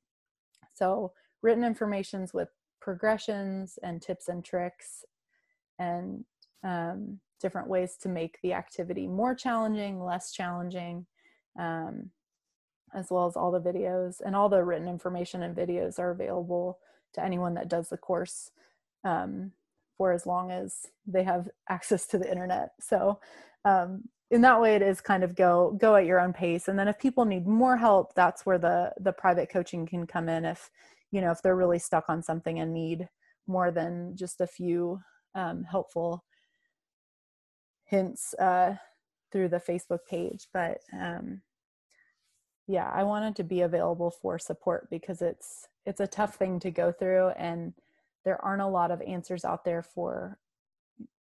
so 0.73 1.11
written 1.41 1.63
informations 1.63 2.33
with 2.33 2.47
progressions 2.79 3.77
and 3.83 4.01
tips 4.01 4.29
and 4.29 4.45
tricks 4.45 5.03
and 5.79 6.23
um, 6.63 7.19
different 7.41 7.67
ways 7.67 7.97
to 8.01 8.09
make 8.09 8.39
the 8.41 8.53
activity 8.53 9.07
more 9.07 9.35
challenging, 9.35 10.03
less 10.03 10.31
challenging, 10.31 11.05
um, 11.59 12.09
as 12.93 13.11
well 13.11 13.27
as 13.27 13.35
all 13.35 13.51
the 13.51 13.59
videos 13.59 14.21
and 14.25 14.35
all 14.35 14.49
the 14.49 14.63
written 14.63 14.87
information 14.87 15.43
and 15.43 15.55
videos 15.55 15.99
are 15.99 16.11
available 16.11 16.79
to 17.13 17.23
anyone 17.23 17.53
that 17.53 17.69
does 17.69 17.89
the 17.89 17.97
course 17.97 18.51
um, 19.03 19.51
for 19.97 20.11
as 20.11 20.25
long 20.25 20.51
as 20.51 20.87
they 21.05 21.23
have 21.23 21.49
access 21.69 22.07
to 22.07 22.17
the 22.17 22.29
internet. 22.29 22.71
So 22.79 23.19
um, 23.63 24.03
in 24.31 24.41
that 24.41 24.59
way, 24.61 24.75
it 24.75 24.81
is 24.81 25.01
kind 25.01 25.23
of 25.23 25.35
go 25.35 25.77
go 25.79 25.95
at 25.95 26.05
your 26.05 26.19
own 26.19 26.33
pace. 26.33 26.67
And 26.67 26.77
then 26.77 26.87
if 26.87 26.97
people 26.97 27.25
need 27.25 27.45
more 27.45 27.77
help, 27.77 28.15
that's 28.15 28.45
where 28.45 28.57
the 28.57 28.91
the 28.99 29.13
private 29.13 29.49
coaching 29.49 29.85
can 29.85 30.07
come 30.07 30.29
in. 30.29 30.45
If 30.45 30.69
you 31.11 31.21
know 31.21 31.31
if 31.31 31.41
they're 31.41 31.55
really 31.55 31.79
stuck 31.79 32.09
on 32.09 32.23
something 32.23 32.59
and 32.59 32.73
need 32.73 33.07
more 33.47 33.71
than 33.71 34.15
just 34.15 34.41
a 34.41 34.47
few 34.47 34.99
um, 35.35 35.63
helpful 35.63 36.23
hints 37.85 38.33
uh, 38.35 38.75
through 39.31 39.49
the 39.49 39.59
Facebook 39.59 39.99
page. 40.09 40.47
But 40.53 40.81
um, 40.93 41.41
yeah, 42.67 42.89
I 42.93 43.03
wanted 43.03 43.35
to 43.37 43.43
be 43.43 43.61
available 43.61 44.11
for 44.11 44.39
support 44.39 44.89
because 44.89 45.21
it's 45.21 45.67
it's 45.85 45.99
a 45.99 46.07
tough 46.07 46.35
thing 46.35 46.59
to 46.61 46.71
go 46.71 46.91
through, 46.91 47.29
and 47.29 47.73
there 48.23 48.43
aren't 48.43 48.61
a 48.61 48.67
lot 48.67 48.91
of 48.91 49.01
answers 49.01 49.45
out 49.45 49.63
there 49.63 49.83
for 49.83 50.39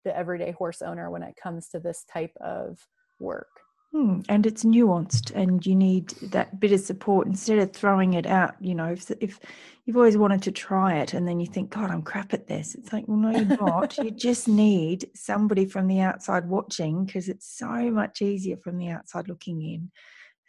the 0.04 0.16
everyday 0.16 0.50
horse 0.50 0.82
owner 0.82 1.10
when 1.10 1.22
it 1.22 1.36
comes 1.36 1.68
to 1.68 1.78
this 1.78 2.04
type 2.04 2.36
of 2.40 2.88
work. 3.20 3.60
Hmm, 3.92 4.20
and 4.28 4.44
it's 4.44 4.64
nuanced, 4.64 5.34
and 5.34 5.64
you 5.64 5.74
need 5.74 6.10
that 6.30 6.60
bit 6.60 6.72
of 6.72 6.80
support 6.80 7.26
instead 7.26 7.58
of 7.58 7.72
throwing 7.72 8.14
it 8.14 8.26
out. 8.26 8.54
You 8.60 8.74
know, 8.74 8.92
if, 8.92 9.10
if 9.18 9.40
you've 9.86 9.96
always 9.96 10.18
wanted 10.18 10.42
to 10.42 10.52
try 10.52 10.98
it, 10.98 11.14
and 11.14 11.26
then 11.26 11.40
you 11.40 11.46
think, 11.46 11.70
"God, 11.70 11.90
I'm 11.90 12.02
crap 12.02 12.34
at 12.34 12.48
this," 12.48 12.74
it's 12.74 12.92
like, 12.92 13.08
well, 13.08 13.16
no, 13.16 13.30
you're 13.30 13.56
not. 13.60 13.96
you 13.96 14.10
just 14.10 14.46
need 14.46 15.08
somebody 15.14 15.64
from 15.64 15.86
the 15.88 16.00
outside 16.00 16.46
watching 16.48 17.06
because 17.06 17.30
it's 17.30 17.46
so 17.46 17.90
much 17.90 18.20
easier 18.20 18.58
from 18.58 18.76
the 18.76 18.88
outside 18.88 19.26
looking 19.26 19.62
in. 19.62 19.90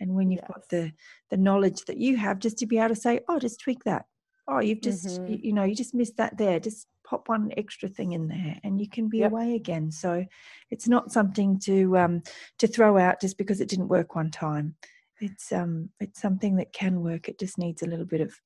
And 0.01 0.15
when 0.15 0.31
you've 0.31 0.41
yes. 0.41 0.51
got 0.53 0.69
the 0.69 0.91
the 1.29 1.37
knowledge 1.37 1.85
that 1.85 1.97
you 1.97 2.17
have, 2.17 2.39
just 2.39 2.57
to 2.57 2.65
be 2.65 2.77
able 2.77 2.89
to 2.89 2.95
say, 2.95 3.21
"Oh, 3.29 3.39
just 3.39 3.61
tweak 3.61 3.85
that," 3.85 4.05
"Oh, 4.49 4.59
you've 4.59 4.81
just 4.81 5.07
mm-hmm. 5.07 5.31
you, 5.31 5.39
you 5.43 5.53
know, 5.53 5.63
you 5.63 5.75
just 5.75 5.95
missed 5.95 6.17
that 6.17 6.37
there," 6.37 6.59
just 6.59 6.87
pop 7.09 7.27
one 7.27 7.51
extra 7.57 7.89
thing 7.89 8.11
in 8.11 8.27
there 8.27 8.55
and 8.63 8.79
you 8.79 8.87
can 8.87 9.09
be 9.09 9.19
yep. 9.19 9.31
away 9.31 9.55
again. 9.55 9.91
So 9.91 10.25
it's 10.69 10.87
not 10.87 11.11
something 11.11 11.59
to 11.61 11.97
um 11.97 12.21
to 12.59 12.67
throw 12.67 12.97
out 12.97 13.19
just 13.19 13.37
because 13.37 13.61
it 13.61 13.67
didn't 13.67 13.87
work 13.87 14.15
one 14.15 14.29
time. 14.29 14.75
It's 15.19 15.51
um 15.51 15.89
it's 15.99 16.21
something 16.21 16.55
that 16.57 16.71
can 16.71 17.01
work. 17.01 17.27
It 17.27 17.39
just 17.39 17.57
needs 17.57 17.81
a 17.81 17.87
little 17.87 18.05
bit 18.05 18.21
of 18.21 18.39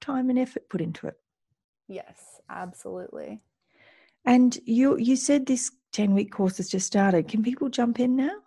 time 0.00 0.28
and 0.28 0.38
effort 0.38 0.68
put 0.68 0.80
into 0.80 1.06
it. 1.06 1.14
Yes 1.86 2.40
absolutely. 2.48 3.40
And 4.24 4.58
you 4.64 4.96
you 4.98 5.14
said 5.14 5.46
this 5.46 5.70
10 5.92 6.12
week 6.12 6.32
course 6.32 6.56
has 6.56 6.68
just 6.68 6.88
started. 6.88 7.28
Can 7.28 7.44
people 7.44 7.68
jump 7.68 8.00
in 8.00 8.16
now? 8.16 8.38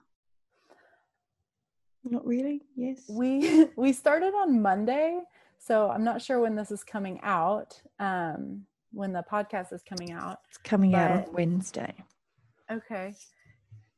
Not 2.03 2.25
really? 2.25 2.63
Yes? 2.75 3.03
We 3.09 3.67
we 3.77 3.93
started 3.93 4.33
on 4.33 4.61
monday 4.61 5.21
so 5.57 5.89
i'm 5.89 6.03
not 6.03 6.21
sure 6.21 6.41
when 6.41 6.55
this 6.55 6.69
is 6.71 6.83
coming 6.83 7.21
out. 7.23 7.81
Um 7.97 8.65
when 8.93 9.11
the 9.11 9.23
podcast 9.29 9.73
is 9.73 9.81
coming 9.83 10.11
out. 10.11 10.39
It's 10.47 10.57
coming 10.57 10.91
but, 10.91 10.97
out 10.99 11.27
on 11.27 11.33
Wednesday. 11.33 11.93
Okay. 12.71 13.15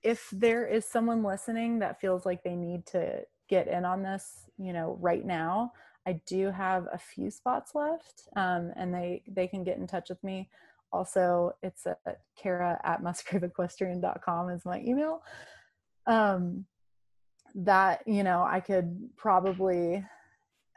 If 0.04 0.30
there 0.32 0.66
is 0.66 0.86
someone 0.86 1.24
listening 1.24 1.80
that 1.80 2.00
feels 2.00 2.26
like 2.26 2.44
they 2.44 2.56
need 2.56 2.86
to 2.88 3.22
get 3.50 3.68
in 3.68 3.86
on 3.86 4.04
this, 4.04 4.46
you 4.58 4.74
know, 4.74 4.98
right 5.02 5.26
now, 5.26 5.72
I 6.08 6.22
do 6.26 6.52
have 6.52 6.88
a 6.94 6.98
few 6.98 7.32
spots 7.32 7.74
left, 7.74 8.28
um, 8.36 8.72
and 8.76 8.94
they 8.94 9.24
they 9.28 9.48
can 9.48 9.64
get 9.64 9.78
in 9.78 9.88
touch 9.88 10.10
with 10.10 10.24
me. 10.24 10.50
Also, 10.92 11.54
it's 11.64 11.88
at 11.88 12.22
Cara 12.38 12.80
at 12.84 13.02
musgraveequestrian.com 13.04 14.50
is 14.50 14.66
my 14.66 14.82
email. 14.82 15.24
Um, 16.06 16.66
that 17.56 18.04
you 18.06 18.24
know, 18.24 18.44
I 18.44 18.60
could 18.60 19.10
probably 19.18 20.06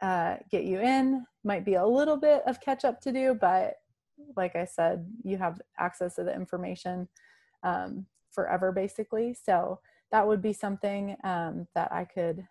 uh, 0.01 0.37
get 0.49 0.63
you 0.63 0.79
in. 0.79 1.25
Might 1.43 1.63
be 1.63 1.75
a 1.75 1.85
little 1.85 2.17
bit 2.17 2.41
of 2.47 2.59
catch 2.59 2.83
up 2.83 2.99
to 3.01 3.11
do, 3.11 3.37
but 3.39 3.75
like 4.35 4.55
I 4.55 4.65
said, 4.65 5.05
you 5.23 5.37
have 5.37 5.59
access 5.77 6.15
to 6.15 6.23
the 6.23 6.33
information 6.33 7.07
um, 7.63 8.05
forever, 8.31 8.71
basically. 8.71 9.33
So 9.33 9.79
that 10.11 10.27
would 10.27 10.41
be 10.41 10.53
something 10.53 11.15
um, 11.23 11.67
that 11.75 11.91
I 11.91 12.05
could 12.05 12.47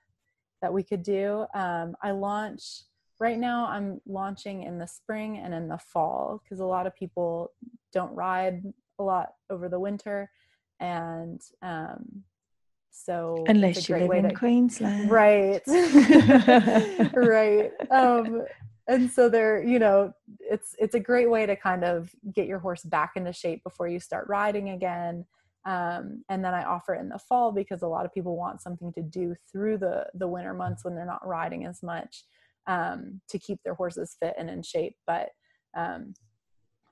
that 0.60 0.72
we 0.72 0.82
could 0.82 1.02
do. 1.02 1.46
Um, 1.54 1.96
I 2.02 2.10
launch 2.10 2.82
right 3.20 3.38
now. 3.38 3.66
I'm 3.66 4.00
launching 4.06 4.64
in 4.64 4.78
the 4.78 4.86
spring 4.86 5.38
and 5.38 5.54
in 5.54 5.68
the 5.68 5.78
fall 5.78 6.42
because 6.42 6.60
a 6.60 6.66
lot 6.66 6.86
of 6.86 6.96
people 6.96 7.52
don't 7.92 8.14
ride 8.14 8.62
a 8.98 9.02
lot 9.02 9.34
over 9.50 9.68
the 9.68 9.78
winter, 9.78 10.30
and 10.80 11.40
um, 11.62 12.24
so 12.90 13.44
unless 13.48 13.88
you 13.88 13.96
live 13.96 14.24
in 14.24 14.28
to, 14.28 14.34
Queensland, 14.34 15.10
right? 15.10 15.62
right. 17.14 17.70
And 18.88 19.10
so 19.10 19.28
they're 19.28 19.62
you 19.62 19.78
know 19.78 20.12
it's 20.40 20.74
it's 20.78 20.94
a 20.94 21.00
great 21.00 21.30
way 21.30 21.46
to 21.46 21.54
kind 21.54 21.84
of 21.84 22.10
get 22.34 22.46
your 22.46 22.58
horse 22.58 22.82
back 22.82 23.12
into 23.16 23.32
shape 23.32 23.62
before 23.62 23.86
you 23.86 24.00
start 24.00 24.26
riding 24.28 24.70
again. 24.70 25.26
Um, 25.66 26.24
and 26.30 26.42
then 26.42 26.54
i 26.54 26.64
offer 26.64 26.94
it 26.94 27.00
in 27.00 27.10
the 27.10 27.18
fall 27.18 27.52
because 27.52 27.82
a 27.82 27.88
lot 27.88 28.06
of 28.06 28.14
people 28.14 28.36
want 28.36 28.62
something 28.62 28.90
to 28.94 29.02
do 29.02 29.34
through 29.52 29.78
the 29.78 30.06
the 30.14 30.28
winter 30.28 30.54
months 30.54 30.84
when 30.84 30.94
they're 30.94 31.04
not 31.04 31.26
riding 31.26 31.66
as 31.66 31.82
much 31.82 32.24
um, 32.66 33.20
to 33.28 33.38
keep 33.38 33.62
their 33.62 33.74
horses 33.74 34.16
fit 34.20 34.34
and 34.38 34.48
in 34.48 34.62
shape. 34.62 34.96
But 35.06 35.30
um, 35.76 36.14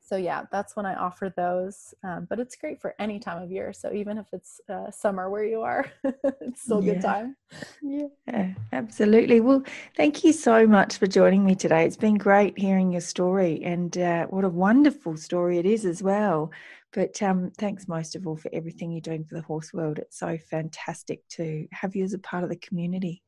so 0.07 0.16
yeah 0.16 0.44
that's 0.52 0.76
when 0.76 0.86
i 0.86 0.94
offer 0.94 1.32
those 1.36 1.94
um, 2.04 2.26
but 2.30 2.38
it's 2.38 2.54
great 2.54 2.80
for 2.80 2.94
any 2.98 3.18
time 3.18 3.42
of 3.42 3.50
year 3.50 3.72
so 3.72 3.92
even 3.92 4.18
if 4.18 4.26
it's 4.32 4.61
uh, 4.68 4.90
summer 4.90 5.28
where 5.28 5.44
you 5.44 5.62
are 5.62 5.90
it's 6.40 6.62
still 6.62 6.78
a 6.78 6.82
yeah. 6.82 6.92
good 6.92 7.02
time. 7.02 7.36
Yeah 7.82 8.52
absolutely. 8.72 9.40
Well 9.40 9.62
thank 9.96 10.24
you 10.24 10.32
so 10.32 10.66
much 10.66 10.98
for 10.98 11.07
joining 11.07 11.44
me 11.44 11.54
today. 11.54 11.84
It's 11.84 11.96
been 11.96 12.18
great 12.18 12.59
hearing 12.59 12.92
your 12.92 13.00
story 13.00 13.62
and 13.64 13.96
uh, 13.98 14.26
what 14.26 14.44
a 14.44 14.48
wonderful 14.48 15.16
story 15.16 15.59
it 15.59 15.66
is 15.66 15.84
as 15.84 16.02
well. 16.02 16.50
But 16.92 17.20
um, 17.22 17.50
thanks 17.59 17.88
most 17.88 18.16
of 18.16 18.26
all 18.26 18.36
for 18.36 18.50
everything 18.52 18.90
you're 18.90 19.00
doing 19.00 19.24
for 19.24 19.34
the 19.34 19.42
horse 19.42 19.72
world. 19.72 19.98
It's 19.98 20.18
so 20.18 20.38
fantastic 20.50 21.26
to 21.30 21.66
have 21.72 21.94
you 21.94 22.04
as 22.04 22.14
a 22.14 22.18
part 22.18 22.44
of 22.44 22.50
the 22.50 22.57
community. 22.57 23.22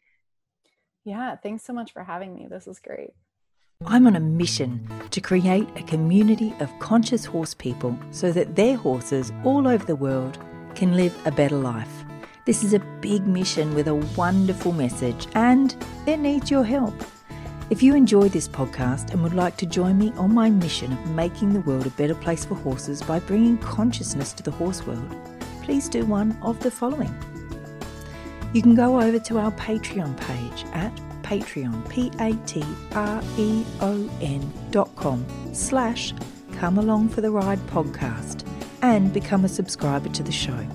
Yeah 1.04 1.36
thanks 1.36 1.64
so 1.64 1.72
much 1.72 1.92
for 1.92 2.02
having 2.02 2.34
me. 2.34 2.46
This 2.48 2.66
was 2.66 2.78
great 2.78 3.10
I'm 3.86 4.08
on 4.08 4.16
a 4.16 4.20
mission 4.20 4.90
to 5.12 5.20
create 5.20 5.68
a 5.76 5.84
community 5.84 6.52
of 6.58 6.76
conscious 6.80 7.24
horse 7.24 7.54
people 7.54 7.96
so 8.10 8.32
that 8.32 8.56
their 8.56 8.76
horses 8.76 9.30
all 9.44 9.68
over 9.68 9.84
the 9.84 9.94
world 9.94 10.36
can 10.74 10.96
live 10.96 11.16
a 11.24 11.30
better 11.30 11.54
life. 11.54 12.04
This 12.44 12.64
is 12.64 12.74
a 12.74 12.80
big 13.00 13.24
mission 13.24 13.76
with 13.76 13.86
a 13.86 13.94
wonderful 13.94 14.72
message, 14.72 15.28
and 15.36 15.76
it 16.08 16.16
needs 16.16 16.50
your 16.50 16.64
help. 16.64 16.92
If 17.70 17.80
you 17.80 17.94
enjoy 17.94 18.28
this 18.30 18.48
podcast 18.48 19.12
and 19.12 19.22
would 19.22 19.34
like 19.34 19.56
to 19.58 19.66
join 19.66 19.96
me 19.96 20.12
on 20.16 20.34
my 20.34 20.50
mission 20.50 20.92
of 20.92 21.10
making 21.12 21.52
the 21.52 21.60
world 21.60 21.86
a 21.86 21.90
better 21.90 22.16
place 22.16 22.44
for 22.44 22.56
horses 22.56 23.00
by 23.00 23.20
bringing 23.20 23.58
consciousness 23.58 24.32
to 24.32 24.42
the 24.42 24.50
horse 24.50 24.84
world, 24.88 25.14
please 25.62 25.88
do 25.88 26.04
one 26.04 26.36
of 26.42 26.58
the 26.64 26.70
following. 26.70 27.14
You 28.52 28.60
can 28.60 28.74
go 28.74 29.00
over 29.00 29.20
to 29.20 29.38
our 29.38 29.52
Patreon 29.52 30.16
page 30.16 30.64
at 30.72 30.92
Patreon, 31.28 31.86
P-A-T-R-E-O-N 31.90 32.52
dot 34.70 34.96
com 34.96 35.26
slash 35.52 36.14
Come 36.52 36.78
Along 36.78 37.10
for 37.10 37.20
the 37.20 37.30
Ride 37.30 37.58
podcast 37.66 38.48
and 38.80 39.12
become 39.12 39.44
a 39.44 39.48
subscriber 39.48 40.08
to 40.08 40.22
the 40.22 40.32
show. 40.32 40.66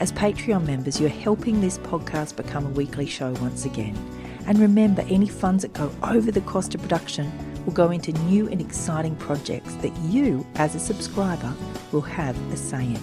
As 0.00 0.10
Patreon 0.10 0.66
members, 0.66 1.00
you're 1.00 1.08
helping 1.08 1.60
this 1.60 1.78
podcast 1.78 2.34
become 2.34 2.66
a 2.66 2.70
weekly 2.70 3.06
show 3.06 3.30
once 3.34 3.64
again. 3.64 3.96
And 4.48 4.58
remember, 4.58 5.04
any 5.08 5.28
funds 5.28 5.62
that 5.62 5.72
go 5.72 5.92
over 6.02 6.32
the 6.32 6.40
cost 6.40 6.74
of 6.74 6.82
production 6.82 7.30
will 7.64 7.72
go 7.72 7.92
into 7.92 8.10
new 8.24 8.48
and 8.48 8.60
exciting 8.60 9.14
projects 9.16 9.74
that 9.76 9.96
you, 9.98 10.44
as 10.56 10.74
a 10.74 10.80
subscriber, 10.80 11.54
will 11.92 12.00
have 12.00 12.36
a 12.52 12.56
say 12.56 12.86
in. 12.86 12.98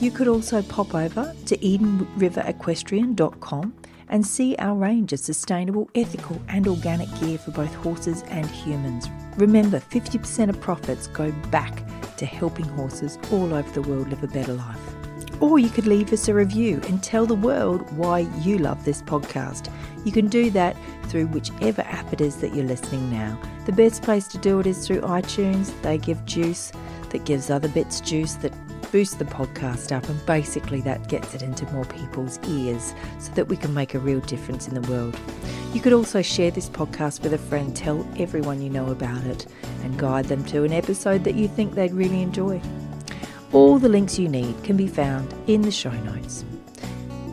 You 0.00 0.12
could 0.12 0.28
also 0.28 0.62
pop 0.62 0.94
over 0.94 1.34
to 1.46 1.56
EdenRiverEquestrian.com 1.56 3.74
and 4.10 4.26
see 4.26 4.54
our 4.58 4.74
range 4.74 5.12
of 5.12 5.20
sustainable, 5.20 5.88
ethical, 5.94 6.40
and 6.48 6.68
organic 6.68 7.08
gear 7.18 7.38
for 7.38 7.52
both 7.52 7.74
horses 7.76 8.22
and 8.28 8.46
humans. 8.46 9.08
Remember, 9.36 9.80
50% 9.80 10.50
of 10.50 10.60
profits 10.60 11.06
go 11.06 11.32
back 11.50 11.82
to 12.18 12.26
helping 12.26 12.66
horses 12.66 13.18
all 13.32 13.54
over 13.54 13.70
the 13.70 13.82
world 13.82 14.10
live 14.10 14.22
a 14.22 14.28
better 14.28 14.52
life. 14.52 14.78
Or 15.40 15.58
you 15.58 15.70
could 15.70 15.86
leave 15.86 16.12
us 16.12 16.28
a 16.28 16.34
review 16.34 16.82
and 16.86 17.02
tell 17.02 17.24
the 17.24 17.34
world 17.34 17.90
why 17.96 18.20
you 18.40 18.58
love 18.58 18.84
this 18.84 19.00
podcast. 19.00 19.72
You 20.04 20.12
can 20.12 20.28
do 20.28 20.50
that 20.50 20.76
through 21.04 21.28
whichever 21.28 21.82
app 21.82 22.12
it 22.12 22.20
is 22.20 22.36
that 22.36 22.54
you're 22.54 22.66
listening 22.66 23.10
now. 23.10 23.40
The 23.64 23.72
best 23.72 24.02
place 24.02 24.28
to 24.28 24.38
do 24.38 24.60
it 24.60 24.66
is 24.66 24.86
through 24.86 25.00
iTunes. 25.00 25.72
They 25.80 25.96
give 25.96 26.24
juice 26.26 26.72
that 27.08 27.24
gives 27.24 27.48
other 27.48 27.68
bits 27.68 28.00
juice 28.00 28.34
that 28.36 28.52
boost 28.92 29.18
the 29.18 29.24
podcast 29.24 29.94
up, 29.94 30.08
and 30.08 30.26
basically 30.26 30.80
that 30.82 31.08
gets 31.08 31.34
it 31.34 31.42
into 31.42 31.64
more 31.72 31.84
people's 31.84 32.38
ears 32.48 32.94
so 33.18 33.32
that 33.32 33.48
we 33.48 33.56
can 33.56 33.72
make 33.74 33.94
a 33.94 33.98
real 33.98 34.20
difference 34.20 34.68
in 34.68 34.74
the 34.74 34.90
world. 34.90 35.18
You 35.72 35.80
could 35.80 35.92
also 35.92 36.22
share 36.22 36.50
this 36.50 36.68
podcast 36.68 37.22
with 37.22 37.32
a 37.32 37.38
friend, 37.38 37.74
tell 37.76 38.06
everyone 38.18 38.62
you 38.62 38.70
know 38.70 38.90
about 38.90 39.24
it, 39.24 39.46
and 39.82 39.98
guide 39.98 40.26
them 40.26 40.44
to 40.46 40.64
an 40.64 40.72
episode 40.72 41.24
that 41.24 41.34
you 41.34 41.48
think 41.48 41.74
they'd 41.74 41.92
really 41.92 42.22
enjoy. 42.22 42.60
All 43.52 43.78
the 43.78 43.88
links 43.88 44.18
you 44.18 44.28
need 44.28 44.62
can 44.64 44.76
be 44.76 44.88
found 44.88 45.34
in 45.46 45.62
the 45.62 45.70
show 45.70 45.90
notes. 45.90 46.44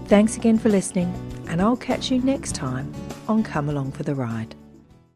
Thanks 0.05 0.37
again 0.37 0.57
for 0.57 0.69
listening, 0.69 1.13
and 1.47 1.61
I'll 1.61 1.77
catch 1.77 2.11
you 2.11 2.21
next 2.21 2.55
time 2.55 2.93
on 3.27 3.43
Come 3.43 3.69
Along 3.69 3.91
for 3.91 4.03
the 4.03 4.15
Ride. 4.15 4.55